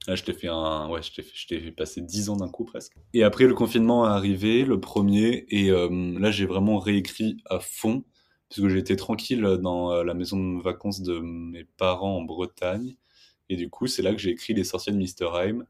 Là, 0.07 0.15
je 0.15 0.23
t'ai 0.23 0.33
fait 0.33 0.47
un, 0.47 0.89
ouais, 0.89 1.01
je 1.03 1.11
t'ai 1.11 1.23
je 1.33 1.47
t'ai 1.47 1.71
passer 1.71 2.01
10 2.01 2.29
ans 2.29 2.35
d'un 2.35 2.49
coup 2.49 2.65
presque. 2.65 2.93
Et 3.13 3.23
après, 3.23 3.45
le 3.45 3.53
confinement 3.53 4.07
est 4.07 4.09
arrivé, 4.09 4.65
le 4.65 4.79
premier, 4.79 5.45
et 5.49 5.69
euh, 5.69 5.89
là, 6.19 6.31
j'ai 6.31 6.45
vraiment 6.45 6.79
réécrit 6.79 7.37
à 7.45 7.59
fond, 7.59 8.03
puisque 8.49 8.67
j'étais 8.69 8.95
tranquille 8.95 9.41
dans 9.61 9.91
euh, 9.91 10.03
la 10.03 10.15
maison 10.15 10.37
de 10.37 10.61
vacances 10.61 11.01
de 11.01 11.19
mes 11.19 11.65
parents 11.77 12.17
en 12.17 12.23
Bretagne. 12.23 12.95
Et 13.49 13.55
du 13.57 13.69
coup, 13.69 13.85
c'est 13.85 14.01
là 14.01 14.11
que 14.11 14.17
j'ai 14.17 14.31
écrit 14.31 14.53
Les 14.53 14.63
sorciers 14.63 14.91
de 14.91 14.97
Misterheim. 14.97 15.65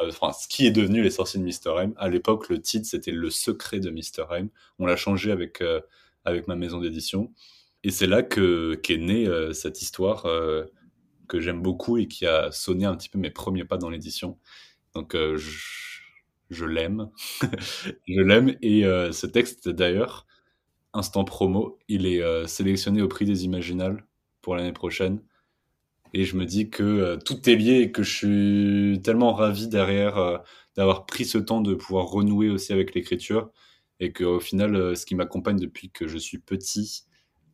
Euh, 0.00 0.08
enfin, 0.08 0.32
ce 0.32 0.46
qui 0.46 0.66
est 0.66 0.72
devenu 0.72 1.02
Les 1.02 1.10
sorciers 1.10 1.40
de 1.40 1.44
Misterheim. 1.44 1.94
À 1.96 2.10
l'époque, 2.10 2.50
le 2.50 2.60
titre, 2.60 2.86
c'était 2.86 3.12
Le 3.12 3.30
secret 3.30 3.80
de 3.80 3.88
Misterheim. 3.88 4.50
On 4.78 4.84
l'a 4.84 4.96
changé 4.96 5.32
avec, 5.32 5.62
avec 6.26 6.48
ma 6.48 6.56
maison 6.56 6.80
d'édition. 6.80 7.32
Et 7.82 7.90
c'est 7.90 8.06
là 8.06 8.22
que, 8.22 8.74
qu'est 8.74 8.98
née 8.98 9.26
cette 9.54 9.80
histoire 9.80 10.26
que 11.30 11.40
j'aime 11.40 11.62
beaucoup 11.62 11.96
et 11.96 12.08
qui 12.08 12.26
a 12.26 12.50
sonné 12.50 12.84
un 12.84 12.96
petit 12.96 13.08
peu 13.08 13.18
mes 13.18 13.30
premiers 13.30 13.64
pas 13.64 13.78
dans 13.78 13.88
l'édition. 13.88 14.36
Donc 14.94 15.14
euh, 15.14 15.38
je, 15.38 16.64
l'aime, 16.64 17.08
je 18.08 18.20
l'aime. 18.20 18.56
Et 18.62 18.84
euh, 18.84 19.12
ce 19.12 19.26
texte 19.26 19.68
d'ailleurs, 19.68 20.26
instant 20.92 21.24
promo, 21.24 21.78
il 21.88 22.04
est 22.06 22.20
euh, 22.20 22.46
sélectionné 22.48 23.00
au 23.00 23.06
prix 23.08 23.26
des 23.26 23.44
Imaginales 23.44 24.04
pour 24.42 24.56
l'année 24.56 24.72
prochaine. 24.72 25.22
Et 26.14 26.24
je 26.24 26.36
me 26.36 26.44
dis 26.44 26.68
que 26.68 27.16
tout 27.24 27.48
est 27.48 27.54
lié 27.54 27.82
et 27.82 27.92
que 27.92 28.02
je 28.02 28.16
suis 28.16 29.02
tellement 29.02 29.32
ravi 29.32 29.68
derrière 29.68 30.42
d'avoir 30.74 31.06
pris 31.06 31.24
ce 31.24 31.38
temps 31.38 31.60
de 31.60 31.74
pouvoir 31.74 32.06
renouer 32.06 32.50
aussi 32.50 32.72
avec 32.72 32.96
l'écriture 32.96 33.52
et 34.00 34.12
qu'au 34.12 34.40
final, 34.40 34.96
ce 34.96 35.06
qui 35.06 35.14
m'accompagne 35.14 35.60
depuis 35.60 35.90
que 35.90 36.08
je 36.08 36.18
suis 36.18 36.38
petit, 36.38 37.04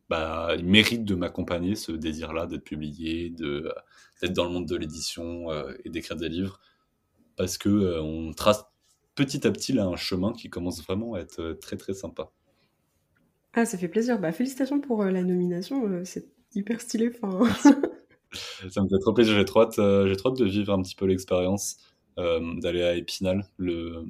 bah, 0.09 0.55
il 0.57 0.65
mérite 0.65 1.03
de 1.03 1.15
m'accompagner, 1.15 1.75
ce 1.75 1.91
désir-là 1.91 2.47
d'être 2.47 2.63
publié, 2.63 3.29
de, 3.29 3.73
d'être 4.21 4.33
dans 4.33 4.45
le 4.45 4.51
monde 4.51 4.67
de 4.67 4.75
l'édition 4.75 5.51
euh, 5.51 5.73
et 5.83 5.89
d'écrire 5.89 6.15
des 6.15 6.29
livres, 6.29 6.59
parce 7.35 7.57
que 7.57 7.69
euh, 7.69 8.01
on 8.01 8.31
trace 8.31 8.65
petit 9.15 9.45
à 9.45 9.51
petit 9.51 9.73
là 9.73 9.85
un 9.85 9.95
chemin 9.95 10.31
qui 10.31 10.49
commence 10.49 10.83
vraiment 10.83 11.15
à 11.15 11.19
être 11.19 11.41
euh, 11.41 11.53
très 11.55 11.75
très 11.75 11.93
sympa. 11.93 12.31
Ah, 13.53 13.65
ça 13.65 13.77
fait 13.77 13.87
plaisir. 13.87 14.19
Bah, 14.19 14.31
félicitations 14.31 14.79
pour, 14.79 15.03
la 15.03 15.23
nomination, 15.23 16.01
c'est 16.05 16.27
hyper 16.53 16.79
stylé, 16.79 17.11
enfin 17.21 17.43
Ça 18.69 18.83
me 18.83 18.89
fait 18.89 18.99
trop 18.99 19.13
plaisir, 19.13 19.35
j'ai 19.35 19.45
trop 19.45 19.61
hâte, 19.61 19.75
j'ai 20.07 20.15
trop 20.15 20.29
hâte 20.29 20.37
de 20.37 20.45
vivre 20.45 20.73
un 20.73 20.81
petit 20.81 20.95
peu 20.95 21.05
l'expérience, 21.05 21.77
d'aller 22.17 22.83
à 22.83 22.95
Épinal. 22.95 23.45
Le 23.57 24.05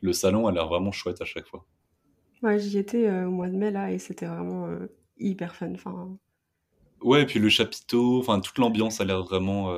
le 0.00 0.12
salon 0.12 0.46
a 0.46 0.52
l'air 0.52 0.68
vraiment 0.68 0.92
chouette 0.92 1.20
à 1.20 1.24
chaque 1.24 1.46
fois. 1.46 1.66
Ouais, 2.40 2.60
j'y 2.60 2.78
étais, 2.78 3.10
au 3.24 3.32
mois 3.32 3.48
de 3.48 3.56
mai 3.56 3.72
là 3.72 3.90
et 3.90 3.98
c'était 3.98 4.26
vraiment, 4.26 4.68
hyper 5.18 5.54
fun, 5.54 5.72
enfin 5.74 6.16
Ouais 7.00 7.22
et 7.22 7.26
puis 7.26 7.38
le 7.38 7.48
chapiteau, 7.48 8.18
enfin 8.18 8.40
toute 8.40 8.58
l'ambiance 8.58 9.00
a 9.00 9.04
l'air 9.04 9.22
vraiment, 9.22 9.72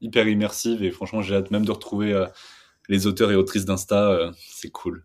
hyper 0.00 0.26
immersive 0.28 0.82
et 0.82 0.90
franchement 0.90 1.22
j'ai 1.22 1.34
hâte 1.34 1.50
même 1.50 1.64
de 1.64 1.70
retrouver, 1.72 2.26
les 2.88 3.06
auteurs 3.06 3.30
et 3.30 3.36
autrices 3.36 3.64
d'Insta, 3.64 4.32
c'est 4.36 4.70
cool. 4.70 5.04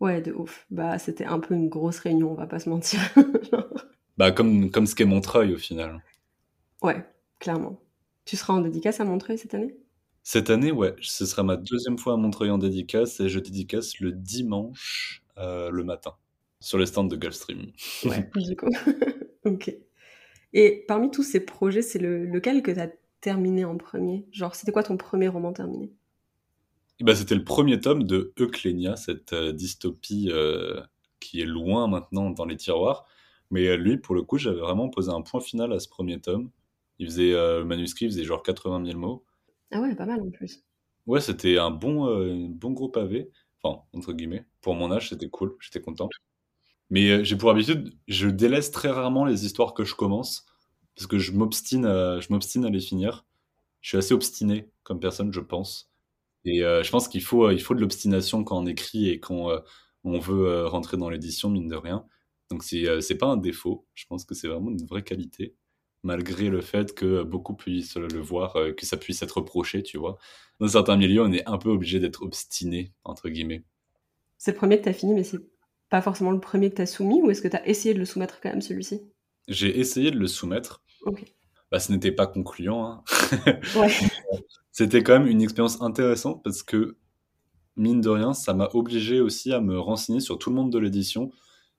Ouais, 0.00 0.20
de 0.20 0.32
ouf. 0.32 0.66
Bah, 0.70 0.98
c'était 0.98 1.24
un 1.24 1.38
peu 1.38 1.54
une 1.54 1.68
grosse 1.68 1.98
réunion, 2.00 2.32
on 2.32 2.34
va 2.34 2.46
pas 2.46 2.58
se 2.58 2.68
mentir. 2.68 3.00
Bah, 4.18 4.30
comme 4.30 4.70
comme 4.70 4.86
ce 4.86 4.94
qu'est 4.94 5.06
Montreuil 5.06 5.54
au 5.54 5.56
final. 5.56 6.02
Ouais, 6.82 7.02
clairement. 7.38 7.80
Tu 8.26 8.36
seras 8.36 8.52
en 8.52 8.60
dédicace 8.60 9.00
à 9.00 9.04
Montreuil 9.04 9.38
cette 9.38 9.54
année? 9.54 9.74
Cette 10.22 10.50
année, 10.50 10.70
ouais, 10.70 10.94
ce 11.00 11.24
sera 11.24 11.42
ma 11.42 11.56
deuxième 11.56 11.96
fois 11.98 12.12
à 12.12 12.16
Montreuil 12.16 12.50
en 12.50 12.58
dédicace 12.58 13.20
et 13.20 13.30
je 13.30 13.40
dédicace 13.40 14.00
le 14.00 14.12
dimanche, 14.12 15.24
le 15.38 15.82
matin, 15.82 16.14
sur 16.62 16.78
les 16.78 16.86
stands 16.86 17.04
de 17.04 17.16
Gulfstream. 17.16 17.72
Ouais, 18.04 18.30
du 18.36 18.56
coup. 18.56 18.70
OK. 19.44 19.74
Et 20.54 20.84
parmi 20.86 21.10
tous 21.10 21.22
ces 21.22 21.40
projets, 21.40 21.82
c'est 21.82 21.98
le 21.98 22.24
lequel 22.24 22.62
que 22.62 22.70
tu 22.70 22.80
as 22.80 22.90
terminé 23.20 23.64
en 23.64 23.78
premier? 23.78 24.26
Genre, 24.32 24.54
c'était 24.54 24.72
quoi 24.72 24.82
ton 24.82 24.98
premier 24.98 25.28
roman 25.28 25.52
terminé? 25.52 25.90
Bah, 27.00 27.14
c'était 27.14 27.34
le 27.34 27.44
premier 27.44 27.80
tome 27.80 28.04
de 28.04 28.32
Euclénia, 28.38 28.96
cette 28.96 29.32
euh, 29.32 29.52
dystopie 29.52 30.28
euh, 30.30 30.80
qui 31.20 31.40
est 31.40 31.46
loin 31.46 31.88
maintenant 31.88 32.30
dans 32.30 32.44
les 32.44 32.56
tiroirs. 32.56 33.06
Mais 33.50 33.66
euh, 33.68 33.76
lui, 33.76 33.96
pour 33.96 34.14
le 34.14 34.22
coup, 34.22 34.38
j'avais 34.38 34.60
vraiment 34.60 34.88
posé 34.88 35.10
un 35.10 35.22
point 35.22 35.40
final 35.40 35.72
à 35.72 35.80
ce 35.80 35.88
premier 35.88 36.20
tome. 36.20 36.50
Il 36.98 37.06
faisait, 37.06 37.32
le 37.32 37.64
manuscrit 37.64 38.06
faisait 38.06 38.22
genre 38.22 38.42
80 38.42 38.84
000 38.84 38.98
mots. 38.98 39.24
Ah 39.72 39.80
ouais, 39.80 39.96
pas 39.96 40.06
mal 40.06 40.20
en 40.20 40.30
plus. 40.30 40.62
Ouais, 41.06 41.20
c'était 41.20 41.58
un 41.58 41.70
bon, 41.70 42.48
bon 42.50 42.70
gros 42.70 42.90
pavé. 42.90 43.28
Enfin, 43.60 43.82
entre 43.92 44.12
guillemets. 44.12 44.46
Pour 44.60 44.76
mon 44.76 44.92
âge, 44.92 45.08
c'était 45.08 45.28
cool, 45.28 45.56
j'étais 45.58 45.80
content. 45.80 46.08
Mais 46.92 47.24
j'ai 47.24 47.36
pour 47.36 47.50
habitude, 47.50 47.92
je 48.06 48.28
délaisse 48.28 48.70
très 48.70 48.90
rarement 48.90 49.24
les 49.24 49.44
histoires 49.44 49.74
que 49.74 49.82
je 49.82 49.94
commence 49.96 50.46
parce 50.94 51.08
que 51.08 51.18
je 51.18 51.32
m'obstine, 51.32 51.84
je 51.84 52.26
m'obstine 52.30 52.64
à 52.64 52.70
les 52.70 52.80
finir. 52.80 53.26
Je 53.80 53.88
suis 53.88 53.98
assez 53.98 54.14
obstiné 54.14 54.70
comme 54.84 55.00
personne, 55.00 55.32
je 55.32 55.40
pense. 55.40 55.92
Et 56.44 56.64
euh, 56.64 56.82
je 56.82 56.90
pense 56.90 57.08
qu'il 57.08 57.22
faut, 57.22 57.46
euh, 57.46 57.52
il 57.52 57.60
faut 57.60 57.74
de 57.74 57.80
l'obstination 57.80 58.44
quand 58.44 58.58
on 58.58 58.66
écrit 58.66 59.08
et 59.08 59.20
quand 59.20 59.50
euh, 59.50 59.58
on 60.04 60.18
veut 60.18 60.66
rentrer 60.66 60.96
dans 60.96 61.10
l'édition, 61.10 61.50
mine 61.50 61.68
de 61.68 61.76
rien. 61.76 62.06
Donc 62.50 62.64
c'est 62.64 63.00
c'est 63.00 63.16
pas 63.16 63.26
un 63.28 63.36
défaut. 63.36 63.86
Je 63.94 64.04
pense 64.06 64.24
que 64.24 64.34
c'est 64.34 64.48
vraiment 64.48 64.70
une 64.70 64.84
vraie 64.84 65.04
qualité, 65.04 65.54
malgré 66.02 66.50
le 66.50 66.60
fait 66.60 66.94
que 66.94 67.22
beaucoup 67.22 67.54
puissent 67.54 67.96
le 67.96 68.20
voir, 68.20 68.56
que 68.76 68.84
ça 68.84 68.96
puisse 68.96 69.22
être 69.22 69.38
reproché, 69.38 69.82
tu 69.82 69.96
vois. 69.98 70.18
Dans 70.60 70.68
certains 70.68 70.96
milieux, 70.96 71.22
on 71.22 71.32
est 71.32 71.48
un 71.48 71.56
peu 71.56 71.70
obligé 71.70 72.00
d'être 72.00 72.22
obstiné, 72.22 72.92
entre 73.04 73.28
guillemets. 73.30 73.64
C'est 74.38 74.50
le 74.52 74.56
premier 74.58 74.78
que 74.78 74.84
tu 74.84 74.88
as 74.88 74.92
fini, 74.92 75.14
mais 75.14 75.24
c'est 75.24 75.38
pas 75.92 76.00
forcément 76.00 76.30
le 76.30 76.40
premier 76.40 76.70
que 76.70 76.76
tu 76.76 76.82
as 76.82 76.86
soumis, 76.86 77.20
ou 77.20 77.30
est-ce 77.30 77.42
que 77.42 77.48
tu 77.48 77.56
as 77.56 77.68
essayé 77.68 77.92
de 77.92 77.98
le 77.98 78.06
soumettre 78.06 78.40
quand 78.40 78.48
même, 78.48 78.62
celui-ci? 78.62 79.02
J'ai 79.46 79.78
essayé 79.78 80.10
de 80.10 80.18
le 80.18 80.26
soumettre. 80.26 80.82
Ok. 81.04 81.22
Bah, 81.70 81.80
ce 81.80 81.92
n'était 81.92 82.12
pas 82.12 82.26
concluant. 82.26 82.86
Hein. 82.86 83.04
Ouais. 83.76 83.92
C'était 84.72 85.02
quand 85.02 85.12
même 85.18 85.26
une 85.26 85.42
expérience 85.42 85.82
intéressante 85.82 86.42
parce 86.42 86.62
que, 86.62 86.96
mine 87.76 88.00
de 88.00 88.08
rien, 88.08 88.32
ça 88.32 88.54
m'a 88.54 88.70
obligé 88.72 89.20
aussi 89.20 89.52
à 89.52 89.60
me 89.60 89.78
renseigner 89.78 90.20
sur 90.20 90.38
tout 90.38 90.48
le 90.48 90.56
monde 90.56 90.72
de 90.72 90.78
l'édition. 90.78 91.30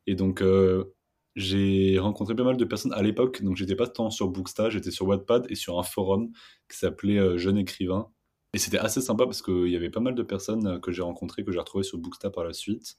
Et 0.05 0.13
donc, 0.13 0.43
euh, 0.43 0.93
j'ai 1.35 1.97
rencontré 1.97 2.35
pas 2.35 2.43
mal 2.43 2.57
de 2.57 2.65
personnes 2.65 2.93
à 2.93 3.01
l'époque, 3.01 3.41
donc 3.41 3.57
j'étais 3.57 3.75
pas 3.75 3.87
tant 3.87 4.11
sur 4.11 4.27
Booksta, 4.27 4.69
j'étais 4.69 4.91
sur 4.91 5.07
Wattpad 5.07 5.47
et 5.49 5.55
sur 5.55 5.79
un 5.79 5.83
forum 5.83 6.29
qui 6.69 6.77
s'appelait 6.77 7.17
euh, 7.17 7.39
Jeune 7.39 7.57
Écrivain. 7.57 8.11
Et 8.53 8.59
c'était 8.59 8.77
assez 8.77 9.01
sympa 9.01 9.25
parce 9.25 9.41
qu'il 9.41 9.69
y 9.69 9.75
avait 9.75 9.89
pas 9.89 10.01
mal 10.01 10.13
de 10.13 10.21
personnes 10.21 10.67
euh, 10.67 10.79
que 10.79 10.91
j'ai 10.91 11.01
rencontrées, 11.01 11.43
que 11.43 11.51
j'ai 11.51 11.57
retrouvées 11.57 11.83
sur 11.83 11.97
Booksta 11.97 12.29
par 12.29 12.43
la 12.43 12.53
suite. 12.53 12.97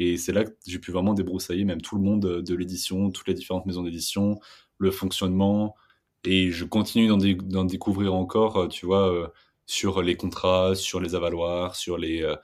Et 0.00 0.16
c'est 0.16 0.32
là 0.32 0.44
que 0.44 0.50
j'ai 0.66 0.78
pu 0.78 0.92
vraiment 0.92 1.12
débroussailler 1.12 1.66
même 1.66 1.82
tout 1.82 1.94
le 1.94 2.02
monde 2.02 2.42
de 2.42 2.54
l'édition, 2.54 3.10
toutes 3.10 3.28
les 3.28 3.34
différentes 3.34 3.66
maisons 3.66 3.82
d'édition, 3.82 4.40
le 4.78 4.90
fonctionnement, 4.90 5.76
et 6.24 6.50
je 6.50 6.64
continue 6.64 7.06
d'en, 7.06 7.64
découvrir 7.64 8.14
encore, 8.14 8.56
euh, 8.56 8.68
tu 8.68 8.86
vois, 8.86 9.12
euh, 9.12 9.28
sur 9.66 10.00
les 10.00 10.16
contrats, 10.16 10.74
sur 10.74 11.00
les 11.00 11.14
avaloirs, 11.14 11.76
sur 11.76 11.98
les, 11.98 12.22
euh, 12.22 12.34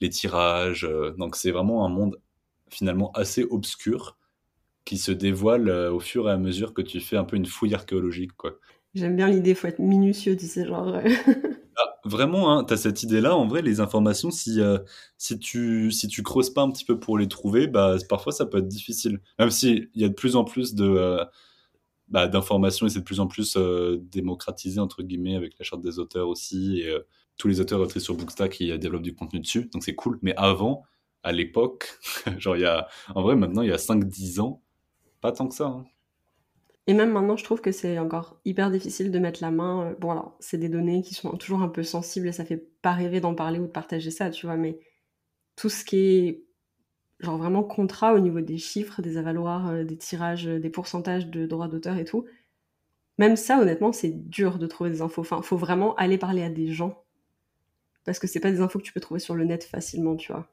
les 0.00 0.10
tirages. 0.10 0.88
donc 1.16 1.36
c'est 1.36 1.52
vraiment 1.52 1.86
un 1.86 1.88
monde 1.88 2.20
finalement 2.68 3.12
assez 3.12 3.44
obscur 3.44 4.18
qui 4.84 4.98
se 4.98 5.12
dévoile 5.12 5.70
au 5.70 6.00
fur 6.00 6.28
et 6.28 6.32
à 6.32 6.36
mesure 6.36 6.74
que 6.74 6.82
tu 6.82 7.00
fais 7.00 7.16
un 7.16 7.24
peu 7.24 7.36
une 7.36 7.46
fouille 7.46 7.74
archéologique, 7.74 8.32
quoi. 8.36 8.58
J'aime 8.94 9.16
bien 9.16 9.28
l'idée, 9.28 9.54
faut 9.54 9.68
être 9.68 9.78
minutieux, 9.78 10.36
tu 10.36 10.46
sais, 10.46 10.66
genre. 10.66 10.98
Ah, 11.76 11.93
vraiment, 12.04 12.52
hein, 12.52 12.64
tu 12.64 12.74
as 12.74 12.76
cette 12.76 13.02
idée-là. 13.02 13.36
En 13.36 13.46
vrai, 13.46 13.62
les 13.62 13.80
informations, 13.80 14.30
si, 14.30 14.60
si, 15.18 15.38
tu, 15.38 15.90
si 15.90 16.08
tu 16.08 16.22
creuses 16.22 16.50
pas 16.50 16.62
un 16.62 16.70
petit 16.70 16.84
peu 16.84 16.98
pour 16.98 17.18
les 17.18 17.28
trouver, 17.28 17.66
bah, 17.66 17.96
parfois 18.08 18.32
ça 18.32 18.46
peut 18.46 18.58
être 18.58 18.68
difficile. 18.68 19.20
Même 19.38 19.50
s'il 19.50 19.90
y 19.94 20.04
a 20.04 20.08
de 20.08 20.14
plus 20.14 20.36
en 20.36 20.44
plus 20.44 20.74
de, 20.74 21.26
bah, 22.08 22.28
d'informations 22.28 22.86
et 22.86 22.90
c'est 22.90 22.98
de 22.98 23.04
plus 23.04 23.20
en 23.20 23.26
plus 23.26 23.56
euh, 23.56 23.98
démocratisé 24.12 24.78
entre 24.78 25.02
guillemets 25.02 25.36
avec 25.36 25.58
la 25.58 25.64
charte 25.64 25.80
des 25.80 25.98
auteurs 25.98 26.28
aussi 26.28 26.80
et 26.80 26.88
euh, 26.90 27.00
tous 27.38 27.48
les 27.48 27.60
auteurs 27.60 27.80
autrices 27.80 28.04
sur 28.04 28.14
Bookstack 28.14 28.52
qui 28.52 28.70
euh, 28.70 28.76
développent 28.76 29.02
du 29.02 29.14
contenu 29.14 29.40
dessus 29.40 29.70
donc 29.72 29.82
c'est 29.82 29.94
cool 29.94 30.18
mais 30.20 30.34
avant 30.36 30.84
à 31.22 31.32
l'époque 31.32 31.98
genre 32.38 32.56
il 32.56 32.60
y 32.60 32.66
a 32.66 32.88
en 33.14 33.22
vrai 33.22 33.36
maintenant 33.36 33.62
il 33.62 33.70
y 33.70 33.72
a 33.72 33.78
5-10 33.78 34.40
ans 34.40 34.62
pas 35.22 35.32
tant 35.32 35.48
que 35.48 35.54
ça 35.54 35.66
hein. 35.66 35.84
Et 36.86 36.94
même 36.94 37.12
maintenant 37.12 37.36
je 37.36 37.44
trouve 37.44 37.60
que 37.60 37.72
c'est 37.72 37.98
encore 37.98 38.40
hyper 38.44 38.70
difficile 38.70 39.10
de 39.10 39.18
mettre 39.18 39.42
la 39.42 39.50
main 39.50 39.94
bon 40.00 40.10
alors 40.10 40.36
c'est 40.40 40.58
des 40.58 40.68
données 40.68 41.02
qui 41.02 41.14
sont 41.14 41.36
toujours 41.36 41.62
un 41.62 41.68
peu 41.68 41.82
sensibles 41.82 42.28
et 42.28 42.32
ça 42.32 42.44
fait 42.44 42.68
pas 42.82 42.92
rêver 42.92 43.20
d'en 43.20 43.34
parler 43.34 43.58
ou 43.58 43.66
de 43.66 43.72
partager 43.72 44.10
ça 44.10 44.30
tu 44.30 44.46
vois 44.46 44.56
mais 44.56 44.78
tout 45.56 45.68
ce 45.68 45.84
qui 45.84 45.96
est 45.96 46.44
genre 47.20 47.38
vraiment 47.38 47.62
contrat 47.62 48.14
au 48.14 48.20
niveau 48.20 48.40
des 48.40 48.58
chiffres, 48.58 49.02
des 49.02 49.16
avaloirs, 49.16 49.68
euh, 49.68 49.84
des 49.84 49.96
tirages, 49.96 50.46
euh, 50.46 50.60
des 50.60 50.70
pourcentages 50.70 51.28
de 51.28 51.46
droits 51.46 51.68
d'auteur 51.68 51.96
et 51.96 52.04
tout. 52.04 52.26
Même 53.18 53.36
ça, 53.36 53.60
honnêtement, 53.60 53.92
c'est 53.92 54.10
dur 54.28 54.58
de 54.58 54.66
trouver 54.66 54.90
des 54.90 55.00
infos. 55.00 55.20
Enfin, 55.20 55.40
faut 55.42 55.56
vraiment 55.56 55.94
aller 55.96 56.18
parler 56.18 56.42
à 56.42 56.50
des 56.50 56.66
gens. 56.72 57.04
Parce 58.04 58.18
que 58.18 58.26
c'est 58.26 58.40
pas 58.40 58.50
des 58.50 58.60
infos 58.60 58.78
que 58.78 58.84
tu 58.84 58.92
peux 58.92 59.00
trouver 59.00 59.20
sur 59.20 59.34
le 59.34 59.44
net 59.44 59.64
facilement, 59.64 60.16
tu 60.16 60.32
vois. 60.32 60.48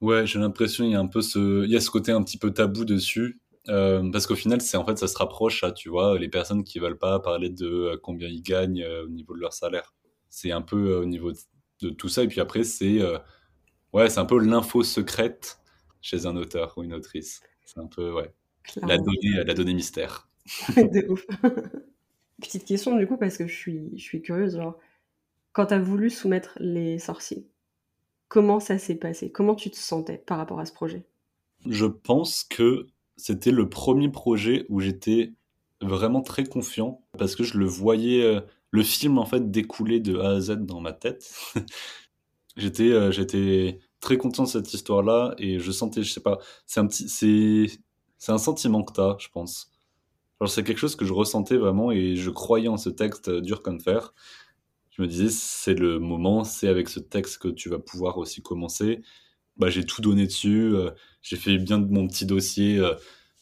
Ouais, 0.00 0.26
j'ai 0.26 0.38
l'impression 0.38 0.84
qu'il 0.84 0.92
y 0.92 0.96
a 0.96 1.00
un 1.00 1.06
peu 1.06 1.20
ce, 1.20 1.64
il 1.64 1.70
y 1.70 1.76
a 1.76 1.80
ce 1.80 1.90
côté 1.90 2.12
un 2.12 2.22
petit 2.22 2.38
peu 2.38 2.52
tabou 2.52 2.84
dessus. 2.84 3.40
Euh, 3.68 4.10
parce 4.10 4.26
qu'au 4.26 4.34
final, 4.34 4.60
c'est 4.60 4.76
en 4.76 4.84
fait, 4.84 4.96
ça 4.98 5.08
se 5.08 5.16
rapproche 5.18 5.64
à, 5.64 5.72
tu 5.72 5.88
vois, 5.88 6.18
les 6.18 6.28
personnes 6.28 6.64
qui 6.64 6.78
veulent 6.78 6.98
pas 6.98 7.20
parler 7.20 7.50
de 7.50 7.98
combien 8.02 8.28
ils 8.28 8.42
gagnent 8.42 8.86
au 9.04 9.08
niveau 9.08 9.34
de 9.34 9.40
leur 9.40 9.52
salaire. 9.52 9.94
C'est 10.30 10.52
un 10.52 10.62
peu 10.62 10.96
au 10.96 11.04
niveau 11.04 11.32
de, 11.82 11.90
tout 11.90 12.08
ça. 12.08 12.22
Et 12.22 12.28
puis 12.28 12.40
après, 12.40 12.64
c'est, 12.64 13.00
ouais, 13.92 14.08
c'est 14.08 14.18
un 14.18 14.24
peu 14.24 14.38
l'info 14.38 14.82
secrète 14.82 15.60
chez 16.00 16.26
un 16.26 16.36
auteur 16.36 16.74
ou 16.76 16.82
une 16.82 16.94
autrice. 16.94 17.40
C'est 17.64 17.80
un 17.80 17.86
peu, 17.86 18.12
ouais, 18.12 18.32
la 18.82 18.96
donnée, 18.96 19.44
la 19.44 19.54
donnée 19.54 19.74
mystère. 19.74 20.28
de 20.76 21.10
ouf. 21.10 21.26
Petite 22.40 22.64
question 22.64 22.96
du 22.96 23.06
coup, 23.06 23.16
parce 23.16 23.36
que 23.36 23.46
je 23.46 23.54
suis, 23.54 23.90
je 23.96 24.02
suis 24.02 24.22
curieuse. 24.22 24.56
Genre, 24.56 24.78
quand 25.52 25.66
tu 25.66 25.74
as 25.74 25.78
voulu 25.78 26.08
soumettre 26.08 26.56
Les 26.60 26.98
Sorciers, 26.98 27.48
comment 28.28 28.60
ça 28.60 28.78
s'est 28.78 28.94
passé? 28.94 29.32
Comment 29.32 29.54
tu 29.54 29.70
te 29.70 29.76
sentais 29.76 30.18
par 30.18 30.38
rapport 30.38 30.60
à 30.60 30.66
ce 30.66 30.72
projet? 30.72 31.04
Je 31.66 31.86
pense 31.86 32.44
que 32.44 32.86
c'était 33.18 33.50
le 33.50 33.68
premier 33.68 34.08
projet 34.08 34.64
où 34.68 34.80
j'étais 34.80 35.34
vraiment 35.80 36.22
très 36.22 36.44
confiant 36.44 37.02
parce 37.18 37.36
que 37.36 37.44
je 37.44 37.58
le 37.58 37.66
voyais, 37.66 38.22
euh, 38.22 38.40
le 38.70 38.82
film 38.82 39.18
en 39.18 39.26
fait 39.26 39.50
découler 39.50 40.00
de 40.00 40.18
A 40.18 40.30
à 40.30 40.40
Z 40.40 40.64
dans 40.64 40.80
ma 40.80 40.92
tête. 40.92 41.30
j'étais, 42.56 42.90
euh, 42.92 43.10
j'étais 43.10 43.80
très 44.00 44.16
content 44.16 44.44
de 44.44 44.48
cette 44.48 44.72
histoire-là 44.72 45.34
et 45.38 45.58
je 45.58 45.70
sentais, 45.72 46.02
je 46.02 46.12
sais 46.12 46.20
pas, 46.20 46.38
c'est 46.64 46.80
un 46.80 46.86
petit, 46.86 47.08
c'est, 47.08 47.66
c'est 48.18 48.32
un 48.32 48.38
sentiment 48.38 48.82
que 48.84 48.92
t'as, 48.92 49.16
je 49.18 49.28
pense. 49.28 49.72
Genre, 50.40 50.48
c'est 50.48 50.62
quelque 50.62 50.78
chose 50.78 50.96
que 50.96 51.04
je 51.04 51.12
ressentais 51.12 51.56
vraiment 51.56 51.90
et 51.90 52.14
je 52.16 52.30
croyais 52.30 52.68
en 52.68 52.76
ce 52.76 52.90
texte 52.90 53.28
euh, 53.28 53.40
dur 53.40 53.62
comme 53.62 53.80
fer. 53.80 54.14
Je 54.90 55.02
me 55.02 55.08
disais, 55.08 55.28
c'est 55.30 55.74
le 55.74 55.98
moment, 55.98 56.44
c'est 56.44 56.68
avec 56.68 56.88
ce 56.88 57.00
texte 57.00 57.38
que 57.38 57.48
tu 57.48 57.68
vas 57.68 57.78
pouvoir 57.78 58.18
aussi 58.18 58.42
commencer. 58.42 59.02
Bah, 59.56 59.70
j'ai 59.70 59.84
tout 59.84 60.02
donné 60.02 60.26
dessus, 60.26 60.72
j'ai 61.22 61.36
fait 61.36 61.58
bien 61.58 61.78
de 61.78 61.86
mon 61.92 62.06
petit 62.06 62.26
dossier 62.26 62.80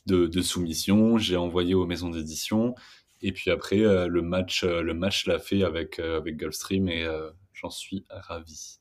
de, 0.07 0.27
de, 0.27 0.43
soumission, 0.43 1.19
j'ai 1.19 1.37
envoyé 1.37 1.75
aux 1.75 1.87
maisons 1.87 2.11
d'édition 2.11 2.75
et 3.23 3.33
puis 3.33 3.51
après 3.51 3.79
le 3.79 4.23
match, 4.23 4.65
le 4.65 4.95
match 4.95 5.27
l'a 5.27 5.39
fait 5.39 5.63
avec 5.65 5.99
avec 5.99 6.37
Gulfstream 6.37 6.89
et 6.89 7.07
j'en 7.55 7.71
suis 7.71 8.05
ravi. 8.11 8.79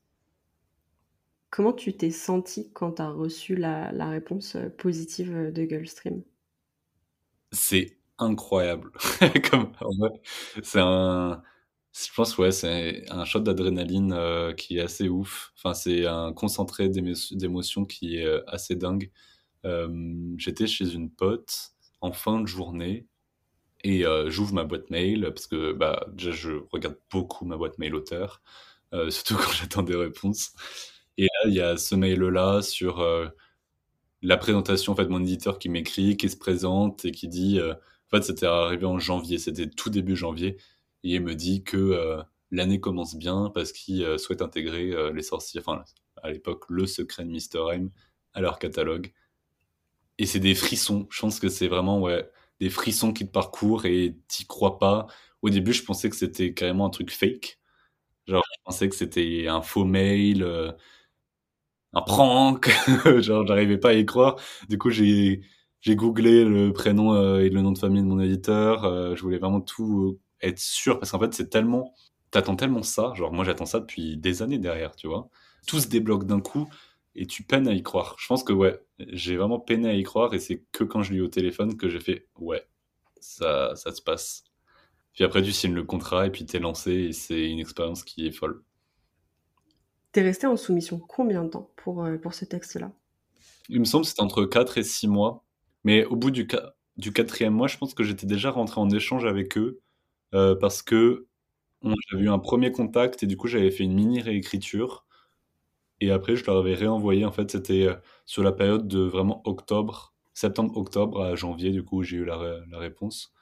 Comment 1.56 1.72
tu 1.72 1.96
t'es 1.96 2.12
senti 2.12 2.70
quand 2.74 2.96
tu 2.96 3.02
as 3.02 3.10
reçu 3.10 3.56
la, 3.56 4.10
réponse 4.10 4.58
euh, 4.58 4.68
positive 4.68 5.34
euh, 5.34 5.52
de 5.52 5.64
Gulfstream? 5.64 6.22
C'est 7.54 7.98
incroyable. 8.18 8.92
c'est 10.62 10.82
un. 10.82 11.42
Je 11.94 12.14
pense, 12.14 12.38
ouais, 12.38 12.52
c'est 12.52 13.10
un 13.10 13.24
shot 13.24 13.40
d'adrénaline 13.40 14.12
euh, 14.12 14.52
qui 14.54 14.80
est 14.80 14.82
assez 14.82 15.08
ouf. 15.08 15.54
Enfin, 15.56 15.74
c'est 15.74 16.06
un 16.06 16.34
concentré 16.34 16.90
d'émotions 16.90 17.86
qui 17.86 18.18
est 18.18 18.28
assez 18.48 18.76
dingue. 18.76 19.10
J'étais 20.38 20.68
chez 20.68 20.94
une 20.94 21.10
pote 21.10 21.72
en 22.02 22.12
fin 22.12 22.40
de 22.42 22.48
journée 22.48 23.08
et 23.84 24.04
j'ouvre 24.28 24.54
ma 24.54 24.64
boîte 24.64 24.90
mail 24.90 25.24
parce 25.34 25.48
que 25.48 25.74
bah, 25.74 26.06
déjà 26.14 26.32
je 26.32 26.52
regarde 26.72 26.98
beaucoup 27.12 27.46
ma 27.46 27.58
boîte 27.58 27.78
mail 27.78 27.96
auteur, 27.96 28.42
surtout 29.10 29.36
quand 29.36 29.52
j'attends 29.52 29.84
des 29.84 29.96
réponses. 29.96 30.54
Et 31.18 31.24
là, 31.24 31.50
il 31.50 31.54
y 31.54 31.62
a 31.62 31.78
ce 31.78 31.96
mail-là 31.96 32.62
sur 32.62 33.04
la 34.22 34.38
présentation, 34.38 34.94
en 34.94 34.96
fait, 34.96 35.08
mon 35.08 35.22
éditeur 35.22 35.60
qui 35.60 35.70
m'écrit, 35.70 36.18
qui 36.18 36.30
se 36.30 36.38
présente 36.38 37.06
et 37.06 37.12
qui 37.12 37.28
dit, 37.28 37.60
en 37.62 38.10
fait, 38.10 38.24
c'était 38.24 38.46
arrivé 38.48 38.86
en 38.86 39.00
janvier, 39.00 39.38
c'était 39.38 39.70
tout 39.70 39.90
début 39.90 40.16
janvier, 40.16 40.58
et 41.04 41.16
il 41.16 41.22
me 41.22 41.36
dit 41.36 41.64
que 41.64 42.24
l'année 42.52 42.80
commence 42.80 43.16
bien 43.16 43.52
parce 43.54 43.72
qu'il 43.72 44.18
souhaite 44.20 44.42
intégrer 44.42 45.12
les 45.14 45.24
sorciers, 45.24 45.60
enfin, 45.60 45.84
à 46.24 46.32
l'époque, 46.32 46.66
le 46.70 46.86
secret 46.88 47.24
de 47.24 47.30
Mr. 47.30 47.74
M 47.74 47.90
à 48.34 48.42
leur 48.42 48.60
catalogue. 48.60 49.14
Et 50.18 50.26
c'est 50.26 50.40
des 50.40 50.56
frissons. 50.56 51.08
Je 51.12 51.20
pense 51.22 51.40
que 51.40 51.50
c'est 51.50 51.68
vraiment, 51.68 52.00
ouais, 52.02 52.30
des 52.60 52.70
frissons 52.70 53.14
qui 53.14 53.26
te 53.28 53.32
parcourent 53.32 53.86
et 53.86 54.16
t'y 54.28 54.46
crois 54.48 54.80
pas. 54.80 55.08
Au 55.42 55.50
début, 55.50 55.74
je 55.74 55.84
pensais 55.84 56.10
que 56.10 56.16
c'était 56.16 56.54
carrément 56.54 56.86
un 56.86 56.90
truc 56.90 57.12
fake. 57.12 57.60
Genre, 58.28 58.44
je 58.58 58.62
pensais 58.66 58.90
que 58.90 58.96
c'était 58.96 59.48
un 59.50 59.62
faux 59.62 59.86
mail, 59.86 60.44
euh, 60.44 60.72
un 61.94 62.02
prank. 62.02 62.70
Genre, 63.22 63.46
j'arrivais 63.48 63.78
pas 63.78 63.90
à 63.90 63.94
y 63.94 64.06
croire. 64.06 64.38
Du 64.70 64.78
coup, 64.78 64.90
j'ai 64.90 65.42
j'ai 65.82 65.96
googlé 65.96 66.44
le 66.46 66.74
prénom 66.74 67.14
euh, 67.14 67.42
et 67.42 67.50
le 67.50 67.62
nom 67.62 67.72
de 67.72 67.78
famille 67.78 68.02
de 68.02 68.08
mon 68.08 68.20
éditeur. 68.20 68.86
Euh, 68.86 69.16
je 69.16 69.22
voulais 69.22 69.38
vraiment 69.38 69.62
tout 69.62 70.20
être 70.42 70.60
sûr 70.60 71.00
parce 71.00 71.12
qu'en 71.12 71.20
fait, 71.20 71.34
c'est 71.34 71.50
tellement, 71.50 71.94
t'attends 72.32 72.56
tellement 72.56 72.82
ça. 72.84 73.14
Genre, 73.16 73.32
moi, 73.32 73.46
j'attends 73.46 73.66
ça 73.68 73.80
depuis 73.80 74.18
des 74.18 74.42
années 74.42 74.58
derrière, 74.60 74.96
tu 74.96 75.08
vois. 75.08 75.30
Tout 75.68 75.80
se 75.80 75.88
débloque 75.88 76.26
d'un 76.26 76.42
coup 76.42 76.68
et 77.16 77.26
tu 77.28 77.44
peines 77.44 77.68
à 77.68 77.74
y 77.74 77.84
croire. 77.84 78.16
Je 78.20 78.28
pense 78.28 78.44
que 78.44 78.54
ouais, 78.54 78.80
j'ai 79.00 79.38
vraiment 79.38 79.60
peiné 79.60 79.90
à 79.90 79.94
y 79.94 80.04
croire 80.04 80.34
et 80.34 80.40
c'est 80.40 80.64
que 80.72 80.84
quand 80.84 81.02
je 81.02 81.14
l'ai 81.14 81.20
eu 81.20 81.22
au 81.22 81.28
téléphone 81.28 81.78
que 81.78 81.90
j'ai 81.90 82.00
fait 82.00 82.28
ouais, 82.38 82.64
ça, 83.20 83.76
ça 83.76 83.92
se 83.92 84.02
passe. 84.02 84.44
Puis 85.14 85.24
après, 85.24 85.42
tu 85.42 85.54
signes 85.54 85.74
le 85.74 85.84
contrat 85.84 86.28
et 86.28 86.30
puis 86.30 86.46
t'es 86.46 86.60
lancé 86.60 86.92
et 86.92 87.14
c'est 87.14 87.50
une 87.50 87.60
expérience 87.60 88.04
qui 88.04 88.28
est 88.28 88.32
folle. 88.32 88.62
T'es 90.12 90.22
resté 90.22 90.48
en 90.48 90.58
soumission 90.58 91.00
combien 91.00 91.44
de 91.44 91.50
temps 91.50 91.72
pour, 91.78 92.04
euh, 92.04 92.18
pour 92.18 92.34
ce 92.34 92.46
texte-là? 92.46 92.92
Il 93.70 93.80
me 93.80 93.86
semble 93.86 94.04
que 94.04 94.10
c'était 94.10 94.22
entre 94.22 94.46
4 94.46 94.78
et 94.78 94.84
6 94.84 95.08
mois. 95.08 95.44
Mais 95.84 96.04
au 96.06 96.16
bout 96.16 96.32
du, 96.32 96.48
du 96.98 97.14
quatrième 97.14 97.54
mois, 97.54 97.68
je 97.68 97.78
pense 97.78 97.94
que 97.94 98.04
j'étais 98.04 98.26
déjà 98.26 98.52
rentré 98.52 98.82
en 98.82 98.90
échange 98.90 99.26
avec 99.26 99.58
eux 99.58 99.82
euh, 100.34 100.56
parce 100.56 100.82
que 100.82 101.28
j'avais 102.10 102.24
eu 102.24 102.30
un 102.30 102.40
premier 102.40 102.72
contact 102.72 103.24
et 103.24 103.28
du 103.28 103.38
coup 103.38 103.48
j'avais 103.48 103.72
fait 103.72 103.84
une 103.84 103.94
mini 103.94 104.22
réécriture 104.22 105.05
et 106.02 106.12
après, 106.12 106.36
je 106.36 106.46
leur 106.46 106.58
avais 106.58 106.74
réenvoyé. 106.74 107.26
En 107.26 107.32
fait, 107.32 107.52
c'était 107.52 107.88
euh, 107.88 107.96
sur 108.26 108.44
la 108.44 108.52
période 108.52 108.88
de 108.88 109.00
vraiment 109.00 109.42
octobre, 109.46 110.14
septembre-octobre 110.34 111.22
à 111.24 111.36
janvier, 111.36 111.72
du 111.72 111.84
coup, 111.84 112.04
j'ai 112.04 112.18
eu 112.18 112.26
la, 112.26 112.60
la, 112.70 112.78
réponse. 112.78 113.34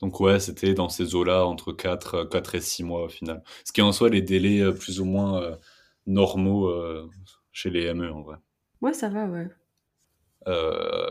Donc, 0.00 0.20
ouais, 0.20 0.40
c'était 0.40 0.74
dans 0.74 0.88
ces 0.88 1.14
eaux-là, 1.14 1.46
entre 1.46 1.72
4, 1.72 2.24
4 2.24 2.54
euh, 2.54 2.58
et 2.58 2.60
6 2.60 2.84
mois 2.84 3.04
au 3.04 3.08
final. 3.08 3.42
Ce 3.64 3.72
qui 3.72 3.80
en 3.80 3.92
soit 3.92 4.10
les 4.10 4.20
délais 4.20 4.60
euh, 4.60 4.72
plus 4.72 5.00
ou 5.00 5.04
moins 5.04 5.56
normaux 6.06 6.70
chez 7.52 7.70
les 7.70 7.92
ME 7.94 8.12
en 8.12 8.22
vrai. 8.22 8.36
Ouais, 8.80 8.92
ça 8.92 9.08
va, 9.08 9.26
ouais. 9.26 9.48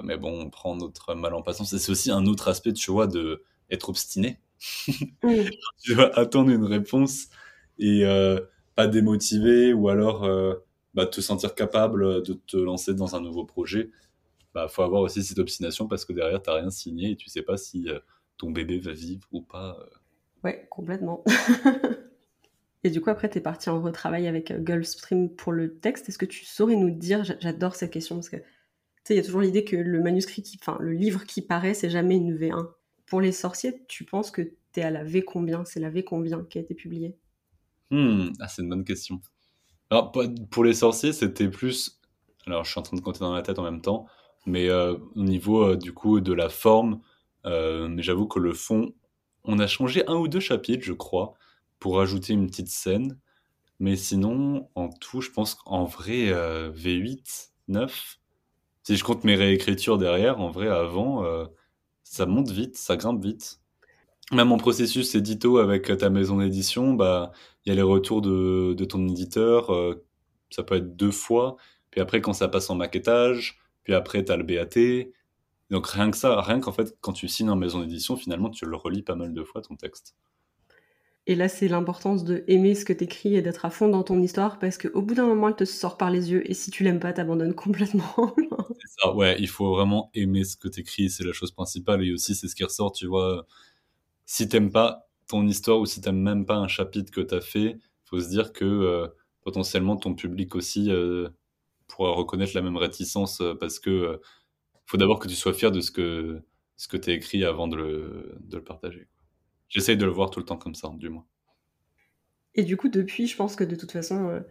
mais 0.03 0.18
bon, 0.18 0.41
on 0.41 0.49
prend 0.49 0.76
notre 0.76 1.16
mal 1.16 1.34
en 1.34 1.41
patience. 1.41 1.74
Et 1.74 1.80
c'est 1.80 1.91
aussi 1.91 2.12
un 2.12 2.26
autre 2.26 2.49
aspect, 2.49 2.74
tu 2.74 2.91
vois, 2.91 3.07
de 3.07 3.43
être 3.70 3.89
obstiné. 3.89 4.39
tu 5.82 5.95
vas 5.95 6.12
attendre 6.14 6.51
une 6.51 6.66
réponse 6.66 7.30
et 7.80 8.03
pas 8.76 8.88
démotivé 8.88 9.74
ou 9.74 9.90
alors 9.90 10.24
euh, 10.24 10.56
bah, 10.94 11.06
te 11.06 11.22
sentir 11.22 11.56
capable 11.56 12.24
de 12.24 12.34
te 12.34 12.58
lancer 12.58 12.94
dans 12.94 13.16
un 13.16 13.22
nouveau 13.22 13.46
projet, 13.46 13.92
bah 14.54 14.68
faut 14.68 14.82
avoir 14.82 15.02
aussi 15.02 15.24
cette 15.24 15.40
obstination 15.40 15.88
parce 15.88 16.06
que 16.06 16.14
derrière 16.14 16.42
t'as 16.42 16.56
rien 16.56 16.70
signé 16.70 17.12
et 17.12 17.16
tu 17.16 17.30
sais 17.30 17.42
pas 17.42 17.58
si 17.58 17.88
euh, 17.90 18.00
ton 18.38 18.52
bébé 18.52 18.80
va 18.80 18.94
vivre 18.94 19.28
ou 19.32 19.42
pas. 19.42 19.78
Euh. 19.80 20.52
Complètement. 20.70 21.24
et 22.84 22.90
du 22.90 23.00
coup 23.00 23.10
après 23.10 23.30
tu 23.30 23.38
es 23.38 23.42
parti 23.42 23.70
en 23.70 23.82
retravail 23.82 24.28
avec 24.28 24.52
Gulfstream 24.64 25.30
pour 25.30 25.52
le 25.52 25.76
texte. 25.76 26.10
Est-ce 26.10 26.18
que 26.18 26.26
tu 26.26 26.46
saurais 26.46 26.76
nous 26.76 26.90
dire, 26.90 27.24
j'adore 27.24 27.76
cette 27.76 27.92
question 27.92 28.16
parce 28.16 28.30
que 28.30 28.38
tu 29.06 29.14
il 29.14 29.16
y 29.16 29.20
a 29.20 29.24
toujours 29.24 29.42
l'idée 29.42 29.64
que 29.64 29.76
le 29.76 30.02
manuscrit 30.02 30.44
qui, 30.44 30.58
enfin 30.62 30.78
le 30.80 30.92
livre 30.94 31.26
qui 31.26 31.42
paraît 31.42 31.74
c'est 31.74 31.90
jamais 31.90 32.16
une 32.16 32.36
V1. 32.36 32.68
Pour 33.06 33.22
les 33.22 33.32
sorciers, 33.32 33.84
tu 33.88 34.06
penses 34.06 34.32
que 34.32 34.42
tu 34.42 34.80
es 34.80 34.84
à 34.84 34.90
la 34.90 35.04
V 35.04 35.22
combien? 35.22 35.66
C'est 35.66 35.80
la 35.80 35.90
V 35.90 36.04
combien 36.04 36.44
qui 36.50 36.58
a 36.58 36.62
été 36.62 36.74
publiée? 36.74 37.18
Hmm, 37.92 38.30
ah, 38.39 38.48
c'est 38.48 38.62
une 38.62 38.70
bonne 38.70 38.86
question. 38.86 39.22
Alors, 39.92 40.12
pour 40.52 40.64
les 40.64 40.74
sorciers, 40.74 41.14
c'était 41.14 41.50
plus. 41.50 42.00
Alors, 42.48 42.64
je 42.66 42.72
suis 42.72 42.80
en 42.80 42.84
train 42.84 42.98
de 42.98 43.02
compter 43.02 43.20
dans 43.20 43.34
ma 43.34 43.42
tête 43.44 43.60
en 43.60 43.64
même 43.64 43.82
temps, 43.82 44.08
mais 44.46 44.70
euh, 44.70 44.96
au 45.16 45.24
niveau 45.24 45.64
euh, 45.64 45.78
du 45.78 45.94
coup 45.94 46.22
de 46.22 46.34
la 46.34 46.50
forme, 46.50 47.02
euh, 47.46 47.94
j'avoue 48.00 48.28
que 48.28 48.39
le 48.39 48.54
fond, 48.54 48.94
on 49.44 49.60
a 49.60 49.68
changé 49.68 50.08
un 50.08 50.16
ou 50.16 50.28
deux 50.30 50.39
chapitres, 50.39 50.86
je 50.86 50.94
crois, 50.94 51.36
pour 51.80 52.02
ajouter 52.02 52.34
une 52.34 52.48
petite 52.48 52.70
scène. 52.70 53.20
Mais 53.80 53.96
sinon, 53.98 54.70
en 54.76 54.89
tout, 54.89 55.22
je 55.22 55.32
pense 55.32 55.56
qu'en 55.56 55.86
vrai, 55.86 56.32
V8, 56.72 57.52
9. 57.70 58.20
Si 58.84 58.98
je 58.98 59.04
compte 59.04 59.24
mes 59.24 59.36
réécritures 59.36 59.98
derrière, 59.98 60.39
en 60.39 60.52
vrai, 60.52 60.68
avant, 60.68 61.26
ça 62.04 62.28
monte 62.28 62.52
vite, 62.52 62.78
ça 62.78 62.98
grimpe 62.98 63.24
vite 63.24 63.61
même 64.32 64.52
en 64.52 64.58
processus 64.58 65.16
édito 65.16 65.58
avec 65.58 65.98
ta 65.98 66.10
maison 66.10 66.38
d'édition, 66.38 66.94
bah 66.94 67.32
il 67.66 67.70
y 67.70 67.72
a 67.72 67.76
les 67.76 67.82
retours 67.82 68.22
de, 68.22 68.74
de 68.74 68.86
ton 68.86 69.08
éditeur, 69.08 69.74
euh, 69.74 70.06
ça 70.50 70.64
peut 70.64 70.76
être 70.76 70.96
deux 70.96 71.12
fois, 71.12 71.58
puis 71.92 72.02
après 72.02 72.22
quand 72.22 72.34
ça 72.34 72.48
passe 72.48 72.70
en 72.70 72.76
maquettage, 72.76 73.60
puis 73.84 73.94
après 73.94 74.24
tu 74.24 74.32
as 74.32 74.38
le 74.38 74.44
BAT. 74.44 75.12
Donc 75.70 75.88
rien 75.88 76.12
que 76.12 76.18
ça, 76.18 76.42
rien 76.42 76.60
qu'en 76.60 76.72
fait 76.72 76.96
quand 77.02 77.14
tu 77.14 77.28
signes 77.28 77.50
en 77.50 77.56
maison 77.56 77.82
d'édition, 77.82 78.18
finalement 78.18 78.50
tu 78.50 78.66
le 78.66 78.76
relis 78.76 79.04
pas 79.04 79.16
mal 79.16 79.34
de 79.34 79.44
fois 79.44 79.62
ton 79.62 79.76
texte. 79.76 80.16
Et 81.28 81.36
là, 81.36 81.48
c'est 81.48 81.68
l'importance 81.68 82.24
de 82.24 82.44
aimer 82.48 82.74
ce 82.74 82.84
que 82.84 82.94
tu 82.94 83.04
écris 83.04 83.36
et 83.36 83.44
d'être 83.44 83.64
à 83.64 83.70
fond 83.70 83.88
dans 83.88 84.02
ton 84.02 84.20
histoire 84.24 84.58
parce 84.58 84.80
qu'au 84.80 85.04
bout 85.04 85.14
d'un 85.14 85.28
moment, 85.28 85.50
elle 85.50 85.56
te 85.56 85.66
sort 85.66 85.96
par 85.96 86.10
les 86.10 86.32
yeux 86.32 86.50
et 86.50 86.56
si 86.56 86.72
tu 86.72 86.84
l'aimes 86.84 87.00
pas, 87.00 87.14
t'abandonnes 87.14 87.54
complètement. 87.56 88.34
c'est 88.80 89.02
ça, 89.02 89.14
ouais, 89.14 89.36
il 89.40 89.48
faut 89.48 89.70
vraiment 89.76 90.10
aimer 90.16 90.44
ce 90.44 90.58
que 90.58 90.68
tu 90.68 90.80
écris, 90.80 91.12
c'est 91.12 91.24
la 91.24 91.32
chose 91.32 91.52
principale 91.52 92.04
et 92.04 92.12
aussi 92.12 92.34
c'est 92.34 92.48
ce 92.48 92.56
qui 92.56 92.64
ressort, 92.64 92.92
tu 92.92 93.06
vois 93.06 93.46
si 94.26 94.48
t'aimes 94.48 94.72
pas 94.72 95.10
ton 95.28 95.48
histoire 95.48 95.80
ou 95.80 95.86
si 95.86 96.02
t'aimes 96.02 96.22
même 96.22 96.46
pas 96.46 96.56
un 96.56 96.68
chapitre 96.68 97.12
que 97.12 97.22
t'as 97.22 97.42
fait, 97.42 97.78
faut 98.04 98.20
se 98.20 98.30
dire 98.30 98.52
que 98.52 98.66
euh, 98.66 99.08
potentiellement 99.42 99.96
ton 99.96 100.14
public 100.14 100.56
aussi 100.56 100.92
euh, 100.92 101.30
pourra 101.88 102.12
reconnaître 102.12 102.52
la 102.54 102.62
même 102.62 102.78
réticence 102.78 103.40
euh, 103.42 103.56
parce 103.56 103.80
que 103.80 104.20
faut 104.86 104.98
d'abord 104.98 105.20
que 105.20 105.30
tu 105.30 105.36
sois 105.36 105.54
fier 105.54 105.72
de 105.72 105.80
ce 105.80 105.92
que 105.92 106.42
ce 106.76 106.88
que 106.88 106.98
écrit 107.10 107.46
avant 107.46 107.68
de 107.68 107.78
le, 107.78 108.36
de 108.42 108.58
le 108.58 108.64
partager. 108.64 109.08
J'essaye 109.70 109.96
de 109.96 110.06
le 110.06 110.12
voir 110.12 110.32
tout 110.32 110.40
le 110.40 110.46
temps 110.46 110.58
comme 110.58 110.76
ça, 110.76 110.92
du 110.96 111.10
moins. 111.10 111.26
Et 112.56 112.64
du 112.64 112.76
coup, 112.76 112.90
depuis, 112.90 113.28
je 113.28 113.38
pense 113.38 113.56
que 113.56 113.64
de 113.64 113.76
toute 113.76 113.92
façon, 113.92 114.44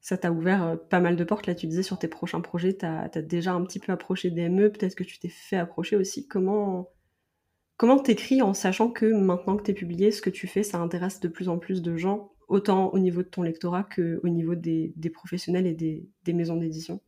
ça 0.00 0.16
t'a 0.16 0.30
ouvert 0.30 0.78
pas 0.88 1.00
mal 1.00 1.16
de 1.16 1.24
portes. 1.24 1.46
Là, 1.46 1.56
tu 1.56 1.66
disais 1.66 1.82
sur 1.82 1.98
tes 1.98 2.08
prochains 2.08 2.40
projets, 2.40 2.76
tu 2.76 2.86
as, 2.86 3.08
déjà 3.20 3.52
un 3.52 3.64
petit 3.64 3.80
peu 3.80 3.92
approché 3.92 4.30
des 4.30 4.48
ME, 4.48 4.70
peut-être 4.70 4.94
que 4.94 5.02
tu 5.02 5.18
t'es 5.18 5.28
fait 5.28 5.56
approcher 5.56 5.96
aussi. 5.96 6.26
Comment, 6.28 6.88
Comment 7.82 7.98
t'écris 7.98 8.42
en 8.42 8.54
sachant 8.54 8.90
que 8.90 9.06
maintenant 9.06 9.56
que 9.56 9.64
t'es 9.64 9.72
publié, 9.72 10.12
ce 10.12 10.22
que 10.22 10.30
tu 10.30 10.46
fais, 10.46 10.62
ça 10.62 10.78
intéresse 10.78 11.18
de 11.18 11.26
plus 11.26 11.48
en 11.48 11.58
plus 11.58 11.82
de 11.82 11.96
gens, 11.96 12.30
autant 12.46 12.90
au 12.90 13.00
niveau 13.00 13.24
de 13.24 13.26
ton 13.26 13.42
lectorat 13.42 13.82
qu'au 13.82 14.28
niveau 14.28 14.54
des, 14.54 14.94
professionnels 15.12 15.66
et 15.66 15.74
des, 15.74 16.32
maisons 16.32 16.56
d'édition? 16.56 17.00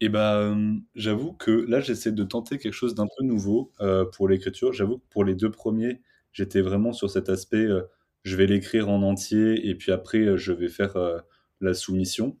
Eh 0.00 0.08
ben, 0.08 0.80
j'avoue 0.94 1.34
que 1.34 1.50
là, 1.50 1.80
j'essaie 1.80 2.12
de 2.12 2.24
tenter 2.24 2.56
quelque 2.56 2.72
chose 2.72 2.94
d'un 2.94 3.06
peu 3.18 3.22
nouveau 3.22 3.70
euh, 3.82 4.06
pour 4.06 4.30
l'écriture. 4.30 4.72
J'avoue 4.72 4.96
que 4.96 5.08
pour 5.10 5.24
les 5.24 5.34
deux 5.34 5.50
premiers, 5.50 6.00
j'étais 6.32 6.62
vraiment 6.62 6.94
sur 6.94 7.10
cet 7.10 7.28
aspect, 7.28 7.66
euh, 7.66 7.82
je 8.22 8.36
vais 8.36 8.46
l'écrire 8.46 8.88
en 8.88 9.02
entier 9.02 9.68
et 9.68 9.74
puis 9.74 9.92
après, 9.92 10.20
euh, 10.20 10.36
je 10.38 10.54
vais 10.54 10.68
faire 10.70 10.94
la 11.60 11.74
soumission. 11.74 12.38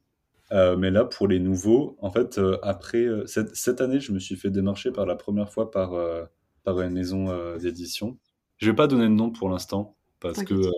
mais 0.50 0.90
là, 0.90 1.04
pour 1.04 1.28
les 1.28 1.38
nouveaux, 1.38 1.98
en 2.00 2.10
fait, 2.10 2.40
après 2.62 3.06
cette, 3.26 3.54
cette, 3.54 3.82
année, 3.82 4.00
je 4.00 4.12
me 4.12 4.18
suis 4.18 4.36
fait 4.36 4.48
démarcher 4.48 4.90
par 4.90 5.04
la 5.04 5.16
première 5.16 5.50
fois 5.50 5.70
par 5.70 5.92
par 6.64 6.80
une 6.80 6.90
maison 6.90 7.30
euh, 7.30 7.58
d'édition. 7.58 8.18
Je 8.58 8.70
vais 8.70 8.76
pas 8.76 8.86
donner 8.86 9.04
de 9.04 9.08
nom 9.08 9.30
pour 9.30 9.48
l'instant 9.48 9.96
parce 10.20 10.42
que 10.42 10.54
euh, 10.54 10.70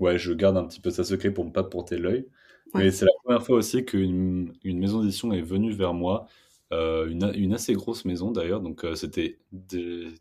ouais, 0.00 0.18
je 0.18 0.32
garde 0.32 0.56
un 0.56 0.64
petit 0.64 0.80
peu 0.80 0.90
ça 0.90 1.04
secret 1.04 1.32
pour 1.32 1.44
ne 1.44 1.50
pas 1.50 1.64
porter 1.64 1.96
l'œil. 1.96 2.26
Mais 2.74 2.90
c'est 2.90 3.04
la 3.04 3.12
première 3.22 3.44
fois 3.44 3.56
aussi 3.58 3.84
qu'une 3.84 4.52
une 4.64 4.78
maison 4.80 5.00
d'édition 5.00 5.32
est 5.32 5.42
venue 5.42 5.72
vers 5.72 5.94
moi, 5.94 6.26
euh, 6.72 7.06
une, 7.08 7.30
une, 7.36 7.54
assez 7.54 7.72
grosse 7.74 8.04
maison 8.04 8.32
d'ailleurs, 8.32 8.60
donc 8.60 8.84
c'était 8.96 9.38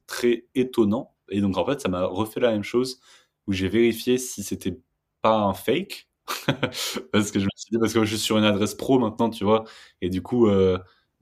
très 0.06 0.46
étonnant. 0.54 1.16
Et 1.30 1.42
donc 1.42 1.58
en 1.58 1.66
fait, 1.66 1.82
ça 1.82 1.90
m'a 1.90 2.06
refait 2.06 2.42
la 2.42 2.52
même 2.52 2.64
chose 2.64 3.00
où 3.48 3.54
j'ai 3.54 3.70
vérifié 3.70 4.20
si 4.20 4.44
c'était 4.44 4.80
pas 5.24 5.40
un 5.40 5.54
fake. 5.56 6.08
parce 7.12 7.32
que 7.32 7.40
je 7.40 7.46
me 7.46 7.50
suis 7.56 7.72
dit, 7.72 7.80
parce 7.80 7.94
que 7.94 8.04
je 8.06 8.16
suis 8.16 8.24
sur 8.24 8.38
une 8.38 8.44
adresse 8.44 8.76
pro 8.76 9.00
maintenant, 9.00 9.32
tu 9.32 9.44
vois, 9.44 9.64
et 10.02 10.10
du 10.10 10.22
coup, 10.22 10.48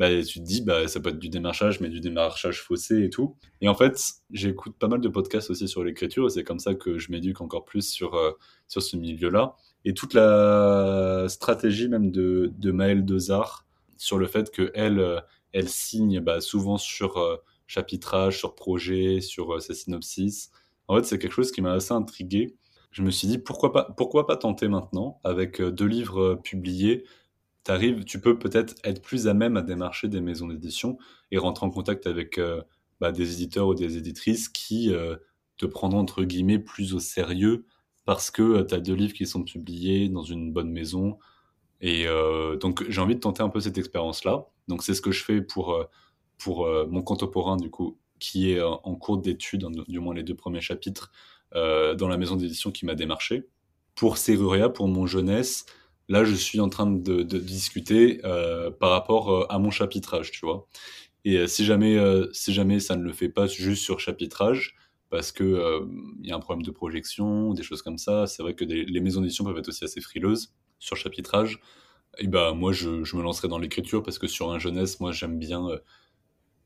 bah, 0.01 0.23
tu 0.23 0.39
te 0.39 0.43
dis, 0.43 0.61
bah, 0.61 0.87
ça 0.87 0.99
peut 0.99 1.09
être 1.09 1.19
du 1.19 1.29
démarchage, 1.29 1.79
mais 1.79 1.87
du 1.87 1.99
démarchage 1.99 2.63
faussé 2.63 3.03
et 3.03 3.11
tout. 3.11 3.35
Et 3.61 3.69
en 3.69 3.75
fait, 3.75 4.01
j'écoute 4.31 4.75
pas 4.79 4.87
mal 4.87 4.99
de 4.99 5.07
podcasts 5.07 5.51
aussi 5.51 5.67
sur 5.67 5.83
l'écriture, 5.83 6.31
c'est 6.31 6.43
comme 6.43 6.57
ça 6.57 6.73
que 6.73 6.97
je 6.97 7.11
m'éduque 7.11 7.39
encore 7.39 7.65
plus 7.65 7.87
sur, 7.87 8.15
euh, 8.15 8.31
sur 8.67 8.81
ce 8.81 8.97
milieu-là. 8.97 9.55
Et 9.85 9.93
toute 9.93 10.15
la 10.15 11.27
stratégie 11.29 11.87
même 11.87 12.09
de, 12.09 12.51
de 12.57 12.71
Maël 12.71 13.05
Dezard, 13.05 13.67
sur 13.97 14.17
le 14.17 14.25
fait 14.25 14.49
que 14.49 14.71
elle, 14.73 15.21
elle 15.53 15.69
signe 15.69 16.19
bah, 16.19 16.41
souvent 16.41 16.79
sur 16.79 17.39
chapitrage, 17.67 18.39
sur 18.39 18.55
projet, 18.55 19.21
sur 19.21 19.61
ses 19.61 19.75
synopsis. 19.75 20.49
En 20.87 20.95
fait, 20.95 21.03
c'est 21.03 21.19
quelque 21.19 21.33
chose 21.33 21.51
qui 21.51 21.61
m'a 21.61 21.73
assez 21.73 21.93
intrigué. 21.93 22.55
Je 22.89 23.03
me 23.03 23.11
suis 23.11 23.27
dit 23.27 23.37
pourquoi 23.37 23.71
pas, 23.71 23.83
pourquoi 23.95 24.25
pas 24.25 24.35
tenter 24.35 24.67
maintenant 24.67 25.19
avec 25.23 25.61
deux 25.61 25.85
livres 25.85 26.39
publiés 26.43 27.03
T'arrives, 27.64 28.05
tu 28.05 28.20
peux 28.20 28.39
peut-être 28.39 28.76
être 28.84 29.01
plus 29.01 29.28
à 29.28 29.34
même 29.34 29.55
à 29.57 29.62
démarcher 29.62 30.07
des 30.07 30.22
maisons 30.22 30.47
d'édition 30.47 30.97
et 31.32 31.38
rentrer 31.38 31.66
en 31.66 31.70
contact 31.70 32.07
avec 32.07 32.39
bah, 32.99 33.12
des 33.12 33.34
éditeurs 33.34 33.68
ou 33.68 33.76
des 33.76 33.97
éditrices 33.97 34.49
qui 34.49 34.91
te 35.57 35.66
prendront 35.68 35.99
entre 35.99 36.24
guillemets 36.24 36.57
plus 36.57 36.95
au 36.95 36.99
sérieux 36.99 37.66
parce 38.05 38.32
que 38.32 38.64
tu 38.64 38.74
as 38.74 38.80
deux 38.80 38.95
livres 38.95 39.14
qui 39.14 39.28
sont 39.28 39.43
publiés 39.43 40.09
dans 40.09 40.24
une 40.24 40.51
bonne 40.51 40.72
maison. 40.72 41.20
Et 41.82 42.05
donc 42.59 42.84
j'ai 42.89 42.99
envie 42.99 43.16
de 43.16 43.20
tenter 43.20 43.43
un 43.43 43.49
peu 43.49 43.59
cette 43.59 43.78
expérience-là. 43.78 44.47
Donc 44.68 44.82
c'est 44.82 44.95
ce 44.95 45.01
que 45.01 45.12
je 45.12 45.24
fais 45.24 45.41
pour, 45.41 45.86
pour 46.39 46.68
mon 46.89 47.03
contemporain, 47.03 47.57
du 47.57 47.70
coup, 47.70 47.99
qui 48.20 48.51
est 48.51 48.62
en 48.62 48.95
cours 48.95 49.20
d'étude, 49.20 49.68
du 49.88 49.99
moins 49.99 50.16
les 50.16 50.24
deux 50.24 50.36
premiers 50.36 50.62
chapitres, 50.62 51.12
dans 51.53 52.07
la 52.07 52.18
maison 52.18 52.36
d'édition 52.36 52.72
qui 52.72 52.88
m'a 52.88 52.95
démarché. 52.95 53.47
Pour 53.93 54.18
Serruria, 54.18 54.70
pour 54.70 54.88
mon 54.88 55.05
jeunesse, 55.05 55.66
là 56.09 56.23
je 56.23 56.35
suis 56.35 56.59
en 56.59 56.69
train 56.69 56.87
de, 56.87 57.23
discuter 57.23 58.19
par 58.79 58.91
rapport 58.91 59.51
à 59.51 59.59
mon 59.59 59.71
chapitrage, 59.71 60.31
tu 60.31 60.45
vois. 60.45 60.67
Et 61.25 61.47
si 61.47 61.65
jamais, 61.65 61.97
si 62.33 62.53
jamais 62.53 62.79
ça 62.79 62.95
ne 62.95 63.03
le 63.03 63.13
fait 63.13 63.29
pas 63.29 63.47
juste 63.47 63.83
sur 63.83 63.99
chapitrage, 63.99 64.75
parce 65.09 65.31
que 65.31 65.87
il 66.21 66.27
y 66.27 66.31
a 66.31 66.35
un 66.35 66.39
problème 66.39 66.63
de 66.63 66.71
projection, 66.71 67.53
des 67.53 67.63
choses 67.63 67.81
comme 67.81 67.97
ça. 67.97 68.27
C'est 68.27 68.43
vrai 68.43 68.55
que 68.55 68.65
les 68.65 68.99
maisons 69.01 69.21
d'édition 69.21 69.43
peuvent 69.45 69.57
être 69.57 69.69
aussi 69.69 69.83
assez 69.83 70.01
frileuses 70.01 70.53
sur 70.79 70.97
chapitrage. 70.97 71.59
Et 72.17 72.27
bah 72.27 72.53
moi 72.53 72.73
je, 72.73 73.03
je 73.03 73.15
me 73.15 73.23
lancerai 73.23 73.47
dans 73.47 73.59
l'écriture 73.59 74.03
parce 74.03 74.19
que 74.19 74.27
sur 74.27 74.51
un 74.51 74.59
jeunesse, 74.59 74.99
moi 74.99 75.11
j'aime 75.11 75.39
bien, 75.39 75.67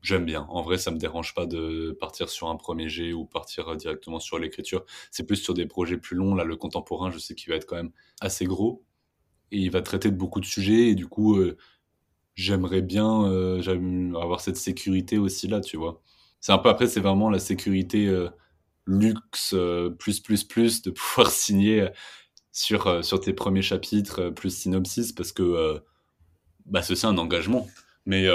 j'aime 0.06 0.26
bien. 0.26 0.46
En 0.50 0.62
vrai, 0.62 0.78
ça 0.78 0.92
me 0.92 0.98
dérange 0.98 1.34
pas 1.34 1.46
de 1.46 1.98
partir 2.00 2.30
sur 2.30 2.48
un 2.48 2.56
premier 2.56 2.90
jet 2.90 3.14
ou 3.14 3.26
partir 3.26 3.76
directement 3.76 4.20
sur 4.20 4.40
l'écriture. 4.40 4.86
C'est 5.12 5.26
plus 5.26 5.38
sur 5.38 5.54
des 5.54 5.66
projets 5.66 5.98
plus 5.98 6.16
longs. 6.16 6.36
Là, 6.36 6.44
le 6.46 6.56
contemporain, 6.56 7.12
je 7.12 7.18
sais 7.18 7.36
qu'il 7.36 7.50
va 7.50 7.58
être 7.58 7.66
quand 7.66 7.76
même 7.76 7.92
assez 8.22 8.46
gros 8.46 8.85
et 9.52 9.60
il 9.60 9.72
va 9.72 9.82
traiter 9.82 10.12
de 10.12 10.16
beaucoup 10.16 10.40
de 10.40 10.46
sujets 10.46 10.90
et 10.90 10.96
du 10.96 11.08
coup, 11.08 11.40
j'aimerais 12.36 12.82
bien 12.82 13.26
avoir 14.16 14.42
cette 14.42 14.58
sécurité 14.58 15.18
aussi 15.18 15.48
là, 15.48 15.62
tu 15.62 15.78
vois. 15.78 16.02
C'est 16.46 16.52
un 16.52 16.60
peu 16.60 16.70
après, 16.70 16.86
c'est 16.86 17.00
vraiment 17.00 17.32
la 17.32 17.40
sécurité 17.40 18.06
euh, 18.06 18.30
luxe 18.86 19.56
euh, 19.56 19.90
plus 19.90 20.20
plus 20.20 20.44
plus 20.44 20.84
de 20.84 20.92
pouvoir 20.96 21.32
signer 21.32 21.82
euh, 21.82 21.90
sur 22.52 23.04
sur 23.04 23.20
tes 23.20 23.34
premiers 23.34 23.64
chapitres 23.64 24.30
plus 24.30 24.56
synopsis 24.56 25.12
parce 25.12 25.32
que 25.32 25.82
bah 26.68 26.84
c'est 26.84 27.04
un 27.04 27.18
engagement. 27.18 27.68
Mais 28.06 28.30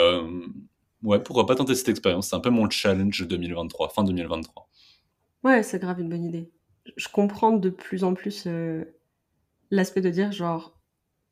ouais, 1.05 1.23
pourquoi 1.23 1.47
pas 1.47 1.55
tenter 1.55 1.77
cette 1.77 1.89
expérience? 1.89 2.31
C'est 2.31 2.35
un 2.35 2.41
peu 2.41 2.51
mon 2.51 2.69
challenge 2.69 3.29
2023, 3.29 3.91
fin 3.91 4.03
2023. 4.03 4.69
Ouais, 5.45 5.63
c'est 5.63 5.79
grave 5.79 6.01
une 6.01 6.09
bonne 6.09 6.25
idée. 6.25 6.51
Je 6.97 7.07
comprends 7.07 7.53
de 7.53 7.71
plus 7.71 8.03
en 8.03 8.15
plus 8.15 8.49
l'aspect 9.71 10.01
de 10.01 10.11
dire 10.11 10.33
genre 10.33 10.80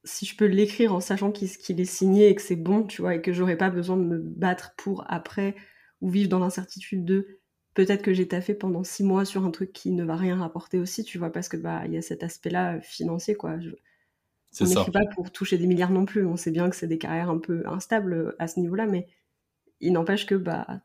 si 0.05 0.27
je 0.27 0.37
peux 0.37 0.47
l'écrire 0.47 0.95
en 0.95 1.01
sachant 1.01 1.33
qu'il 1.33 1.81
est 1.81 1.85
signé 1.85 2.29
et 2.29 2.35
que 2.35 2.43
c'est 2.43 2.57
bon, 2.57 2.85
tu 2.85 3.03
vois, 3.03 3.17
et 3.17 3.23
que 3.23 3.33
j'aurais 3.33 3.57
pas 3.57 3.71
besoin 3.71 3.97
de 3.97 4.05
me 4.05 4.19
battre 4.19 4.75
pour 4.77 5.05
après 5.09 5.57
ou 6.01 6.11
vivre 6.11 6.29
dans 6.29 6.39
l'incertitude 6.39 7.05
de 7.05 7.41
peut-être 7.75 8.03
que 8.03 8.13
j'ai 8.13 8.29
taffé 8.29 8.55
pendant 8.55 8.85
six 8.85 9.05
mois 9.05 9.25
sur 9.25 9.45
un 9.45 9.51
truc 9.51 9.73
qui 9.73 9.91
ne 9.91 10.05
va 10.05 10.17
rien 10.17 10.37
rapporter 10.37 10.79
aussi, 10.79 11.05
tu 11.05 11.19
vois, 11.19 11.31
parce 11.31 11.49
que 11.49 11.57
bah 11.57 11.83
il 11.87 11.93
y 11.93 11.97
a 11.97 12.03
cet 12.03 12.23
aspect-là 12.23 12.81
financier, 12.81 13.35
quoi. 13.35 13.59
Je... 13.61 13.71
On 14.61 14.65
n'écrit 14.65 14.91
pas 14.91 15.07
pour 15.15 15.31
toucher 15.31 15.59
des 15.59 15.67
milliards 15.67 15.91
non 15.91 16.07
plus. 16.07 16.27
On 16.27 16.37
sait 16.37 16.51
bien 16.51 16.71
que 16.71 16.77
c'est 16.77 16.87
des 16.87 16.99
carrières 16.99 17.31
un 17.31 17.39
peu 17.39 17.63
instables 17.67 18.15
euh, 18.15 18.37
à 18.39 18.49
ce 18.49 18.61
niveau-là, 18.61 18.87
mais 18.87 19.07
il 19.81 19.93
n'empêche 19.93 20.27
que 20.27 20.35
bah 20.35 20.83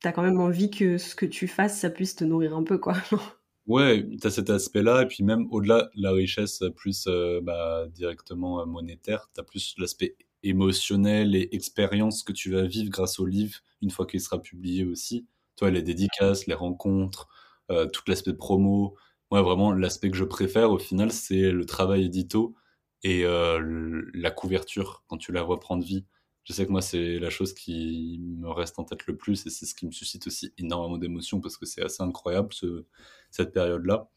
t'as 0.00 0.12
quand 0.12 0.22
même 0.22 0.40
envie 0.40 0.70
que 0.70 0.98
ce 0.98 1.14
que 1.14 1.26
tu 1.26 1.48
fasses, 1.48 1.78
ça 1.78 1.90
puisse 1.90 2.16
te 2.16 2.24
nourrir 2.24 2.56
un 2.56 2.64
peu, 2.64 2.78
quoi. 2.78 2.96
ouais, 3.70 4.06
t'as 4.20 4.30
cet 4.30 4.50
aspect-là, 4.50 5.02
et 5.02 5.06
puis 5.06 5.22
même 5.24 5.46
au-delà 5.50 5.90
de 5.96 6.02
la 6.02 6.12
richesse 6.12 6.62
plus 6.76 7.04
euh, 7.06 7.40
bah, 7.42 7.86
directement 7.88 8.64
monétaire, 8.66 9.30
t'as 9.34 9.42
plus 9.42 9.74
l'aspect 9.78 10.16
émotionnel 10.42 11.36
et 11.36 11.48
expérience 11.52 12.22
que 12.22 12.32
tu 12.32 12.50
vas 12.52 12.62
vivre 12.66 12.90
grâce 12.90 13.18
au 13.20 13.26
livre 13.26 13.58
une 13.82 13.90
fois 13.90 14.06
qu'il 14.06 14.20
sera 14.20 14.40
publié 14.40 14.84
aussi. 14.84 15.26
Toi, 15.56 15.70
les 15.70 15.82
dédicaces, 15.82 16.46
les 16.46 16.54
rencontres, 16.54 17.28
euh, 17.70 17.86
tout 17.86 18.02
l'aspect 18.08 18.34
promo. 18.34 18.96
Moi, 19.30 19.42
vraiment, 19.42 19.72
l'aspect 19.72 20.10
que 20.10 20.16
je 20.16 20.24
préfère 20.24 20.70
au 20.70 20.78
final, 20.78 21.12
c'est 21.12 21.50
le 21.52 21.64
travail 21.64 22.04
édito 22.06 22.54
et 23.02 23.24
euh, 23.24 24.02
la 24.14 24.30
couverture 24.30 25.04
quand 25.08 25.18
tu 25.18 25.32
la 25.32 25.42
vois 25.42 25.60
prendre 25.60 25.84
vie. 25.84 26.04
Je 26.50 26.56
sais 26.56 26.66
que 26.66 26.72
moi, 26.72 26.82
c'est 26.82 27.20
la 27.20 27.30
chose 27.30 27.52
qui 27.52 28.20
me 28.20 28.50
reste 28.50 28.80
en 28.80 28.84
tête 28.84 29.06
le 29.06 29.16
plus 29.16 29.46
et 29.46 29.50
c'est 29.50 29.66
ce 29.66 29.74
qui 29.74 29.86
me 29.86 29.92
suscite 29.92 30.26
aussi 30.26 30.52
énormément 30.58 30.98
d'émotions 30.98 31.40
parce 31.40 31.56
que 31.56 31.64
c'est 31.64 31.80
assez 31.80 32.02
incroyable 32.02 32.52
ce, 32.52 32.84
cette 33.30 33.52
période-là. 33.52 34.08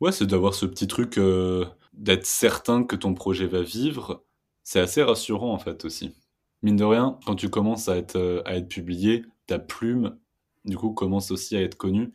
Ouais, 0.00 0.10
c'est 0.10 0.26
d'avoir 0.26 0.54
ce 0.54 0.66
petit 0.66 0.88
truc 0.88 1.16
euh, 1.16 1.64
d'être 1.92 2.26
certain 2.26 2.82
que 2.82 2.96
ton 2.96 3.14
projet 3.14 3.46
va 3.46 3.62
vivre 3.62 4.24
c'est 4.70 4.80
assez 4.80 5.02
rassurant 5.02 5.52
en 5.52 5.58
fait 5.58 5.84
aussi. 5.84 6.14
Mine 6.62 6.76
de 6.76 6.84
rien, 6.84 7.18
quand 7.26 7.34
tu 7.34 7.48
commences 7.48 7.88
à 7.88 7.96
être, 7.96 8.16
euh, 8.16 8.42
à 8.44 8.56
être 8.56 8.68
publié, 8.68 9.24
ta 9.46 9.58
plume, 9.58 10.18
du 10.64 10.76
coup, 10.76 10.92
commence 10.92 11.30
aussi 11.30 11.56
à 11.56 11.62
être 11.62 11.76
connue. 11.76 12.12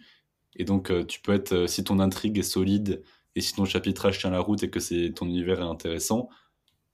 Et 0.56 0.66
donc, 0.66 0.92
euh, 0.92 1.04
tu 1.04 1.20
peux 1.20 1.34
être, 1.34 1.68
si 1.68 1.84
ton 1.84 2.00
intrigue 2.00 2.38
est 2.38 2.44
solide 2.44 3.04
et 3.36 3.42
si 3.42 3.54
ton 3.54 3.66
chapitrage 3.66 4.20
tient 4.20 4.30
la 4.30 4.40
route 4.40 4.64
et 4.64 4.70
que 4.70 4.80
c'est 4.80 5.12
ton 5.14 5.26
univers 5.26 5.60
est 5.60 5.64
intéressant, 5.64 6.30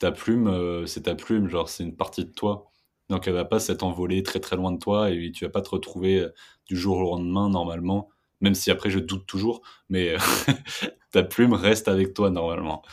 ta 0.02 0.12
plume, 0.12 0.86
c'est 0.88 1.04
ta 1.04 1.16
plume, 1.16 1.48
genre 1.48 1.70
c'est 1.70 1.84
une 1.84 1.96
partie 1.96 2.26
de 2.26 2.32
toi. 2.32 2.72
Donc, 3.10 3.28
elle 3.28 3.34
va 3.34 3.46
pas 3.46 3.60
s'être 3.60 3.84
envolée 3.84 4.24
très 4.24 4.40
très 4.40 4.56
loin 4.56 4.72
de 4.72 4.80
toi 4.80 5.12
et 5.12 5.32
tu 5.32 5.46
vas 5.46 5.52
pas 5.52 5.62
te 5.62 5.70
retrouver 5.70 6.28
du 6.66 6.78
jour 6.78 6.98
au 6.98 7.04
lendemain 7.04 7.50
normalement, 7.50 8.10
même 8.40 8.56
si 8.56 8.72
après 8.72 8.90
je 8.90 9.00
doute 9.00 9.26
toujours, 9.26 9.62
mais 9.90 10.16
ta 11.12 11.24
plume 11.24 11.54
reste 11.54 11.88
avec 11.88 12.14
toi 12.14 12.30
normalement. 12.30 12.84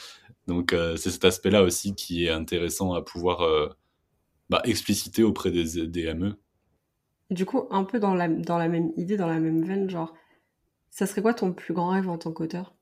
Donc 0.48 0.72
euh, 0.72 0.96
c'est 0.96 1.10
cet 1.10 1.24
aspect-là 1.24 1.62
aussi 1.62 1.94
qui 1.94 2.24
est 2.24 2.30
intéressant 2.30 2.94
à 2.94 3.02
pouvoir 3.02 3.42
euh, 3.42 3.68
bah, 4.48 4.62
expliciter 4.64 5.22
auprès 5.22 5.50
des, 5.50 5.86
DME. 5.86 6.36
Du 7.30 7.44
coup, 7.44 7.68
un 7.70 7.84
peu 7.84 8.00
dans 8.00 8.14
la, 8.14 8.28
dans 8.28 8.56
la 8.56 8.68
même 8.68 8.90
idée, 8.96 9.18
dans 9.18 9.28
la 9.28 9.38
même 9.38 9.62
veine, 9.62 9.90
genre, 9.90 10.14
ça 10.90 11.06
serait 11.06 11.20
quoi 11.20 11.34
ton 11.34 11.52
plus 11.52 11.74
grand 11.74 11.90
rêve 11.90 12.08
en 12.08 12.16
tant 12.16 12.32
qu'auteur? 12.32 12.74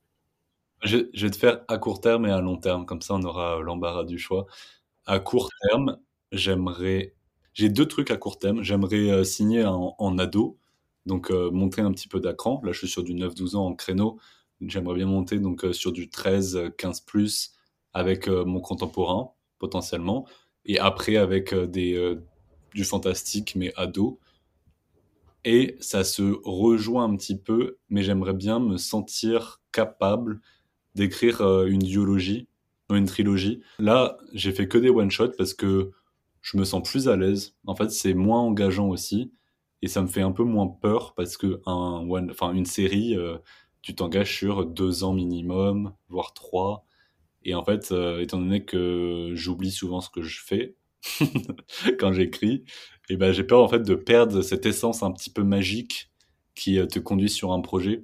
Je, 0.82 0.98
vais 1.14 1.30
te 1.30 1.36
faire 1.36 1.62
à 1.68 1.78
court 1.78 2.00
terme 2.00 2.26
et 2.26 2.30
à 2.30 2.40
long 2.40 2.56
terme, 2.56 2.86
comme 2.86 3.02
ça 3.02 3.14
on 3.14 3.22
aura 3.22 3.60
l'embarras 3.60 4.04
du 4.04 4.18
choix. 4.18 4.46
À 5.06 5.18
court 5.20 5.50
terme, 5.68 5.98
j'aimerais... 6.32 7.14
J'ai 7.54 7.70
deux 7.70 7.86
trucs 7.86 8.10
à 8.10 8.16
court 8.16 8.38
terme. 8.38 8.62
J'aimerais 8.62 9.10
euh, 9.10 9.24
signer 9.24 9.64
en, 9.64 10.18
ado, 10.18 10.58
donc 11.06 11.30
monter 11.30 11.80
un 11.80 11.92
petit 11.92 12.08
peu 12.08 12.20
d'écran. 12.20 12.60
Là, 12.64 12.72
je 12.72 12.78
suis 12.78 12.88
sur 12.88 13.02
du 13.02 13.14
9-12 13.14 13.56
ans 13.56 13.66
en 13.66 13.74
créneau. 13.74 14.18
J'aimerais 14.60 14.96
bien 14.96 15.06
monter 15.06 15.38
donc 15.38 15.64
sur 15.72 15.92
du 15.92 16.08
13-15 16.08 17.04
plus 17.04 17.56
avec 17.96 18.28
euh, 18.28 18.44
mon 18.44 18.60
contemporain, 18.60 19.30
potentiellement, 19.58 20.26
et 20.66 20.78
après 20.78 21.16
avec 21.16 21.54
euh, 21.54 21.66
des, 21.66 21.94
euh, 21.94 22.22
du 22.74 22.84
fantastique, 22.84 23.54
mais 23.56 23.72
ado. 23.74 24.20
Et 25.46 25.78
ça 25.80 26.04
se 26.04 26.36
rejoint 26.44 27.04
un 27.04 27.16
petit 27.16 27.38
peu, 27.38 27.78
mais 27.88 28.02
j'aimerais 28.02 28.34
bien 28.34 28.58
me 28.58 28.76
sentir 28.76 29.62
capable 29.72 30.42
d'écrire 30.96 31.40
une 31.66 31.78
duologie, 31.80 32.48
une 32.90 33.06
trilogie. 33.06 33.62
Là, 33.78 34.16
j'ai 34.32 34.52
fait 34.52 34.68
que 34.68 34.78
des 34.78 34.90
one-shots 34.90 35.32
parce 35.38 35.54
que 35.54 35.92
je 36.42 36.56
me 36.56 36.64
sens 36.64 36.88
plus 36.88 37.08
à 37.08 37.16
l'aise. 37.16 37.54
En 37.66 37.76
fait, 37.76 37.90
c'est 37.90 38.14
moins 38.14 38.40
engageant 38.40 38.88
aussi. 38.88 39.32
Et 39.82 39.88
ça 39.88 40.02
me 40.02 40.06
fait 40.06 40.22
un 40.22 40.32
peu 40.32 40.42
moins 40.42 40.66
peur 40.66 41.14
parce 41.14 41.36
que 41.36 41.60
un 41.66 42.04
one, 42.08 42.30
enfin, 42.30 42.52
une 42.52 42.64
série, 42.64 43.16
tu 43.82 43.94
t'engages 43.94 44.34
sur 44.34 44.66
deux 44.66 45.04
ans 45.04 45.12
minimum, 45.12 45.92
voire 46.08 46.34
trois. 46.34 46.84
Et 47.46 47.54
en 47.54 47.64
fait, 47.64 47.92
euh, 47.92 48.20
étant 48.20 48.40
donné 48.40 48.64
que 48.64 49.30
j'oublie 49.34 49.70
souvent 49.70 50.00
ce 50.00 50.10
que 50.10 50.22
je 50.22 50.42
fais 50.44 50.74
quand 52.00 52.12
j'écris, 52.12 52.64
et 53.08 53.16
ben 53.16 53.30
j'ai 53.30 53.44
peur 53.44 53.62
en 53.62 53.68
fait 53.68 53.82
de 53.84 53.94
perdre 53.94 54.42
cette 54.42 54.66
essence 54.66 55.04
un 55.04 55.12
petit 55.12 55.30
peu 55.30 55.44
magique 55.44 56.10
qui 56.56 56.80
euh, 56.80 56.86
te 56.86 56.98
conduit 56.98 57.30
sur 57.30 57.52
un 57.52 57.60
projet. 57.60 58.02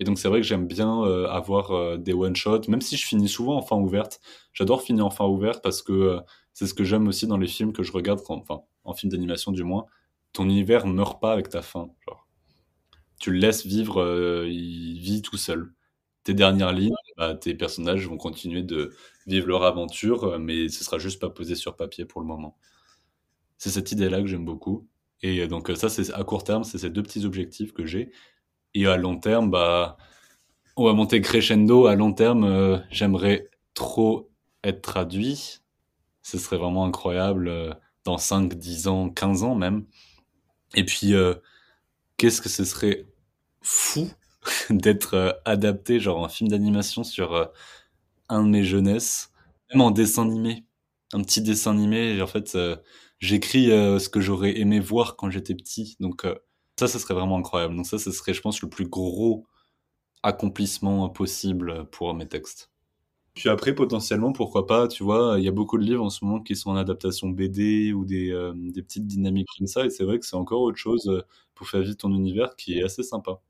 Et 0.00 0.04
donc 0.04 0.18
c'est 0.18 0.28
vrai 0.28 0.40
que 0.40 0.46
j'aime 0.46 0.66
bien 0.66 1.02
euh, 1.04 1.26
avoir 1.28 1.98
des 1.98 2.12
one 2.12 2.36
shots, 2.36 2.62
même 2.68 2.80
si 2.80 2.96
je 2.96 3.06
finis 3.06 3.28
souvent 3.28 3.56
en 3.56 3.62
fin 3.62 3.76
ouverte. 3.76 4.20
J'adore 4.52 4.82
finir 4.82 5.06
en 5.06 5.10
fin 5.10 5.26
ouverte 5.26 5.62
parce 5.62 5.82
que 5.82 6.18
c'est 6.52 6.66
ce 6.66 6.74
que 6.74 6.84
j'aime 6.84 7.08
aussi 7.08 7.26
dans 7.26 7.38
les 7.38 7.46
films 7.46 7.72
que 7.72 7.82
je 7.82 7.92
regarde, 7.92 8.20
enfin 8.28 8.62
en 8.84 8.94
film 8.94 9.10
d'animation 9.12 9.52
du 9.52 9.64
moins. 9.64 9.86
Ton 10.32 10.44
univers 10.44 10.86
meurt 10.86 11.20
pas 11.20 11.32
avec 11.32 11.48
ta 11.48 11.62
fin. 11.62 11.88
Tu 13.20 13.30
le 13.30 13.38
laisses 13.38 13.64
vivre, 13.64 14.44
il 14.46 14.98
vit 15.00 15.22
tout 15.22 15.36
seul 15.36 15.72
tes 16.24 16.34
dernières 16.34 16.72
lignes, 16.72 16.94
bah, 17.16 17.34
tes 17.34 17.54
personnages 17.54 18.08
vont 18.08 18.16
continuer 18.16 18.62
de 18.62 18.92
vivre 19.26 19.46
leur 19.46 19.62
aventure, 19.64 20.24
euh, 20.24 20.38
mais 20.38 20.68
ce 20.68 20.82
sera 20.82 20.98
juste 20.98 21.20
pas 21.20 21.30
posé 21.30 21.54
sur 21.54 21.76
papier 21.76 22.06
pour 22.06 22.20
le 22.20 22.26
moment. 22.26 22.56
C'est 23.58 23.70
cette 23.70 23.92
idée-là 23.92 24.20
que 24.20 24.26
j'aime 24.26 24.44
beaucoup. 24.44 24.88
Et 25.22 25.40
euh, 25.42 25.46
donc 25.46 25.70
euh, 25.70 25.74
ça, 25.76 25.88
c'est 25.88 26.12
à 26.12 26.24
court 26.24 26.44
terme, 26.44 26.64
c'est 26.64 26.78
ces 26.78 26.90
deux 26.90 27.02
petits 27.02 27.24
objectifs 27.26 27.72
que 27.72 27.84
j'ai. 27.86 28.10
Et 28.74 28.86
à 28.86 28.96
long 28.96 29.18
terme, 29.18 29.50
bah, 29.50 29.96
on 30.76 30.84
va 30.84 30.92
monter 30.92 31.20
crescendo. 31.20 31.86
À 31.86 31.94
long 31.94 32.12
terme, 32.12 32.82
j'aimerais 32.90 33.48
trop 33.74 34.30
être 34.64 34.82
traduit. 34.82 35.60
Ce 36.22 36.38
serait 36.38 36.56
vraiment 36.56 36.84
incroyable 36.84 37.78
dans 38.04 38.18
5, 38.18 38.54
10 38.54 38.88
ans, 38.88 39.10
15 39.10 39.44
ans 39.44 39.54
même. 39.54 39.86
Et 40.74 40.84
puis, 40.84 41.12
qu'est-ce 42.16 42.40
que 42.40 42.48
ce 42.48 42.64
serait 42.64 43.06
fou 43.62 44.10
d'être 44.70 45.40
adapté, 45.44 46.00
genre 46.00 46.24
un 46.24 46.28
film 46.28 46.50
d'animation 46.50 47.04
sur 47.04 47.50
un 48.28 48.42
de 48.42 48.48
mes 48.48 48.64
jeunesses, 48.64 49.30
même 49.72 49.82
en 49.82 49.90
dessin 49.90 50.22
animé. 50.22 50.64
Un 51.12 51.22
petit 51.22 51.40
dessin 51.42 51.72
animé, 51.72 52.20
en 52.20 52.26
fait, 52.26 52.58
j'écris 53.20 53.66
ce 53.66 54.08
que 54.08 54.20
j'aurais 54.20 54.58
aimé 54.58 54.80
voir 54.80 55.16
quand 55.16 55.30
j'étais 55.30 55.54
petit. 55.54 55.96
Donc, 56.00 56.26
ça, 56.78 56.88
ce 56.88 56.98
serait 56.98 57.14
vraiment 57.14 57.38
incroyable. 57.38 57.76
Donc 57.76 57.86
ça, 57.86 57.98
ce 57.98 58.10
serait, 58.12 58.34
je 58.34 58.40
pense, 58.40 58.62
le 58.62 58.68
plus 58.68 58.86
gros 58.88 59.46
accomplissement 60.22 61.08
possible 61.10 61.86
pour 61.92 62.14
mes 62.14 62.28
textes. 62.28 62.70
Puis 63.34 63.48
après, 63.48 63.74
potentiellement, 63.74 64.32
pourquoi 64.32 64.66
pas, 64.66 64.88
tu 64.88 65.02
vois, 65.04 65.36
il 65.38 65.44
y 65.44 65.48
a 65.48 65.52
beaucoup 65.52 65.78
de 65.78 65.84
livres 65.84 66.04
en 66.04 66.10
ce 66.10 66.24
moment 66.24 66.40
qui 66.40 66.56
sont 66.56 66.70
en 66.70 66.76
adaptation 66.76 67.28
BD 67.30 67.92
ou 67.92 68.04
des, 68.04 68.30
euh, 68.32 68.52
des 68.56 68.82
petites 68.82 69.06
dynamiques 69.08 69.48
comme 69.58 69.66
ça, 69.66 69.84
et 69.86 69.90
c'est 69.90 70.04
vrai 70.04 70.20
que 70.20 70.26
c'est 70.26 70.36
encore 70.36 70.62
autre 70.62 70.78
chose 70.78 71.08
euh, 71.08 71.22
pour 71.54 71.68
faire 71.68 71.80
vivre 71.82 71.96
ton 71.96 72.12
univers 72.14 72.56
qui 72.56 72.78
est 72.78 72.84
assez 72.84 73.02
sympa. 73.02 73.40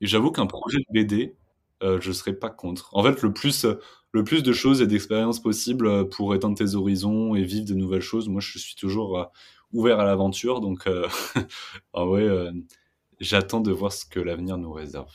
Et 0.00 0.06
j'avoue 0.06 0.32
qu'un 0.32 0.46
projet 0.46 0.78
de 0.78 0.84
BD, 0.92 1.36
euh, 1.82 2.00
je 2.00 2.12
serais 2.12 2.34
pas 2.34 2.50
contre. 2.50 2.90
En 2.94 3.02
fait, 3.04 3.22
le 3.22 3.32
plus, 3.32 3.66
le 4.12 4.24
plus 4.24 4.42
de 4.42 4.52
choses 4.52 4.82
et 4.82 4.86
d'expériences 4.86 5.40
possibles 5.40 6.08
pour 6.10 6.34
étendre 6.34 6.56
tes 6.58 6.74
horizons 6.74 7.34
et 7.36 7.44
vivre 7.44 7.66
de 7.66 7.74
nouvelles 7.74 8.02
choses, 8.02 8.28
moi, 8.28 8.40
je 8.40 8.58
suis 8.58 8.76
toujours 8.76 9.30
ouvert 9.72 10.00
à 10.00 10.04
l'aventure, 10.04 10.60
donc 10.60 10.88
en 11.92 12.06
vrai, 12.06 12.50
j'attends 13.20 13.60
de 13.60 13.72
voir 13.72 13.92
ce 13.92 14.04
que 14.04 14.20
l'avenir 14.20 14.58
nous 14.58 14.72
réserve. 14.72 15.12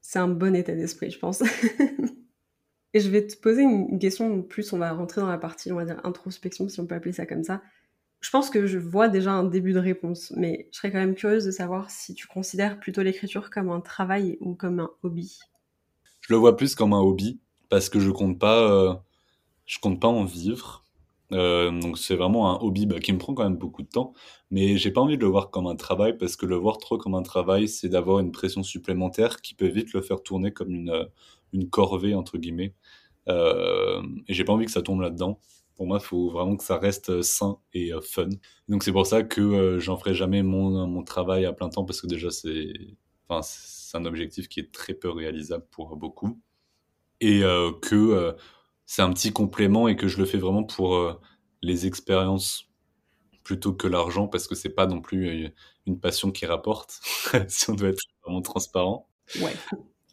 C'est 0.00 0.18
un 0.18 0.28
bon 0.28 0.54
état 0.54 0.74
d'esprit, 0.74 1.10
je 1.10 1.18
pense. 1.18 1.42
Et 2.94 3.00
je 3.00 3.10
vais 3.10 3.26
te 3.26 3.36
poser 3.36 3.62
une 3.62 3.98
question, 3.98 4.42
plus 4.42 4.72
on 4.72 4.78
va 4.78 4.92
rentrer 4.92 5.20
dans 5.20 5.28
la 5.28 5.36
partie, 5.36 5.70
on 5.70 5.76
va 5.76 5.84
dire 5.84 6.00
introspection, 6.04 6.68
si 6.68 6.80
on 6.80 6.86
peut 6.86 6.94
appeler 6.94 7.12
ça 7.12 7.26
comme 7.26 7.44
ça. 7.44 7.60
Je 8.20 8.30
pense 8.30 8.50
que 8.50 8.66
je 8.66 8.78
vois 8.78 9.08
déjà 9.08 9.32
un 9.32 9.44
début 9.44 9.72
de 9.72 9.78
réponse, 9.78 10.32
mais 10.36 10.68
je 10.72 10.78
serais 10.78 10.90
quand 10.90 10.98
même 10.98 11.14
curieuse 11.14 11.44
de 11.44 11.50
savoir 11.50 11.90
si 11.90 12.14
tu 12.14 12.26
considères 12.26 12.80
plutôt 12.80 13.02
l'écriture 13.02 13.50
comme 13.50 13.70
un 13.70 13.80
travail 13.80 14.38
ou 14.40 14.54
comme 14.54 14.80
un 14.80 14.90
hobby. 15.02 15.38
Je 16.20 16.32
le 16.32 16.38
vois 16.38 16.56
plus 16.56 16.74
comme 16.74 16.94
un 16.94 17.00
hobby, 17.00 17.38
parce 17.68 17.90
que 17.90 18.00
je 18.00 18.10
compte 18.10 18.38
pas, 18.38 18.60
euh, 18.60 18.94
je 19.66 19.78
compte 19.78 20.00
pas 20.00 20.08
en 20.08 20.24
vivre. 20.24 20.84
Euh, 21.32 21.70
donc 21.80 21.98
c'est 21.98 22.16
vraiment 22.16 22.50
un 22.54 22.58
hobby 22.64 22.86
bah, 22.86 23.00
qui 23.00 23.12
me 23.12 23.18
prend 23.18 23.34
quand 23.34 23.44
même 23.44 23.56
beaucoup 23.58 23.82
de 23.82 23.88
temps, 23.88 24.14
mais 24.50 24.78
j'ai 24.78 24.90
pas 24.90 25.02
envie 25.02 25.16
de 25.18 25.22
le 25.22 25.28
voir 25.28 25.50
comme 25.50 25.66
un 25.66 25.76
travail 25.76 26.16
parce 26.16 26.36
que 26.36 26.46
le 26.46 26.56
voir 26.56 26.78
trop 26.78 26.96
comme 26.96 27.14
un 27.14 27.22
travail, 27.22 27.68
c'est 27.68 27.88
d'avoir 27.90 28.20
une 28.20 28.32
pression 28.32 28.62
supplémentaire 28.62 29.40
qui 29.42 29.54
peut 29.54 29.66
vite 29.66 29.92
le 29.92 30.00
faire 30.02 30.22
tourner 30.22 30.52
comme 30.52 30.70
une 30.74 31.08
une 31.52 31.68
corvée 31.70 32.14
entre 32.14 32.38
guillemets. 32.38 32.74
Euh, 33.28 34.02
et 34.26 34.34
j'ai 34.34 34.44
pas 34.44 34.52
envie 34.52 34.66
que 34.66 34.72
ça 34.72 34.82
tombe 34.82 35.00
là-dedans. 35.00 35.38
Pour 35.76 35.86
moi, 35.86 35.98
il 36.02 36.04
faut 36.04 36.30
vraiment 36.30 36.56
que 36.56 36.64
ça 36.64 36.78
reste 36.78 37.22
sain 37.22 37.58
et 37.72 37.92
euh, 37.92 38.00
fun. 38.00 38.28
Donc 38.68 38.82
c'est 38.82 38.92
pour 38.92 39.06
ça 39.06 39.22
que 39.22 39.40
euh, 39.40 39.78
j'en 39.80 39.96
ferai 39.96 40.14
jamais 40.14 40.42
mon, 40.42 40.86
mon 40.86 41.02
travail 41.04 41.44
à 41.46 41.52
plein 41.52 41.68
temps 41.68 41.84
parce 41.84 42.00
que 42.00 42.06
déjà 42.06 42.30
c'est, 42.30 42.72
enfin, 43.28 43.42
c'est 43.42 43.96
un 43.96 44.04
objectif 44.04 44.48
qui 44.48 44.60
est 44.60 44.72
très 44.72 44.94
peu 44.94 45.10
réalisable 45.10 45.66
pour 45.70 45.96
beaucoup 45.96 46.40
et 47.20 47.40
que 47.82 48.36
c'est 48.88 49.02
un 49.02 49.12
petit 49.12 49.32
complément 49.32 49.86
et 49.86 49.96
que 49.96 50.08
je 50.08 50.16
le 50.16 50.24
fais 50.24 50.38
vraiment 50.38 50.64
pour 50.64 51.20
les 51.60 51.86
expériences 51.86 52.64
plutôt 53.44 53.74
que 53.74 53.86
l'argent 53.86 54.28
parce 54.28 54.48
que 54.48 54.54
c'est 54.54 54.70
pas 54.70 54.86
non 54.86 55.02
plus 55.02 55.52
une 55.86 56.00
passion 56.00 56.32
qui 56.32 56.46
rapporte 56.46 57.00
si 57.48 57.68
on 57.70 57.74
doit 57.74 57.90
être 57.90 58.02
vraiment 58.24 58.40
transparent. 58.40 59.06
Ouais. 59.40 59.54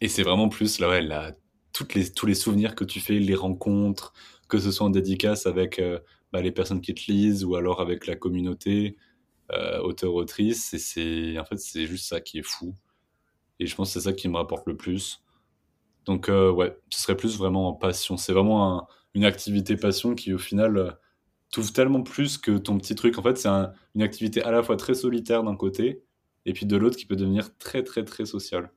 Et 0.02 0.08
c'est 0.08 0.22
vraiment 0.22 0.50
plus 0.50 0.78
là, 0.78 0.90
ouais, 0.90 1.34
toutes 1.72 1.94
les, 1.94 2.12
tous 2.12 2.26
les 2.26 2.34
souvenirs 2.34 2.74
que 2.74 2.84
tu 2.84 3.00
fais, 3.00 3.18
les 3.18 3.34
rencontres, 3.34 4.12
que 4.48 4.58
ce 4.58 4.70
soit 4.70 4.86
en 4.86 4.90
dédicace 4.90 5.46
avec 5.46 5.78
euh, 5.78 5.98
bah, 6.32 6.40
les 6.40 6.52
personnes 6.52 6.80
qui 6.80 6.94
te 6.94 7.10
lisent 7.10 7.44
ou 7.44 7.56
alors 7.56 7.80
avec 7.80 8.06
la 8.06 8.16
communauté, 8.16 8.96
euh, 9.52 9.80
auteur-autrice. 9.80 10.74
Et 10.74 10.78
c'est, 10.78 11.38
en 11.38 11.44
fait, 11.44 11.58
c'est 11.58 11.86
juste 11.86 12.06
ça 12.06 12.20
qui 12.20 12.38
est 12.38 12.46
fou. 12.46 12.74
Et 13.58 13.66
je 13.66 13.74
pense 13.74 13.88
que 13.88 14.00
c'est 14.00 14.08
ça 14.08 14.12
qui 14.12 14.28
me 14.28 14.36
rapporte 14.36 14.66
le 14.66 14.76
plus. 14.76 15.22
Donc, 16.06 16.28
euh, 16.28 16.50
ouais, 16.50 16.78
ce 16.90 17.00
serait 17.02 17.16
plus 17.16 17.36
vraiment 17.36 17.68
en 17.68 17.72
passion. 17.72 18.16
C'est 18.16 18.32
vraiment 18.32 18.88
une 19.14 19.24
activité 19.24 19.76
passion 19.76 20.14
qui, 20.14 20.32
au 20.32 20.38
final, 20.38 20.76
euh, 20.76 20.90
t'ouvre 21.50 21.72
tellement 21.72 22.02
plus 22.02 22.38
que 22.38 22.56
ton 22.56 22.78
petit 22.78 22.94
truc. 22.94 23.18
En 23.18 23.22
fait, 23.22 23.36
c'est 23.36 23.48
une 23.48 24.02
activité 24.02 24.42
à 24.42 24.52
la 24.52 24.62
fois 24.62 24.76
très 24.76 24.94
solitaire 24.94 25.42
d'un 25.42 25.56
côté, 25.56 26.04
et 26.44 26.52
puis 26.52 26.64
de 26.64 26.76
l'autre 26.76 26.96
qui 26.96 27.06
peut 27.06 27.16
devenir 27.16 27.56
très, 27.58 27.82
très, 27.82 28.04
très 28.04 28.24
sociale. 28.24 28.70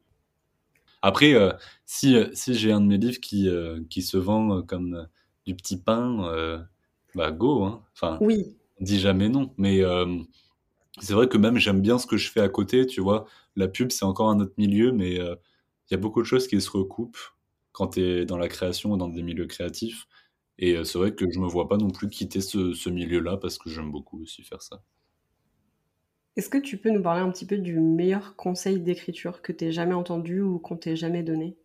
Après, 1.02 1.34
euh, 1.34 1.54
si, 1.86 2.16
euh, 2.16 2.28
si 2.34 2.56
j'ai 2.56 2.72
un 2.72 2.82
de 2.82 2.88
mes 2.88 2.98
livres 2.98 3.20
qui, 3.22 3.48
qui 3.90 4.02
se 4.02 4.18
vend 4.18 4.64
comme 4.64 5.08
du 5.46 5.56
petit 5.56 5.78
pain, 5.78 6.66
bah 7.16 7.32
go. 7.32 7.64
Hein. 7.64 7.84
Enfin, 7.94 8.18
oui. 8.22 8.58
on 8.80 8.84
dit 8.84 9.00
jamais 9.00 9.30
non. 9.30 9.54
Mais 9.58 9.82
c'est 11.00 11.14
vrai 11.14 11.28
que 11.28 11.38
même 11.38 11.58
j'aime 11.58 11.82
bien 11.82 12.00
ce 12.00 12.08
que 12.08 12.18
je 12.18 12.32
fais 12.32 12.42
à 12.42 12.50
côté, 12.50 12.88
tu 12.88 13.02
vois. 13.02 13.26
La 13.56 13.68
pub, 13.68 13.92
c'est 13.92 14.06
encore 14.06 14.30
un 14.30 14.40
autre 14.40 14.54
milieu, 14.58 14.92
mais 14.92 15.20
il 15.90 15.94
y 15.94 15.96
a 15.96 16.00
beaucoup 16.00 16.22
de 16.22 16.26
choses 16.26 16.48
qui 16.48 16.60
se 16.62 16.70
recoupent 16.70 17.18
quand 17.72 17.90
tu 17.90 18.02
es 18.02 18.26
dans 18.26 18.38
la 18.38 18.48
création 18.48 18.96
et 18.96 18.98
dans 18.98 19.10
des 19.10 19.24
milieux 19.24 19.48
créatifs. 19.48 20.08
Et 20.58 20.84
c'est 20.84 20.98
vrai 20.98 21.16
que 21.16 21.26
je 21.30 21.40
me 21.40 21.48
vois 21.48 21.70
pas 21.70 21.78
non 21.78 21.90
plus 21.90 22.10
quitter 22.10 22.42
ce, 22.42 22.74
ce 22.74 22.90
milieu-là 22.90 23.38
parce 23.38 23.58
que 23.58 23.70
j'aime 23.70 23.92
beaucoup 23.92 24.22
aussi 24.22 24.44
faire 24.44 24.62
ça. 24.62 24.84
Est-ce 26.36 26.50
que 26.50 26.58
tu 26.58 26.78
peux 26.78 26.90
nous 26.90 27.02
parler 27.02 27.22
un 27.22 27.32
petit 27.32 27.46
peu 27.46 27.58
du 27.58 27.80
meilleur 27.80 28.36
conseil 28.36 28.80
d'écriture 28.80 29.42
que 29.42 29.52
tu 29.52 29.66
aies 29.66 29.72
jamais 29.72 29.94
entendu 29.94 30.42
ou 30.42 30.60
qu'on 30.60 30.78
t'ait 30.78 30.96
jamais 30.96 31.24
donné? 31.24 31.58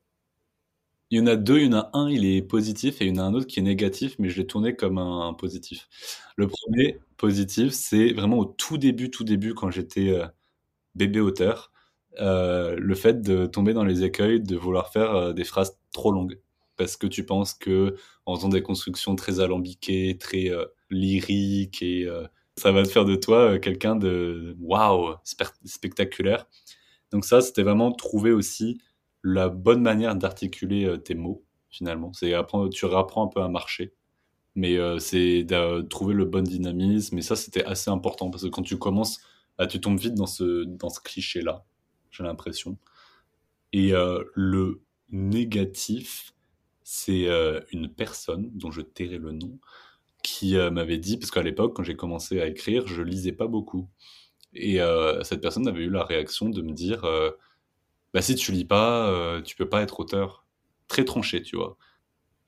Il 1.11 1.19
y 1.19 1.21
en 1.21 1.27
a 1.27 1.37
deux, 1.37 1.59
il 1.59 1.67
y 1.67 1.69
en 1.69 1.79
a 1.79 1.91
un, 1.93 2.11
il 2.11 2.25
est 2.25 2.43
positif 2.43 3.01
et 3.01 3.07
il 3.07 3.15
y 3.15 3.21
en 3.21 3.23
a 3.23 3.27
un 3.27 3.35
autre 3.35 3.47
qui 3.47 3.61
est 3.61 3.63
négatif, 3.63 4.17
mais 4.19 4.31
je 4.31 4.39
l'ai 4.41 4.47
tourné 4.47 4.75
comme 4.75 4.99
un, 4.99 5.35
positif. 5.35 5.89
Le 6.37 6.49
premier 6.49 6.99
positif, 7.19 7.73
c'est 7.73 8.13
vraiment 8.13 8.39
au 8.39 8.47
tout 8.47 8.79
début, 8.79 9.11
tout 9.11 9.23
début, 9.23 9.55
quand 9.55 9.71
j'étais 9.71 10.09
euh, 10.09 10.27
bébé 10.95 11.21
auteur, 11.21 11.71
euh, 12.21 12.77
le 12.79 12.95
fait 12.95 13.23
de 13.23 13.47
tomber 13.47 13.73
dans 13.75 13.85
les 13.85 14.05
écueils, 14.05 14.41
de 14.41 14.57
vouloir 14.57 14.91
faire 14.91 15.15
euh, 15.15 15.33
des 15.33 15.45
phrases 15.45 15.79
trop 15.93 16.13
longues. 16.13 16.41
Parce 16.77 16.97
que 16.97 17.07
tu 17.07 17.25
penses 17.25 17.55
que 17.55 17.97
en 18.27 18.35
faisant 18.35 18.49
des 18.49 18.63
constructions 18.63 19.15
très 19.15 19.41
alambiquées, 19.41 20.19
très 20.19 20.51
lyriques 20.91 21.83
et 21.83 22.09
ça 22.57 22.73
va 22.73 22.83
te 22.83 22.89
faire 22.89 23.05
de 23.05 23.17
toi 23.17 23.55
euh, 23.55 23.59
quelqu'un 23.59 23.97
de 23.97 24.57
waouh, 24.61 25.15
spectaculaire. 25.65 26.47
Donc 27.11 27.25
ça, 27.25 27.41
c'était 27.41 27.63
vraiment 27.63 27.93
trouver 27.93 28.33
aussi 28.33 28.81
la 29.23 29.49
bonne 29.49 29.83
manière 29.83 30.15
d'articuler 30.17 30.85
euh, 30.85 30.97
tes 30.99 31.15
mots 31.15 31.45
finalement. 31.71 32.13
C'est 32.13 32.33
tu 32.73 32.87
réapprends 32.87 33.25
un 33.25 33.29
peu 33.29 33.43
à 33.43 33.49
marcher, 33.49 33.95
mais 34.55 34.77
euh, 34.79 34.99
c'est 34.99 35.45
de 35.45 35.83
trouver 35.83 36.15
le 36.15 36.25
bon 36.25 36.45
dynamisme. 36.45 37.19
Et 37.19 37.23
ça, 37.23 37.37
c'était 37.37 37.65
assez 37.65 37.91
important 37.91 38.31
parce 38.31 38.45
que 38.45 38.49
quand 38.49 38.63
tu 38.63 38.79
commences, 38.79 39.21
bah, 39.59 39.67
tu 39.67 39.81
tombes 39.81 39.99
vite 39.99 40.15
dans 40.15 40.27
ce 40.27 40.65
dans 40.65 40.91
ce 40.91 41.01
cliché 41.01 41.43
là. 41.43 41.65
J'ai 42.15 42.25
l'impression. 42.25 42.79
Et 43.73 43.93
le 44.35 44.83
négatif, 45.11 46.33
c'est 46.85 47.29
une 47.73 47.89
personne 47.93 48.51
dont 48.55 48.71
je 48.71 48.83
tairai 48.83 49.19
le 49.19 49.33
nom 49.33 49.59
qui 50.25 50.57
euh, 50.57 50.71
m'avait 50.73 50.99
dit, 50.99 51.19
parce 51.19 51.31
qu'à 51.31 51.43
l'époque, 51.43 51.77
quand 51.77 51.85
j'ai 51.85 51.97
commencé 51.97 52.41
à 52.41 52.47
écrire, 52.49 52.89
je 52.89 53.03
lisais 53.03 53.33
pas 53.33 53.47
beaucoup. 53.47 53.89
Et 54.55 54.81
euh, 54.81 55.23
cette 55.23 55.41
personne 55.41 55.69
avait 55.69 55.85
eu 55.85 55.91
la 55.91 56.05
réaction 56.05 56.49
de 56.49 56.63
me 56.63 56.73
dire 56.73 57.05
euh, 57.05 57.31
bah, 58.15 58.23
si 58.23 58.35
tu 58.35 58.51
lis 58.53 58.65
pas, 58.65 59.41
tu 59.45 59.55
peux 59.57 59.69
pas 59.69 59.83
être 59.83 60.01
auteur. 60.01 60.47
Très 60.89 61.05
tranché, 61.05 61.43
tu 61.43 61.57
vois. 61.57 61.77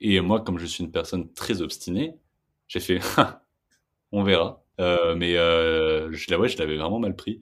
Et 0.01 0.19
moi, 0.21 0.41
comme 0.41 0.59
je 0.59 0.65
suis 0.65 0.83
une 0.83 0.91
personne 0.91 1.31
très 1.33 1.61
obstinée, 1.61 2.17
j'ai 2.67 2.79
fait 2.79 2.99
on 4.11 4.23
verra. 4.23 4.63
mais 4.79 5.33
je, 5.35 6.09
je 6.11 6.57
l'avais 6.57 6.77
vraiment 6.77 6.99
mal 6.99 7.15
pris. 7.15 7.39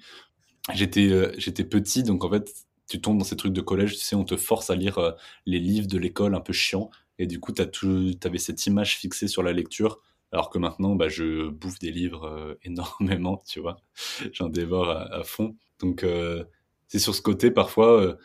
J'étais 0.73 1.31
j'étais 1.37 1.63
petit, 1.63 2.03
donc 2.03 2.23
en 2.23 2.29
fait, 2.29 2.51
tu 2.87 2.99
tombes 3.01 3.19
dans 3.19 3.23
ces 3.23 3.35
trucs 3.37 3.53
de 3.53 3.61
collège, 3.61 3.93
tu 3.93 3.99
sais, 3.99 4.15
on 4.15 4.23
te 4.23 4.35
force 4.37 4.69
à 4.69 4.75
lire 4.75 5.15
les 5.45 5.59
livres 5.59 5.87
de 5.87 5.97
l'école 5.97 6.35
un 6.35 6.41
peu 6.41 6.53
chiants. 6.53 6.89
Et 7.19 7.27
du 7.27 7.39
coup, 7.39 7.53
tu 7.53 7.61
avais 8.23 8.37
cette 8.37 8.65
image 8.65 8.97
fixée 8.97 9.27
sur 9.27 9.43
la 9.43 9.53
lecture 9.53 10.01
alors 10.35 10.49
que 10.49 10.57
maintenant, 10.57 10.95
bah, 10.95 11.07
je 11.07 11.47
bouffe 11.47 11.79
des 11.79 11.91
livres 11.91 12.25
euh, 12.25 12.55
énormément, 12.63 13.41
tu 13.47 13.59
vois. 13.59 13.77
J'en 14.33 14.49
dévore 14.49 14.89
à, 14.89 15.23
fond. 15.23 15.55
Donc, 15.79 16.03
euh, 16.03 16.43
c'est 16.87 16.99
sur 16.99 17.15
ce 17.15 17.21
côté, 17.21 17.51
parfois, 17.51 18.01
euh, 18.01 18.15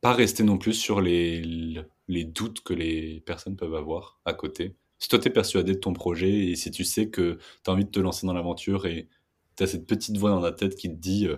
pas 0.00 0.12
rester 0.12 0.42
non 0.42 0.58
plus 0.58 0.74
sur 0.74 1.00
les, 1.00 1.42
les 2.08 2.24
doutes 2.24 2.62
que 2.62 2.74
les 2.74 3.20
personnes 3.20 3.56
peuvent 3.56 3.74
avoir 3.74 4.20
à 4.24 4.32
côté. 4.32 4.74
Si 4.98 5.08
toi, 5.08 5.18
tu 5.18 5.28
es 5.28 5.30
persuadé 5.30 5.74
de 5.74 5.78
ton 5.78 5.92
projet 5.92 6.48
et 6.48 6.56
si 6.56 6.70
tu 6.70 6.84
sais 6.84 7.08
que 7.08 7.38
tu 7.64 7.70
as 7.70 7.72
envie 7.72 7.84
de 7.84 7.90
te 7.90 8.00
lancer 8.00 8.26
dans 8.26 8.32
l'aventure 8.32 8.86
et 8.86 9.08
tu 9.56 9.62
as 9.62 9.66
cette 9.66 9.86
petite 9.86 10.16
voix 10.16 10.30
dans 10.30 10.40
la 10.40 10.52
tête 10.52 10.74
qui 10.74 10.88
te 10.88 10.96
dit, 10.96 11.28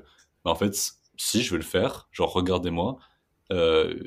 bah, 0.44 0.50
en 0.52 0.54
fait, 0.54 0.74
si 1.16 1.42
je 1.42 1.50
veux 1.52 1.58
le 1.58 1.64
faire, 1.64 2.08
genre, 2.12 2.32
regardez-moi, 2.32 2.98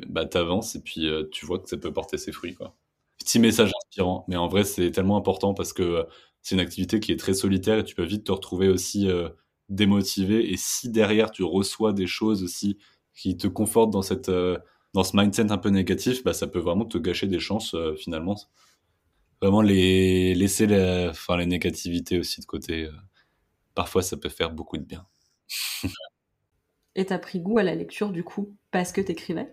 bah, 0.07 0.25
t'avances 0.25 0.75
et 0.75 0.81
puis 0.81 1.07
tu 1.31 1.45
vois 1.45 1.59
que 1.59 1.69
ça 1.69 1.77
peut 1.77 1.93
porter 1.93 2.17
ses 2.17 2.31
fruits, 2.31 2.55
quoi 2.55 2.75
petit 3.19 3.39
message 3.39 3.71
inspirant. 3.85 4.25
Mais 4.27 4.35
en 4.37 4.47
vrai, 4.47 4.63
c'est 4.63 4.91
tellement 4.91 5.17
important 5.17 5.53
parce 5.53 5.73
que 5.73 5.83
euh, 5.83 6.03
c'est 6.41 6.55
une 6.55 6.61
activité 6.61 6.99
qui 6.99 7.11
est 7.11 7.17
très 7.19 7.33
solitaire 7.33 7.79
et 7.79 7.83
tu 7.83 7.95
peux 7.95 8.03
vite 8.03 8.25
te 8.25 8.31
retrouver 8.31 8.67
aussi 8.69 9.09
euh, 9.09 9.29
démotivé. 9.69 10.51
Et 10.51 10.57
si 10.57 10.89
derrière 10.89 11.31
tu 11.31 11.43
reçois 11.43 11.93
des 11.93 12.07
choses 12.07 12.43
aussi 12.43 12.77
qui 13.15 13.37
te 13.37 13.47
confortent 13.47 13.91
dans 13.91 14.01
cette 14.01 14.29
euh, 14.29 14.57
dans 14.93 15.03
ce 15.03 15.15
mindset 15.17 15.51
un 15.51 15.57
peu 15.57 15.69
négatif, 15.69 16.23
bah, 16.23 16.33
ça 16.33 16.47
peut 16.47 16.59
vraiment 16.59 16.85
te 16.85 16.97
gâcher 16.97 17.27
des 17.27 17.39
chances 17.39 17.75
finalement. 17.97 18.35
vraiment 19.41 19.61
les 19.61 20.33
laisser 20.35 20.67
la, 20.67 21.09
enfin, 21.09 21.37
les 21.37 21.45
négativités 21.45 22.19
aussi 22.19 22.41
de 22.41 22.45
côté. 22.45 22.89
Parfois, 23.75 24.03
ça 24.03 24.17
peut 24.17 24.29
faire 24.29 24.51
beaucoup 24.51 24.77
de 24.77 24.83
bien. 24.83 25.05
Et 26.95 27.05
t'as 27.05 27.19
pris 27.19 27.39
goût 27.39 27.57
à 27.57 27.63
la 27.63 27.75
lecture 27.75 28.11
du 28.11 28.23
coup 28.23 28.55
parce 28.71 28.91
que 28.91 29.01
t'écrivais? 29.01 29.51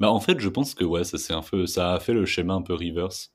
Bah 0.00 0.10
en 0.10 0.20
fait, 0.20 0.40
je 0.40 0.48
pense 0.48 0.74
que 0.74 0.84
ouais, 0.84 1.04
ça 1.04 1.18
c'est 1.18 1.32
un 1.32 1.42
peu, 1.42 1.66
ça 1.66 1.94
a 1.94 2.00
fait 2.00 2.12
le 2.12 2.26
schéma 2.26 2.54
un 2.54 2.62
peu 2.62 2.74
reverse 2.74 3.32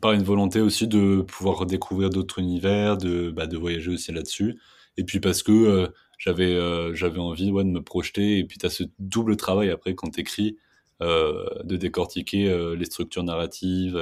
par 0.00 0.12
une 0.12 0.22
volonté 0.22 0.60
aussi 0.60 0.86
de 0.86 1.22
pouvoir 1.22 1.58
redécouvrir 1.58 2.10
d'autres 2.10 2.38
univers, 2.38 2.96
de, 2.96 3.30
bah, 3.30 3.46
de 3.46 3.56
voyager 3.56 3.90
aussi 3.90 4.12
là-dessus. 4.12 4.60
Et 4.96 5.04
puis 5.04 5.20
parce 5.20 5.42
que 5.42 5.52
euh, 5.52 5.88
j'avais 6.18 6.54
euh, 6.54 6.94
j'avais 6.94 7.18
envie 7.18 7.50
ouais, 7.50 7.64
de 7.64 7.70
me 7.70 7.82
projeter. 7.82 8.38
Et 8.38 8.44
puis 8.44 8.58
tu 8.58 8.66
as 8.66 8.70
ce 8.70 8.84
double 8.98 9.36
travail 9.36 9.70
après 9.70 9.94
quand 9.94 10.10
tu 10.10 10.20
écris, 10.20 10.56
euh, 11.02 11.46
de 11.64 11.76
décortiquer 11.76 12.74
les 12.76 12.84
structures 12.84 13.24
narratives, 13.24 14.00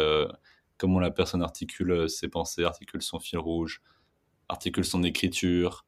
comment 0.78 1.00
la 1.00 1.10
personne 1.10 1.42
articule 1.42 2.08
ses 2.08 2.28
pensées, 2.28 2.64
articule 2.64 3.02
son 3.02 3.20
fil 3.20 3.38
rouge, 3.38 3.82
articule 4.48 4.84
son 4.84 5.02
écriture. 5.02 5.85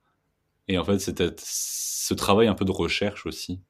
Et 0.68 0.78
en 0.78 0.84
fait, 0.84 0.98
c'était 0.98 1.34
ce 1.38 2.14
travail 2.14 2.46
un 2.46 2.54
peu 2.54 2.64
de 2.64 2.72
recherche 2.72 3.26
aussi 3.26 3.60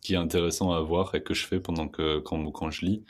qui 0.00 0.14
est 0.14 0.18
intéressant 0.18 0.72
à 0.72 0.80
voir 0.80 1.14
et 1.14 1.22
que 1.22 1.34
je 1.34 1.46
fais 1.46 1.58
pendant 1.58 1.88
que 1.88 2.18
quand, 2.20 2.50
quand 2.52 2.70
je 2.70 2.84
lis 2.84 3.04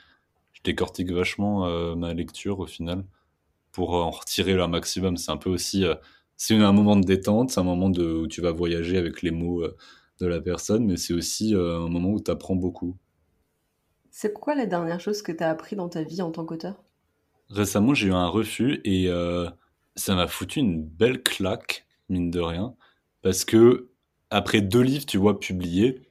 je 0.57 0.63
décortique 0.63 1.11
vachement 1.11 1.67
euh, 1.67 1.95
ma 1.95 2.13
lecture 2.15 2.59
au 2.59 2.65
final 2.65 3.05
pour 3.71 3.93
en 3.93 4.09
retirer 4.09 4.55
le 4.55 4.67
maximum. 4.67 5.15
C'est 5.15 5.29
un 5.29 5.37
peu 5.37 5.51
aussi, 5.51 5.85
euh, 5.85 5.93
c'est 6.35 6.55
un 6.55 6.71
moment 6.71 6.95
de 6.95 7.05
détente, 7.05 7.51
c'est 7.51 7.59
un 7.59 7.63
moment 7.63 7.91
de, 7.91 8.03
où 8.03 8.27
tu 8.27 8.41
vas 8.41 8.51
voyager 8.51 8.97
avec 8.97 9.21
les 9.21 9.29
mots 9.29 9.61
euh, 9.61 9.77
de 10.19 10.25
la 10.25 10.41
personne, 10.41 10.85
mais 10.85 10.97
c'est 10.97 11.13
aussi 11.13 11.53
un 11.53 11.87
moment 11.87 12.09
où 12.09 12.19
tu 12.19 12.31
apprends 12.31 12.55
beaucoup. 12.55 12.97
C'est 14.09 14.33
quoi 14.33 14.55
la 14.55 14.65
dernière 14.65 14.99
chose 14.99 15.21
que 15.21 15.31
tu 15.31 15.43
as 15.43 15.51
appris 15.51 15.75
dans 15.75 15.89
ta 15.89 16.01
vie 16.01 16.23
en 16.23 16.31
tant 16.31 16.43
qu'auteur? 16.43 16.83
Récemment, 17.51 17.93
j'ai 17.93 18.07
eu 18.07 18.13
un 18.13 18.27
refus 18.27 18.81
et 18.83 19.11
ça 19.95 20.15
m'a 20.15 20.27
foutu 20.27 20.57
une 20.57 20.83
belle 20.83 21.21
claque, 21.21 21.85
mine 22.09 22.31
de 22.31 22.39
rien, 22.39 22.73
parce 23.21 23.45
que 23.45 23.89
après 24.29 24.61
deux 24.61 24.81
livres, 24.81 25.05
tu 25.05 25.17
vois, 25.17 25.39
publiés, 25.39 26.01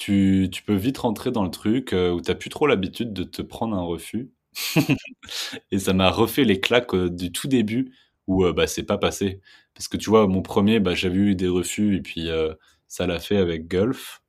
tu, 0.00 0.50
peux 0.66 0.74
vite 0.74 0.98
rentrer 0.98 1.30
dans 1.30 1.44
le 1.44 1.50
truc 1.50 1.92
euh, 1.92 2.10
où 2.12 2.20
tu 2.22 2.34
plus 2.34 2.50
trop 2.50 2.66
l'habitude 2.66 3.12
de 3.12 3.24
te 3.24 3.42
prendre 3.42 3.76
un 3.76 3.82
refus. 3.82 4.30
et 5.70 5.78
ça 5.78 5.92
m'a 5.92 6.10
refait 6.10 6.44
les 6.44 6.60
claques 6.60 6.94
euh, 6.94 7.10
du 7.10 7.32
tout 7.32 7.48
début 7.48 7.92
où 8.26 8.44
euh, 8.44 8.52
bah, 8.52 8.66
c'est 8.66 8.84
pas 8.84 8.98
passé. 8.98 9.40
Parce 9.74 9.88
que 9.88 9.96
tu 9.96 10.10
vois, 10.10 10.26
mon 10.26 10.42
premier, 10.42 10.80
bah, 10.80 10.94
j'avais 10.94 11.16
eu 11.16 11.34
des 11.34 11.48
refus 11.48 11.96
et 11.96 12.00
puis 12.02 12.28
ça 12.88 13.06
l'a 13.06 13.20
fait 13.20 13.36
avec 13.36 13.68
Gulf. 13.68 14.22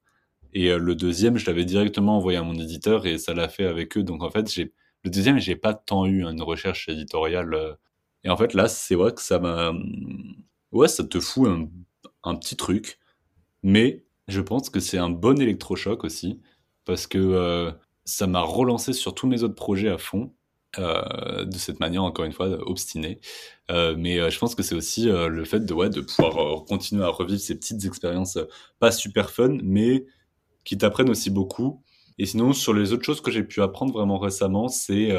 Et 0.53 0.75
le 0.77 0.95
deuxième, 0.95 1.37
je 1.37 1.45
l'avais 1.45 1.65
directement 1.65 2.17
envoyé 2.17 2.37
à 2.37 2.43
mon 2.43 2.55
éditeur 2.55 3.05
et 3.05 3.17
ça 3.17 3.33
l'a 3.33 3.49
fait 3.49 3.65
avec 3.65 3.97
eux. 3.97 4.03
Donc 4.03 4.23
en 4.23 4.29
fait, 4.29 4.51
j'ai 4.51 4.73
le 5.03 5.09
deuxième, 5.11 5.39
j'ai 5.39 5.55
pas 5.55 5.73
tant 5.73 6.05
eu 6.05 6.23
une 6.23 6.41
recherche 6.41 6.89
éditoriale. 6.89 7.77
Et 8.23 8.29
en 8.29 8.37
fait, 8.37 8.53
là, 8.53 8.67
c'est 8.67 8.95
vrai 8.95 9.13
que 9.13 9.21
ça 9.21 9.39
m'a. 9.39 9.73
Ouais, 10.71 10.87
ça 10.87 11.03
te 11.03 11.19
fout 11.19 11.47
un, 11.49 11.69
un 12.23 12.35
petit 12.35 12.55
truc. 12.55 12.99
Mais 13.63 14.05
je 14.27 14.41
pense 14.41 14.69
que 14.69 14.79
c'est 14.79 14.97
un 14.97 15.09
bon 15.09 15.39
électrochoc 15.39 16.03
aussi, 16.03 16.39
parce 16.85 17.07
que 17.07 17.17
euh, 17.17 17.71
ça 18.05 18.27
m'a 18.27 18.41
relancé 18.41 18.93
sur 18.93 19.13
tous 19.13 19.27
mes 19.27 19.43
autres 19.43 19.55
projets 19.55 19.89
à 19.89 19.97
fond. 19.97 20.33
Euh, 20.79 21.43
de 21.43 21.57
cette 21.57 21.81
manière, 21.81 22.01
encore 22.01 22.23
une 22.23 22.31
fois, 22.31 22.47
obstinée. 22.65 23.19
Euh, 23.69 23.93
mais 23.97 24.31
je 24.31 24.39
pense 24.39 24.55
que 24.55 24.63
c'est 24.63 24.73
aussi 24.73 25.03
le 25.07 25.43
fait 25.43 25.59
de, 25.59 25.73
ouais, 25.73 25.89
de 25.89 25.99
pouvoir 25.99 26.63
continuer 26.63 27.03
à 27.03 27.09
revivre 27.09 27.41
ces 27.41 27.55
petites 27.55 27.83
expériences 27.83 28.39
pas 28.79 28.89
super 28.89 29.31
fun, 29.31 29.57
mais 29.63 30.05
qui 30.63 30.77
t'apprennent 30.77 31.09
aussi 31.09 31.29
beaucoup. 31.29 31.83
Et 32.17 32.25
sinon, 32.25 32.53
sur 32.53 32.73
les 32.73 32.93
autres 32.93 33.03
choses 33.03 33.19
que 33.19 33.31
j'ai 33.31 33.43
pu 33.43 33.61
apprendre 33.61 33.91
vraiment 33.91 34.17
récemment, 34.17 34.69
c'est 34.69 35.09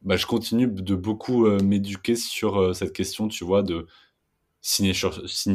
bah, 0.00 0.16
je 0.16 0.24
continue 0.24 0.68
de 0.68 0.94
beaucoup 0.94 1.46
m'éduquer 1.60 2.16
sur 2.16 2.74
cette 2.74 2.94
question, 2.94 3.28
tu 3.28 3.44
vois, 3.44 3.62
de 3.62 3.86
signer 4.66 4.94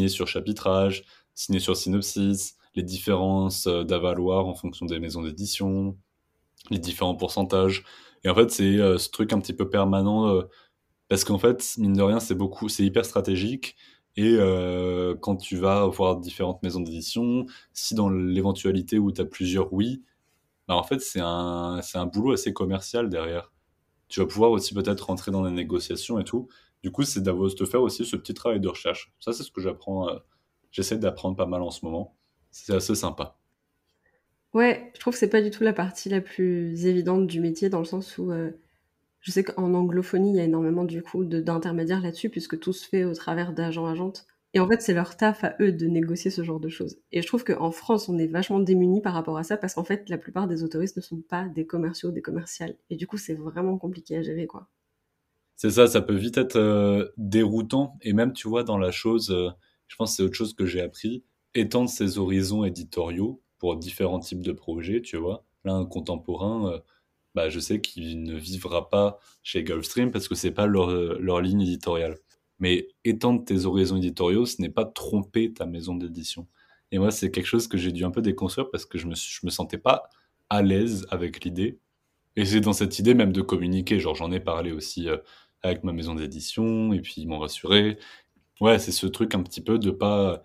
sur, 0.08 0.28
chapitrage, 0.28 1.04
signer 1.36 1.60
sur 1.60 1.76
synopsis, 1.76 2.56
les 2.76 2.84
différences 2.84 3.68
euh, 3.68 3.84
d'avaloir 3.84 4.48
en 4.48 4.56
fonction 4.56 4.86
des 4.86 5.00
maisons 5.00 5.22
d'édition, 5.22 5.98
les 6.70 6.80
différents 6.80 7.16
pourcentages. 7.16 7.84
Et 8.24 8.30
en 8.30 8.36
fait, 8.36 8.50
c'est 8.52 8.78
euh, 8.78 8.98
ce 8.98 9.10
truc 9.10 9.34
un 9.34 9.42
petit 9.42 9.54
peu 9.54 9.70
permanent 9.70 10.30
euh, 10.30 10.44
parce 11.10 11.26
qu'en 11.26 11.38
fait, 11.38 11.74
mine 11.78 11.94
de 11.94 12.02
rien, 12.02 12.22
c'est 12.22 12.36
beaucoup, 12.36 12.70
c'est 12.70 12.86
hyper 12.86 13.04
stratégique. 13.04 13.76
Et 14.18 14.38
quand 15.22 15.38
tu 15.38 15.56
vas 15.56 15.86
voir 15.88 16.18
différentes 16.18 16.62
maisons 16.64 16.82
d'édition, 16.82 17.46
si 17.74 17.96
dans 17.96 18.10
l'éventualité 18.10 19.00
où 19.00 19.10
tu 19.10 19.22
as 19.22 19.26
plusieurs 19.26 19.72
oui, 19.72 20.04
bah 20.68 20.76
en 20.76 20.84
fait, 20.84 21.00
c'est 21.00 21.22
un, 21.22 21.80
c'est 21.82 21.98
un 21.98 22.08
boulot 22.08 22.34
assez 22.34 22.52
commercial 22.52 23.10
derrière. 23.10 23.54
Tu 24.10 24.20
vas 24.20 24.26
pouvoir 24.26 24.52
aussi 24.52 24.74
peut-être 24.74 25.08
rentrer 25.08 25.32
dans 25.32 25.44
des 25.46 25.52
négociations 25.52 26.20
et 26.20 26.26
tout. 26.26 26.50
Du 26.84 26.92
coup, 26.92 27.04
c'est 27.04 27.22
d'avoir 27.22 27.54
de 27.54 27.66
faire 27.66 27.82
aussi 27.82 28.06
ce 28.06 28.16
petit 28.16 28.34
travail 28.34 28.60
de 28.60 28.68
recherche. 28.68 29.14
Ça, 29.20 29.34
c'est 29.34 29.44
ce 29.44 29.52
que 29.52 29.62
j'apprends 29.62 30.08
j'essaie 30.72 30.98
d'apprendre 30.98 31.36
pas 31.36 31.46
mal 31.46 31.62
en 31.62 31.72
ce 31.72 31.86
moment. 31.86 32.16
C'est 32.50 32.74
assez 32.74 32.96
sympa. 32.96 33.38
Ouais, 34.54 34.92
je 34.96 35.00
trouve 35.00 35.14
que 35.14 35.20
c'est 35.20 35.30
pas 35.30 35.42
du 35.42 35.50
tout 35.50 35.64
la 35.64 35.74
partie 35.74 36.10
la 36.10 36.20
plus 36.20 36.86
évidente 36.86 37.28
du 37.28 37.40
métier 37.40 37.70
dans 37.70 37.80
le 37.80 37.86
sens 37.86 38.18
où 38.18 38.32
euh, 38.32 38.52
je 39.22 39.32
sais 39.32 39.44
qu'en 39.44 39.74
anglophonie, 39.74 40.32
il 40.32 40.36
y 40.36 40.40
a 40.42 40.44
énormément 40.44 40.84
du 40.84 41.02
coup 41.02 41.24
d'intermédiaires 41.24 42.02
là-dessus 42.02 42.30
puisque 42.30 42.60
tout 42.60 42.74
se 42.74 42.88
fait 42.88 43.06
au 43.06 43.14
travers 43.14 43.54
d'agents-agentes. 43.54 44.26
Et 44.54 44.60
en 44.60 44.68
fait, 44.68 44.82
c'est 44.82 44.94
leur 44.94 45.16
taf 45.16 45.46
à 45.46 45.56
eux 45.62 45.72
de 45.72 45.86
négocier 45.88 46.30
ce 46.30 46.44
genre 46.44 46.60
de 46.60 46.68
choses. 46.68 46.98
Et 47.14 47.22
je 47.22 47.28
trouve 47.28 47.46
qu'en 47.46 47.72
France, 47.72 48.10
on 48.10 48.18
est 48.18 48.28
vachement 48.28 48.60
démunis 48.60 49.02
par 49.02 49.14
rapport 49.14 49.38
à 49.38 49.44
ça 49.44 49.56
parce 49.56 49.76
qu'en 49.76 49.86
fait, 49.86 50.10
la 50.10 50.18
plupart 50.18 50.48
des 50.48 50.64
autoristes 50.64 50.98
ne 50.98 51.02
sont 51.02 51.22
pas 51.22 51.48
des 51.48 51.66
commerciaux, 51.66 52.12
des 52.12 52.22
commerciales. 52.22 52.76
Et 52.90 52.98
du 52.98 53.08
coup, 53.08 53.18
c'est 53.18 53.34
vraiment 53.34 53.78
compliqué 53.78 54.18
à 54.18 54.22
gérer, 54.22 54.48
quoi. 54.48 54.68
C'est 55.62 55.70
ça, 55.70 55.86
ça 55.86 56.02
peut 56.02 56.16
vite 56.16 56.40
être 56.40 56.56
euh, 56.56 57.10
déroutant. 57.18 57.96
Et 58.02 58.14
même, 58.14 58.34
tu 58.34 58.48
vois, 58.48 58.64
dans 58.64 58.80
la 58.80 58.90
chose, 58.90 59.30
euh, 59.30 59.52
je 59.88 59.96
pense 59.96 60.10
que 60.10 60.16
c'est 60.16 60.24
autre 60.24 60.34
chose 60.34 60.56
que 60.56 60.66
j'ai 60.66 60.82
appris. 60.82 61.24
Étendre 61.54 61.88
ses 61.88 62.18
horizons 62.18 62.64
éditoriaux 62.64 63.44
pour 63.60 63.76
différents 63.76 64.18
types 64.18 64.42
de 64.42 64.54
projets, 64.54 65.04
tu 65.04 65.18
vois. 65.18 65.46
Là, 65.64 65.74
un 65.74 65.86
contemporain, 65.86 66.72
euh, 66.72 66.80
bah, 67.36 67.50
je 67.50 67.60
sais 67.60 67.80
qu'il 67.80 68.24
ne 68.24 68.36
vivra 68.36 68.90
pas 68.90 69.20
chez 69.44 69.64
Gulfstream 69.64 70.10
parce 70.12 70.28
que 70.28 70.34
c'est 70.34 70.50
pas 70.50 70.66
leur, 70.66 70.90
leur 71.20 71.42
ligne 71.42 71.62
éditoriale. 71.62 72.18
Mais 72.58 72.88
étendre 73.04 73.46
tes 73.46 73.66
horizons 73.66 73.98
éditoriaux, 73.98 74.48
ce 74.48 74.64
n'est 74.64 74.70
pas 74.70 74.86
tromper 74.86 75.54
ta 75.54 75.68
maison 75.68 75.94
d'édition. 75.94 76.48
Et 76.92 76.98
moi, 76.98 77.12
c'est 77.12 77.30
quelque 77.30 77.46
chose 77.46 77.68
que 77.68 77.78
j'ai 77.78 77.92
dû 77.92 78.04
un 78.04 78.10
peu 78.10 78.24
déconstruire 78.24 78.72
parce 78.72 78.88
que 78.88 78.98
je 78.98 79.06
me, 79.06 79.14
me 79.44 79.50
sentais 79.52 79.78
pas 79.78 80.10
à 80.50 80.64
l'aise 80.64 81.06
avec 81.12 81.46
l'idée. 81.46 81.78
Et 82.36 82.46
c'est 82.46 82.62
dans 82.62 82.74
cette 82.74 82.98
idée 82.98 83.14
même 83.14 83.32
de 83.32 83.42
communiquer. 83.44 84.00
Genre, 84.00 84.16
j'en 84.16 84.32
ai 84.32 84.40
parlé 84.40 84.72
aussi 84.72 85.08
avec 85.64 85.84
ma 85.84 85.94
maison 85.94 86.16
d'édition, 86.16 86.94
et 86.94 87.02
puis 87.02 87.16
ils 87.18 87.28
m'ont 87.28 87.40
rassuré. 87.40 87.98
Ouais, 88.62 88.80
c'est 88.80 88.92
ce 88.92 89.08
truc 89.08 89.36
un 89.36 89.44
petit 89.44 89.62
peu 89.62 89.80
de 89.80 89.92
pas. 89.92 90.44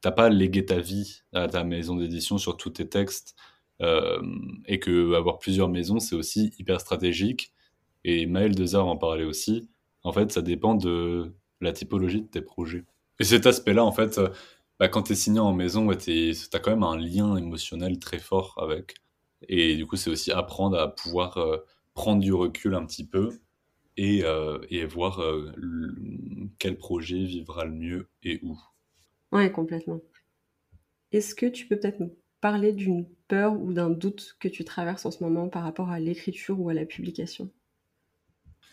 T'as 0.00 0.12
pas 0.12 0.28
légué 0.28 0.66
ta 0.66 0.80
vie 0.80 1.22
à 1.32 1.48
ta 1.48 1.64
maison 1.64 1.96
d'édition 1.96 2.38
sur 2.38 2.56
tous 2.56 2.70
tes 2.70 2.88
textes. 2.88 3.36
Euh, 3.82 4.22
et 4.66 4.78
que 4.78 5.14
avoir 5.14 5.38
plusieurs 5.38 5.68
maisons, 5.68 5.98
c'est 5.98 6.14
aussi 6.16 6.52
hyper 6.58 6.80
stratégique. 6.80 7.52
Et 8.04 8.26
Maël 8.26 8.54
Dezard 8.54 8.86
en 8.86 8.96
parlait 8.96 9.24
aussi. 9.24 9.68
En 10.04 10.12
fait, 10.12 10.32
ça 10.32 10.42
dépend 10.42 10.74
de 10.74 11.34
la 11.60 11.72
typologie 11.72 12.22
de 12.22 12.26
tes 12.28 12.42
projets. 12.42 12.84
Et 13.20 13.24
cet 13.24 13.46
aspect-là, 13.46 13.84
en 13.84 13.92
fait, 13.92 14.20
bah, 14.80 14.88
quand 14.88 15.04
tu 15.04 15.12
es 15.12 15.16
signé 15.16 15.40
en 15.40 15.52
maison, 15.52 15.86
ouais, 15.86 15.96
tu 15.96 16.34
quand 16.52 16.70
même 16.70 16.82
un 16.82 16.96
lien 16.96 17.36
émotionnel 17.36 17.98
très 17.98 18.18
fort 18.18 18.54
avec. 18.58 18.96
Et 19.48 19.76
du 19.76 19.86
coup, 19.86 19.96
c'est 19.96 20.10
aussi 20.10 20.32
apprendre 20.32 20.78
à 20.78 20.94
pouvoir 20.94 21.38
euh, 21.38 21.58
prendre 21.94 22.20
du 22.20 22.32
recul 22.32 22.74
un 22.74 22.84
petit 22.84 23.06
peu 23.06 23.30
et, 23.96 24.24
euh, 24.24 24.58
et 24.70 24.84
voir 24.84 25.20
euh, 25.20 25.52
quel 26.58 26.76
projet 26.76 27.24
vivra 27.24 27.64
le 27.64 27.72
mieux 27.72 28.08
et 28.22 28.40
où. 28.42 28.58
Ouais, 29.32 29.50
complètement. 29.50 30.00
Est-ce 31.12 31.34
que 31.34 31.46
tu 31.46 31.66
peux 31.66 31.78
peut-être 31.78 32.00
nous 32.00 32.16
parler 32.40 32.72
d'une 32.72 33.06
peur 33.28 33.58
ou 33.60 33.72
d'un 33.72 33.90
doute 33.90 34.36
que 34.40 34.48
tu 34.48 34.64
traverses 34.64 35.06
en 35.06 35.10
ce 35.10 35.22
moment 35.22 35.48
par 35.48 35.62
rapport 35.62 35.90
à 35.90 36.00
l'écriture 36.00 36.60
ou 36.60 36.68
à 36.68 36.74
la 36.74 36.84
publication? 36.84 37.50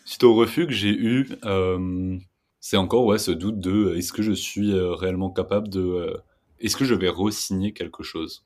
Suite 0.04 0.24
au 0.24 0.34
refus 0.34 0.66
que 0.66 0.72
j'ai 0.72 0.92
eu, 0.92 1.28
euh, 1.44 2.18
c'est 2.58 2.76
encore 2.76 3.06
ouais, 3.06 3.18
ce 3.18 3.30
doute 3.30 3.60
de 3.60 3.94
est-ce 3.94 4.12
que 4.12 4.22
je 4.22 4.32
suis 4.32 4.72
réellement 4.74 5.30
capable 5.30 5.68
de. 5.68 6.20
est-ce 6.58 6.76
que 6.76 6.84
je 6.84 6.94
vais 6.94 7.08
re-signer 7.08 7.72
quelque 7.72 8.02
chose? 8.02 8.44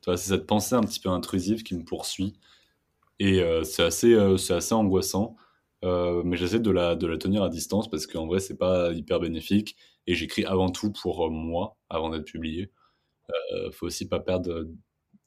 C'est 0.00 0.16
cette 0.16 0.46
pensée 0.46 0.74
un 0.74 0.80
petit 0.80 1.00
peu 1.00 1.10
intrusive 1.10 1.62
qui 1.62 1.74
me 1.74 1.84
poursuit. 1.84 2.32
Et 3.18 3.42
c'est 3.64 3.82
assez, 3.82 4.16
c'est 4.38 4.54
assez 4.54 4.72
angoissant. 4.72 5.36
Euh, 5.84 6.22
mais 6.24 6.36
j'essaie 6.36 6.60
de 6.60 6.70
la, 6.70 6.96
tenir 6.96 7.42
à 7.42 7.48
distance 7.48 7.88
parce 7.90 8.06
qu'en 8.06 8.26
vrai, 8.26 8.40
c'est 8.40 8.56
pas 8.56 8.92
hyper 8.92 9.20
bénéfique. 9.20 9.76
Et 10.06 10.14
j'écris 10.14 10.44
avant 10.44 10.70
tout 10.70 10.92
pour 10.92 11.26
euh, 11.26 11.30
moi, 11.30 11.76
avant 11.90 12.10
d'être 12.10 12.24
publié. 12.24 12.72
Euh, 13.30 13.70
faut 13.72 13.86
aussi 13.86 14.08
pas 14.08 14.20
perdre 14.20 14.66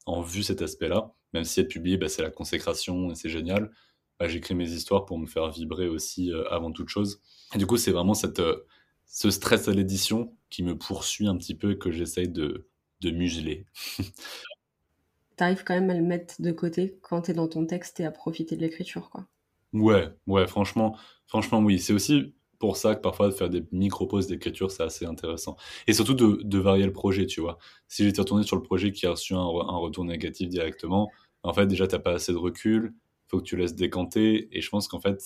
en 0.06 0.22
vue 0.22 0.44
cet 0.44 0.62
aspect-là. 0.62 1.14
Même 1.34 1.44
si 1.44 1.60
être 1.60 1.70
publié, 1.70 1.98
bah, 1.98 2.10
c'est 2.10 2.22
la 2.22 2.32
consécration 2.32 3.12
et 3.12 3.16
c'est 3.16 3.30
génial. 3.30 3.72
Bah, 4.20 4.28
j'écris 4.28 4.56
mes 4.56 4.70
histoires 4.70 5.06
pour 5.06 5.18
me 5.18 5.26
faire 5.26 5.50
vibrer 5.50 5.88
aussi 5.88 6.32
euh, 6.32 6.48
avant 6.52 6.72
toute 6.72 6.90
chose. 6.90 7.22
Du 7.56 7.66
coup, 7.66 7.78
c'est 7.78 7.92
vraiment 7.92 8.14
ce 8.14 9.30
stress 9.30 9.68
à 9.68 9.72
l'édition 9.74 10.36
qui 10.50 10.64
me 10.64 10.78
poursuit 10.78 11.28
un 11.28 11.38
petit 11.38 11.56
peu 11.56 11.72
et 11.72 11.78
que 11.78 11.92
j'essaye 11.92 12.30
de, 12.30 12.68
de 13.02 13.12
museler. 13.12 13.66
T'arrives 15.38 15.64
quand 15.64 15.74
même 15.74 15.90
à 15.90 15.96
le 15.96 16.04
mettre 16.04 16.42
de 16.42 16.52
côté 16.52 17.00
quand 17.02 17.24
t'es 17.24 17.34
dans 17.34 17.48
ton 17.48 17.66
texte 17.66 18.00
et 18.00 18.06
à 18.06 18.12
profiter 18.12 18.56
de 18.56 18.62
l'écriture, 18.62 19.10
quoi. 19.10 19.26
Ouais, 19.74 20.10
ouais, 20.28 20.48
franchement, 20.48 20.98
franchement, 21.28 21.60
oui. 21.60 21.80
C'est 21.80 21.94
aussi 21.94 22.34
pour 22.60 22.78
ça 22.78 22.96
que 22.96 23.02
parfois 23.02 23.28
de 23.28 23.32
faire 23.32 23.50
des 23.50 23.66
micro-pauses 23.72 24.28
d'écriture, 24.28 24.70
c'est 24.72 24.84
assez 24.84 25.06
intéressant. 25.06 25.58
Et 25.88 25.94
surtout 25.94 26.14
de, 26.14 26.58
varier 26.60 26.86
le 26.86 26.94
projet, 26.94 27.26
tu 27.26 27.42
vois. 27.42 27.58
Si 27.88 28.04
j'étais 28.04 28.22
retourné 28.22 28.44
sur 28.44 28.56
le 28.56 28.62
projet 28.62 28.92
qui 28.92 29.06
a 29.06 29.12
reçu 29.12 29.34
un, 29.34 29.44
retour 29.44 30.06
négatif 30.06 30.50
directement, 30.50 31.10
en 31.44 31.54
fait, 31.54 31.66
déjà, 31.66 31.88
t'as 31.88 32.00
pas 32.00 32.14
assez 32.14 32.32
de 32.32 32.38
recul, 32.38 32.94
faut 33.28 33.40
que 33.40 33.44
tu 33.44 33.58
laisses 33.58 33.76
décanter. 33.76 34.48
Et 34.56 34.62
je 34.62 34.70
pense 34.70 34.88
qu'en 34.88 35.00
fait, 35.00 35.24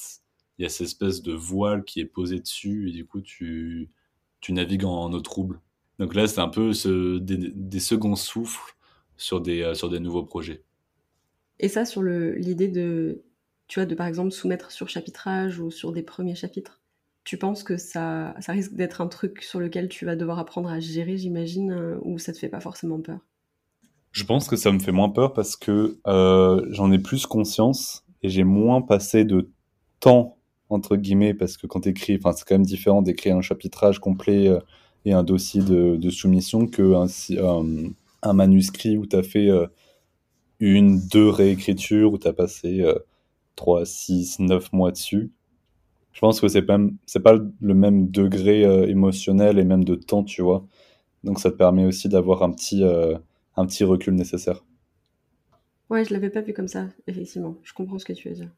il 0.57 0.63
y 0.63 0.65
a 0.65 0.69
cette 0.69 0.87
espèce 0.87 1.21
de 1.21 1.33
voile 1.33 1.83
qui 1.83 1.99
est 1.99 2.05
posé 2.05 2.39
dessus, 2.39 2.89
et 2.89 2.91
du 2.91 3.05
coup, 3.05 3.21
tu, 3.21 3.91
navigues 4.49 4.85
en, 4.85 5.11
eau 5.11 5.21
trouble. 5.21 5.59
Donc 5.99 6.13
là, 6.13 6.27
c'est 6.27 6.39
un 6.39 6.49
peu 6.49 6.71
des, 7.19 7.79
seconds 7.79 8.15
souffles 8.15 8.75
euh, 9.33 9.73
sur 9.73 9.89
des 9.89 9.99
nouveaux 9.99 10.23
projets. 10.23 10.63
Et 11.59 11.67
ça, 11.67 11.85
sur 11.85 12.03
l'idée 12.03 12.67
de, 12.67 13.23
tu 13.67 13.79
vois, 13.79 13.85
de 13.85 13.95
par 13.95 14.07
exemple 14.07 14.31
soumettre 14.31 14.71
sur 14.71 14.89
chapitrage 14.89 15.59
ou 15.59 15.71
sur 15.71 15.91
des 15.91 16.03
premiers 16.03 16.35
chapitres, 16.35 16.81
tu 17.25 17.37
penses 17.37 17.63
que 17.63 17.75
ça, 17.75 18.35
ça 18.39 18.51
risque 18.51 18.73
d'être 18.73 19.01
un 19.01 19.07
truc 19.07 19.41
sur 19.41 19.59
lequel 19.59 19.89
tu 19.89 20.05
vas 20.05 20.15
devoir 20.15 20.37
apprendre 20.37 20.69
à 20.69 20.79
gérer, 20.79 21.17
j'imagine, 21.17 21.71
euh, 21.71 21.97
ou 22.03 22.19
ça 22.19 22.31
te 22.31 22.37
fait 22.37 22.49
pas 22.49 22.59
forcément 22.59 23.01
peur? 23.01 23.19
Je 24.11 24.23
pense 24.23 24.47
que 24.47 24.55
ça 24.55 24.71
me 24.71 24.79
fait 24.79 24.91
moins 24.91 25.09
peur 25.09 25.33
parce 25.33 25.55
que 25.55 25.97
euh, 26.07 26.65
j'en 26.69 26.91
ai 26.91 26.99
plus 26.99 27.25
conscience 27.25 28.05
et 28.21 28.29
j'ai 28.29 28.43
moins 28.43 28.81
passé 28.81 29.25
de 29.25 29.49
temps, 29.99 30.37
entre 30.69 30.95
guillemets, 30.95 31.33
parce 31.33 31.57
que 31.57 31.65
quand 31.67 31.81
tu 31.81 31.89
écris, 31.89 32.19
c'est 32.23 32.47
quand 32.47 32.55
même 32.55 32.65
différent 32.65 33.01
d'écrire 33.01 33.35
un 33.35 33.41
chapitrage 33.41 33.99
complet 33.99 34.47
euh, 34.47 34.59
et 35.03 35.13
un 35.13 35.23
dossier 35.23 35.61
de, 35.61 36.09
soumission 36.11 36.67
qu'un 36.67 37.07
un, 37.39 37.65
un 38.21 38.33
manuscrit 38.33 38.97
où 38.97 39.05
tu 39.05 39.15
as 39.15 39.23
fait 39.23 39.49
une, 40.59 40.99
deux 41.07 41.29
réécritures, 41.29 42.13
où 42.13 42.17
tu 42.17 42.27
as 42.27 42.33
passé 42.33 42.83
3, 43.55 43.85
6, 43.85 44.39
9 44.39 44.71
mois 44.73 44.91
dessus. 44.91 45.31
Je 46.15 46.21
pense 46.21 46.39
que 46.39 46.47
c'est 46.47 46.61
pas, 46.61 46.79
c'est 47.05 47.19
pas 47.19 47.37
le 47.59 47.73
même 47.73 48.09
degré 48.09 48.63
euh, 48.63 48.87
émotionnel 48.87 49.59
et 49.59 49.65
même 49.65 49.83
de 49.83 49.95
temps, 49.95 50.23
tu 50.23 50.41
vois. 50.41 50.65
Donc 51.25 51.39
ça 51.39 51.51
te 51.51 51.57
permet 51.57 51.85
aussi 51.85 52.07
d'avoir 52.07 52.41
un 52.41 52.51
petit, 52.51 52.83
euh, 52.83 53.17
un 53.57 53.65
petit 53.65 53.83
recul 53.83 54.15
nécessaire. 54.15 54.63
Ouais, 55.89 56.05
je 56.05 56.13
l'avais 56.13 56.29
pas 56.29 56.39
vu 56.39 56.53
comme 56.53 56.69
ça, 56.69 56.87
effectivement. 57.07 57.57
Je 57.63 57.73
comprends 57.73 57.99
ce 57.99 58.05
que 58.05 58.13
tu 58.13 58.29
veux 58.29 58.35
dire. 58.35 58.49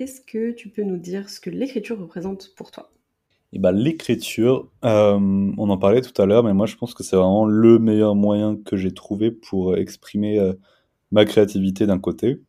Est-ce 0.00 0.20
que 0.20 0.50
tu 0.50 0.68
peux 0.68 0.82
nous 0.82 0.98
dire 0.98 1.30
ce 1.30 1.38
que 1.38 1.48
l'écriture 1.48 1.98
représente 1.98 2.52
pour 2.56 2.72
toi? 2.72 2.90
Et 3.52 3.60
bah, 3.60 3.70
L'écriture, 3.70 4.68
euh, 4.84 5.52
on 5.56 5.70
en 5.70 5.78
parlait 5.78 6.02
tout 6.02 6.20
à 6.20 6.26
l'heure, 6.26 6.42
mais 6.42 6.54
moi 6.54 6.66
je 6.66 6.74
pense 6.74 6.92
que 6.92 7.04
c'est 7.04 7.16
vraiment 7.16 7.46
le 7.46 7.78
meilleur 7.78 8.16
moyen 8.16 8.56
que 8.56 8.76
j'ai 8.76 8.92
trouvé 8.92 9.30
pour 9.30 9.76
exprimer 9.76 10.52
ma 11.12 11.24
créativité 11.24 11.86
d'un 11.86 12.00
côté, 12.00 12.40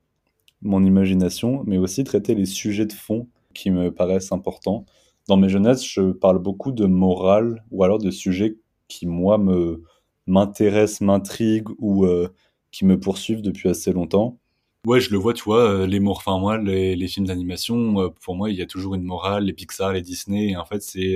mon 0.62 0.84
imagination, 0.84 1.64
mais 1.66 1.78
aussi 1.78 2.03
traiter 2.03 2.36
les 2.36 2.45
sujets 2.45 2.86
de 2.86 2.93
fond 2.93 3.28
qui 3.53 3.72
me 3.72 3.91
paraissent 3.91 4.32
importants. 4.32 4.86
Dans 5.28 5.38
mes 5.38 5.49
jeunesses, 5.49 5.86
je 5.86 6.12
parle 6.12 6.39
beaucoup 6.39 6.72
de 6.72 6.86
morale 6.86 7.64
ou 7.72 7.84
alors 7.84 7.99
de 7.99 8.12
sujets 8.12 8.58
qui, 8.88 9.08
moi, 9.08 9.38
me 9.38 9.84
m'intéressent, 10.26 11.01
m'intriguent 11.01 11.70
ou 11.80 12.05
euh, 12.05 12.30
qui 12.72 12.86
me 12.86 12.99
poursuivent 12.99 13.41
depuis 13.41 13.70
assez 13.70 13.93
longtemps. 13.93 14.38
Ouais, 14.86 14.99
je 14.99 15.12
le 15.12 15.18
vois, 15.18 15.34
tu 15.34 15.43
vois, 15.43 15.70
euh, 15.70 15.88
les 15.88 16.01
enfin 16.05 16.38
moi, 16.38 16.58
les, 16.58 16.95
les 16.95 17.08
films 17.08 17.28
d'animation, 17.28 18.01
euh, 18.01 18.10
pour 18.22 18.36
moi, 18.36 18.49
il 18.49 18.58
y 18.58 18.62
a 18.62 18.66
toujours 18.66 18.95
une 18.95 19.03
morale, 19.03 19.45
les 19.45 19.53
Pixar, 19.53 19.93
les 19.93 20.01
Disney, 20.01 20.49
et 20.49 20.58
en 20.58 20.66
fait, 20.66 20.82
c'est 20.82 21.16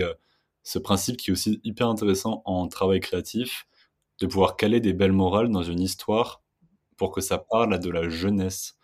ce 0.63 0.79
principe 0.79 1.17
qui 1.17 1.29
est 1.29 1.33
aussi 1.33 1.59
hyper 1.63 1.87
intéressant 1.87 2.41
en 2.45 2.67
travail 2.67 2.99
créatif, 2.99 3.67
de 4.19 4.27
pouvoir 4.27 4.55
caler 4.55 4.79
des 4.79 4.93
belles 4.93 5.11
morales 5.11 5.49
dans 5.49 5.63
une 5.63 5.81
histoire 5.81 6.41
pour 6.97 7.11
que 7.11 7.21
ça 7.21 7.37
parle 7.39 7.73
à 7.73 7.77
de 7.79 7.89
la 7.89 8.09
jeunesse. 8.09 8.75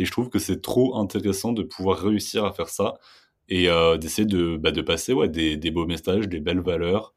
Et 0.00 0.06
je 0.06 0.12
trouve 0.12 0.30
que 0.30 0.38
c'est 0.38 0.62
trop 0.62 0.96
intéressant 0.96 1.52
de 1.52 1.62
pouvoir 1.62 1.98
réussir 1.98 2.46
à 2.46 2.54
faire 2.54 2.70
ça 2.70 2.98
et 3.50 3.68
euh, 3.68 3.98
d'essayer 3.98 4.24
de, 4.26 4.56
bah, 4.56 4.72
passer 4.82 5.14
des, 5.28 5.58
des, 5.58 5.70
beaux 5.70 5.86
messages, 5.86 6.26
des 6.26 6.40
belles 6.40 6.60
valeurs. 6.60 7.14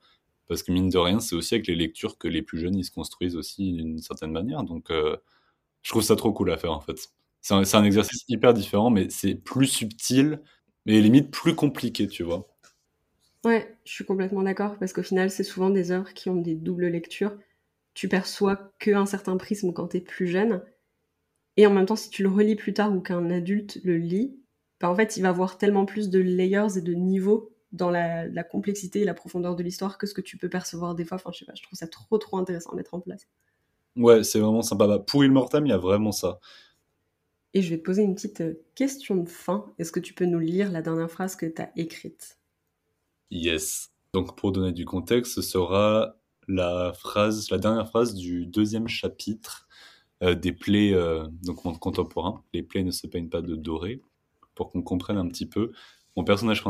Parce 0.50 0.64
que 0.64 0.74
mine 0.74 0.90
de 0.90 0.98
rien, 0.98 1.22
c'est 1.22 1.34
aussi 1.34 1.54
avec 1.54 1.68
les 1.68 1.76
lectures 1.76 2.18
que 2.18 2.28
les 2.28 2.42
plus 2.42 2.60
jeunes, 2.60 2.76
ils 2.76 2.84
se 2.84 2.92
construisent 2.92 3.38
aussi 3.38 3.72
d'une 3.72 4.00
certaine 4.00 4.34
manière. 4.34 4.64
Donc, 4.64 4.92
euh, 4.92 5.16
je 5.82 5.92
trouve 5.92 6.02
ça 6.02 6.18
trop 6.18 6.34
cool 6.34 6.52
à 6.52 6.58
faire, 6.58 6.74
en 6.74 6.82
fait. 6.82 6.98
C'est 7.40 7.54
un, 7.54 7.84
exercice 7.86 8.26
hyper 8.28 8.54
différent, 8.54 8.90
mais 8.90 9.10
c'est 9.10 9.36
plus 9.36 9.68
subtil, 9.68 10.42
mais 10.86 11.00
limite 11.00 11.32
plus 11.32 11.56
compliqué, 11.56 12.08
tu 12.08 12.24
vois. 12.24 12.50
Ouais, 13.46 13.78
je 13.86 13.94
suis 13.94 14.06
complètement 14.06 14.44
d'accord, 14.44 14.78
parce 14.78 14.92
qu'au 14.92 15.04
final, 15.04 15.30
c'est 15.30 15.44
souvent 15.46 15.70
des 15.70 15.92
œuvres 15.92 16.14
qui 16.14 16.30
ont 16.30 16.36
des 16.36 16.56
doubles 16.56 16.88
lectures. 16.88 17.38
Tu 17.94 18.10
perçois 18.10 18.74
qu'un 18.80 19.06
certain 19.06 19.38
prisme 19.38 19.72
quand 19.72 19.88
tu 19.88 19.98
es 19.98 20.02
plus 20.02 20.28
jeune, 20.28 20.62
et 21.58 21.68
en 21.68 21.74
même 21.74 21.86
temps, 21.86 21.96
si 21.96 22.10
tu 22.10 22.24
le 22.24 22.30
relis 22.30 22.56
plus 22.56 22.74
tard 22.74 22.94
ou 22.96 23.00
qu'un 23.00 23.30
adulte 23.30 23.80
le 23.84 23.98
lit, 23.98 24.36
bah 24.80 24.90
en 24.90 24.96
fait, 24.96 25.18
il 25.18 25.22
va 25.22 25.32
voir 25.32 25.58
tellement 25.58 25.86
plus 25.86 26.10
de 26.10 26.20
layers 26.20 26.78
et 26.78 26.82
de 26.82 26.94
niveaux 26.94 27.54
dans 27.72 27.90
la, 27.90 28.44
complexité 28.44 29.02
et 29.02 29.06
la 29.06 29.14
profondeur 29.14 29.56
de 29.56 29.64
l'histoire 29.64 29.98
que 29.98 30.08
ce 30.08 30.14
que 30.14 30.22
tu 30.22 30.38
peux 30.38 30.50
percevoir 30.50 30.96
des 30.96 31.06
fois. 31.06 31.16
Enfin, 31.16 31.32
je 31.34 31.40
sais 31.40 31.46
pas, 31.46 31.54
je 31.56 31.64
trouve 31.64 31.78
ça 31.78 31.88
trop 31.88 32.18
trop 32.18 32.38
intéressant 32.38 32.72
à 32.72 32.76
mettre 32.76 32.94
en 32.94 33.00
place. 33.00 33.28
Ouais, 33.96 34.24
c'est 34.24 34.40
vraiment 34.40 34.62
sympa. 34.62 34.88
Bah, 34.88 35.00
pour 35.00 35.24
Immortam, 35.24 35.66
il 35.66 35.70
y 35.70 35.74
a 35.74 35.78
vraiment 35.78 36.12
ça. 36.12 36.40
Et 37.54 37.62
je 37.62 37.70
vais 37.70 37.78
te 37.78 37.84
poser 37.84 38.02
une 38.02 38.16
petite 38.16 38.42
euh, 38.42 38.64
question 38.74 39.16
de 39.16 39.30
fin. 39.30 39.72
Est-ce 39.78 39.92
que 39.92 40.00
tu 40.00 40.16
peux 40.16 40.26
nous 40.26 40.40
lire 40.40 40.72
la 40.72 40.82
dernière 40.82 41.12
phrase 41.12 41.36
que 41.36 41.46
tu 41.46 41.62
as 41.62 41.72
écrite? 41.76 42.40
Yes. 43.30 43.92
Donc, 44.14 44.36
pour 44.36 44.52
donner 44.52 44.72
du 44.72 44.86
contexte, 44.86 45.36
ce 45.36 45.44
sera 45.44 46.16
la 46.48 46.94
phrase, 46.94 47.52
la 47.52 47.60
dernière 47.60 47.88
phrase 47.88 48.16
du 48.16 48.48
deuxième 48.48 48.88
chapitre 48.88 49.63
des 50.36 50.54
plaies, 50.54 50.94
euh, 50.94 51.28
donc 51.44 51.64
monde. 51.66 51.78
Les 52.54 52.64
plaies 52.64 52.84
ne 52.84 52.92
se 52.92 53.08
peignent 53.08 53.30
pas 53.30 53.42
de 53.42 53.56
doré, 53.56 54.02
pour 54.56 54.70
qu'on 54.72 54.82
comprenne 54.82 55.18
un 55.18 55.28
petit 55.28 55.46
peu. 55.46 55.72
Mon 56.16 56.24
personnage 56.24 56.64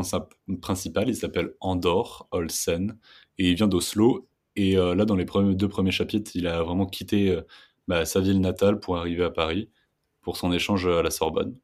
principal, 0.60 1.08
il 1.08 1.16
s'appelle 1.16 1.54
Andor 1.60 2.28
Olsen, 2.30 2.98
et 3.38 3.50
il 3.50 3.54
vient 3.56 3.68
d'Oslo. 3.68 4.28
Et 4.56 4.76
euh, 4.76 4.94
là, 4.94 5.04
dans 5.04 5.16
les 5.16 5.24
premiers, 5.24 5.54
deux 5.54 5.68
premiers 5.68 5.90
chapitres, 5.90 6.32
il 6.34 6.46
a 6.46 6.62
vraiment 6.62 6.86
quitté 6.86 7.38
bah, 7.88 8.04
sa 8.04 8.20
ville 8.20 8.40
natale 8.40 8.80
pour 8.80 8.96
arriver 8.96 9.24
à 9.24 9.30
Paris, 9.30 9.70
pour 10.22 10.36
son 10.36 10.52
échange 10.52 10.86
à 10.86 11.02
la 11.02 11.10
Sorbonne. 11.10 11.56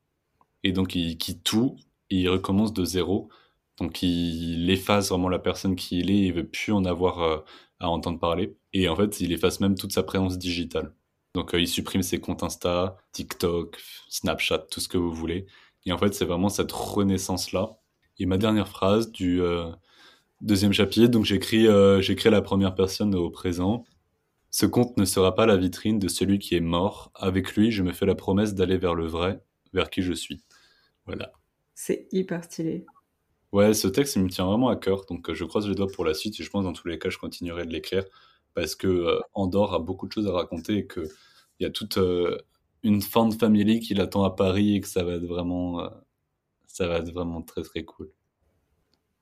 Et 0.64 0.72
donc, 0.72 0.94
il 0.94 1.16
quitte 1.18 1.42
tout, 1.44 1.76
il 2.10 2.28
recommence 2.28 2.72
de 2.72 2.84
zéro. 2.84 3.30
Donc, 3.78 4.02
il 4.02 4.68
efface 4.70 5.10
vraiment 5.10 5.28
la 5.30 5.38
personne 5.38 5.76
qui 5.76 6.00
il 6.00 6.10
est, 6.10 6.26
il 6.26 6.34
veut 6.34 6.46
plus 6.46 6.72
en 6.72 6.84
avoir 6.84 7.44
à 7.80 7.88
entendre 7.88 8.18
parler. 8.18 8.56
Et 8.72 8.88
en 8.88 8.96
fait, 8.96 9.20
il 9.20 9.32
efface 9.32 9.60
même 9.60 9.74
toute 9.76 9.92
sa 9.92 10.02
présence 10.02 10.38
digitale. 10.38 10.94
Donc 11.34 11.54
euh, 11.54 11.60
il 11.60 11.68
supprime 11.68 12.02
ses 12.02 12.20
comptes 12.20 12.42
Insta, 12.42 12.96
TikTok, 13.12 13.78
Snapchat, 14.08 14.66
tout 14.70 14.80
ce 14.80 14.88
que 14.88 14.98
vous 14.98 15.12
voulez. 15.12 15.46
Et 15.86 15.92
en 15.92 15.98
fait, 15.98 16.12
c'est 16.14 16.24
vraiment 16.24 16.48
cette 16.48 16.72
renaissance-là. 16.72 17.78
Et 18.18 18.26
ma 18.26 18.36
dernière 18.36 18.68
phrase 18.68 19.12
du 19.12 19.40
euh, 19.40 19.70
deuxième 20.40 20.72
chapitre, 20.72 21.08
donc 21.08 21.24
j'écris 21.24 21.66
euh, 21.66 22.02
la 22.24 22.42
première 22.42 22.74
personne 22.74 23.14
au 23.14 23.30
présent. 23.30 23.84
Ce 24.50 24.66
compte 24.66 24.96
ne 24.96 25.04
sera 25.04 25.34
pas 25.34 25.46
la 25.46 25.56
vitrine 25.56 25.98
de 25.98 26.08
celui 26.08 26.38
qui 26.38 26.56
est 26.56 26.60
mort. 26.60 27.12
Avec 27.14 27.54
lui, 27.54 27.70
je 27.70 27.82
me 27.82 27.92
fais 27.92 28.06
la 28.06 28.16
promesse 28.16 28.54
d'aller 28.54 28.76
vers 28.76 28.94
le 28.94 29.06
vrai, 29.06 29.40
vers 29.72 29.90
qui 29.90 30.02
je 30.02 30.12
suis. 30.12 30.42
Voilà. 31.06 31.32
C'est 31.74 32.08
hyper 32.10 32.44
stylé. 32.44 32.84
Ouais, 33.52 33.72
ce 33.74 33.88
texte, 33.88 34.16
il 34.16 34.22
me 34.22 34.28
tient 34.28 34.44
vraiment 34.44 34.68
à 34.68 34.76
cœur. 34.76 35.06
Donc 35.06 35.32
je 35.32 35.44
croise 35.44 35.68
les 35.68 35.76
doigts 35.76 35.90
pour 35.92 36.04
la 36.04 36.14
suite 36.14 36.38
et 36.40 36.42
je 36.42 36.50
pense 36.50 36.64
dans 36.64 36.72
tous 36.72 36.88
les 36.88 36.98
cas, 36.98 37.08
je 37.08 37.18
continuerai 37.18 37.64
de 37.64 37.72
l'écrire 37.72 38.04
parce 38.54 38.74
que 38.74 38.86
euh, 38.86 39.20
Andorre 39.34 39.74
a 39.74 39.78
beaucoup 39.78 40.06
de 40.06 40.12
choses 40.12 40.26
à 40.26 40.32
raconter 40.32 40.78
et 40.78 40.86
qu'il 40.86 41.08
y 41.60 41.64
a 41.64 41.70
toute 41.70 41.98
euh, 41.98 42.38
une 42.82 43.02
fan 43.02 43.28
de 43.28 43.34
famille 43.34 43.80
qui 43.80 43.94
l'attend 43.94 44.24
à 44.24 44.30
Paris 44.30 44.76
et 44.76 44.80
que 44.80 44.88
ça 44.88 45.04
va 45.04 45.14
être 45.14 45.24
vraiment, 45.24 45.80
euh, 45.80 45.88
ça 46.66 46.86
va 46.86 46.98
être 46.98 47.12
vraiment 47.12 47.42
très 47.42 47.62
très 47.62 47.84
cool. 47.84 48.10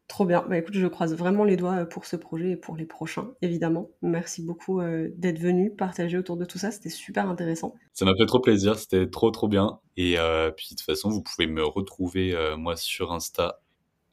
Trop 0.07 0.25
bien. 0.25 0.43
Bah 0.49 0.57
écoute, 0.57 0.75
je 0.75 0.87
croise 0.87 1.15
vraiment 1.15 1.45
les 1.45 1.57
doigts 1.57 1.85
pour 1.85 2.07
ce 2.07 2.17
projet 2.17 2.53
et 2.53 2.57
pour 2.57 2.77
les 2.77 2.87
prochains, 2.87 3.29
évidemment. 3.43 3.91
Merci 4.01 4.41
beaucoup 4.43 4.81
d'être 4.81 5.39
venu 5.39 5.71
partager 5.71 6.17
autour 6.17 6.39
de 6.39 6.47
tout 6.47 6.57
ça. 6.57 6.71
C'était 6.71 6.89
super 6.89 7.29
intéressant. 7.29 7.75
Ça 7.93 8.07
m'a 8.07 8.15
fait 8.17 8.25
trop 8.25 8.41
plaisir. 8.41 8.79
C'était 8.79 9.11
trop 9.11 9.31
trop 9.31 9.49
bien. 9.49 9.81
Et 9.99 10.17
puis 10.57 10.69
de 10.71 10.77
toute 10.77 10.81
façon, 10.81 11.11
vous 11.11 11.23
pouvez 11.23 11.47
me 11.47 11.63
retrouver 11.63 12.35
moi 12.57 12.75
sur 12.75 13.13
Insta 13.13 13.61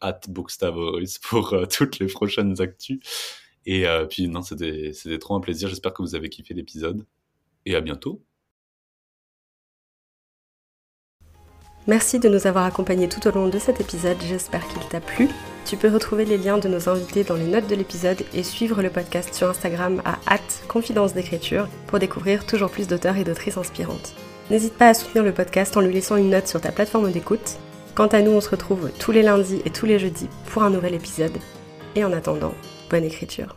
at 0.02 0.20
Bookstavoris 0.28 1.18
pour 1.30 1.56
toutes 1.70 2.00
les 2.00 2.08
prochaines 2.08 2.60
actus. 2.60 3.00
Et 3.66 3.88
euh, 3.88 4.06
puis, 4.06 4.28
non, 4.28 4.42
c'était 4.42 5.20
trop 5.20 5.36
un 5.36 5.40
plaisir. 5.40 5.70
J'espère 5.70 5.94
que 5.94 6.02
vous 6.02 6.16
avez 6.16 6.30
kiffé 6.30 6.54
l'épisode. 6.54 7.06
Et 7.66 7.76
à 7.76 7.82
bientôt. 7.82 8.22
Merci 11.88 12.20
de 12.20 12.30
nous 12.30 12.48
avoir 12.48 12.66
accompagnés 12.66 13.08
tout 13.08 13.28
au 13.28 13.32
long 13.32 13.48
de 13.48 13.60
cet 13.60 13.80
épisode, 13.80 14.18
j'espère 14.28 14.68
qu'il 14.68 14.82
t'a 14.90 15.00
plu. 15.00 15.30
Tu 15.66 15.78
peux 15.78 15.92
retrouver 15.92 16.26
les 16.26 16.40
liens 16.40 16.58
de 16.58 16.68
nos 16.68 16.90
invités 16.90 17.24
dans 17.24 17.36
les 17.36 17.46
notes 17.46 17.68
de 17.68 17.76
l'épisode 17.76 18.24
et 18.34 18.42
suivre 18.42 18.82
le 18.82 18.90
podcast 18.90 19.36
sur 19.36 19.50
Instagram 19.50 20.02
à 20.06 20.38
confidence 20.68 21.14
d'écriture 21.14 21.68
pour 21.86 22.00
découvrir 22.00 22.48
toujours 22.48 22.72
plus 22.72 22.88
d'auteurs 22.88 23.18
et 23.18 23.24
d'autrices 23.24 23.58
inspirantes. 23.58 24.16
N'hésite 24.50 24.74
pas 24.74 24.90
à 24.90 24.94
soutenir 24.96 25.24
le 25.24 25.32
podcast 25.32 25.78
en 25.78 25.82
lui 25.82 25.94
laissant 25.94 26.18
une 26.18 26.32
note 26.32 26.48
sur 26.48 26.60
ta 26.60 26.72
plateforme 26.72 27.12
d'écoute. 27.12 27.58
Quant 27.94 28.08
à 28.08 28.22
nous, 28.24 28.32
on 28.32 28.42
se 28.42 28.50
retrouve 28.50 28.92
tous 29.00 29.12
les 29.12 29.22
lundis 29.22 29.62
et 29.64 29.70
tous 29.70 29.86
les 29.86 30.00
jeudis 30.00 30.30
pour 30.48 30.64
un 30.64 30.72
nouvel 30.72 30.96
épisode. 30.96 31.38
Et 31.96 32.04
en 32.04 32.14
attendant, 32.14 32.54
bonne 32.90 33.04
écriture. 33.04 33.56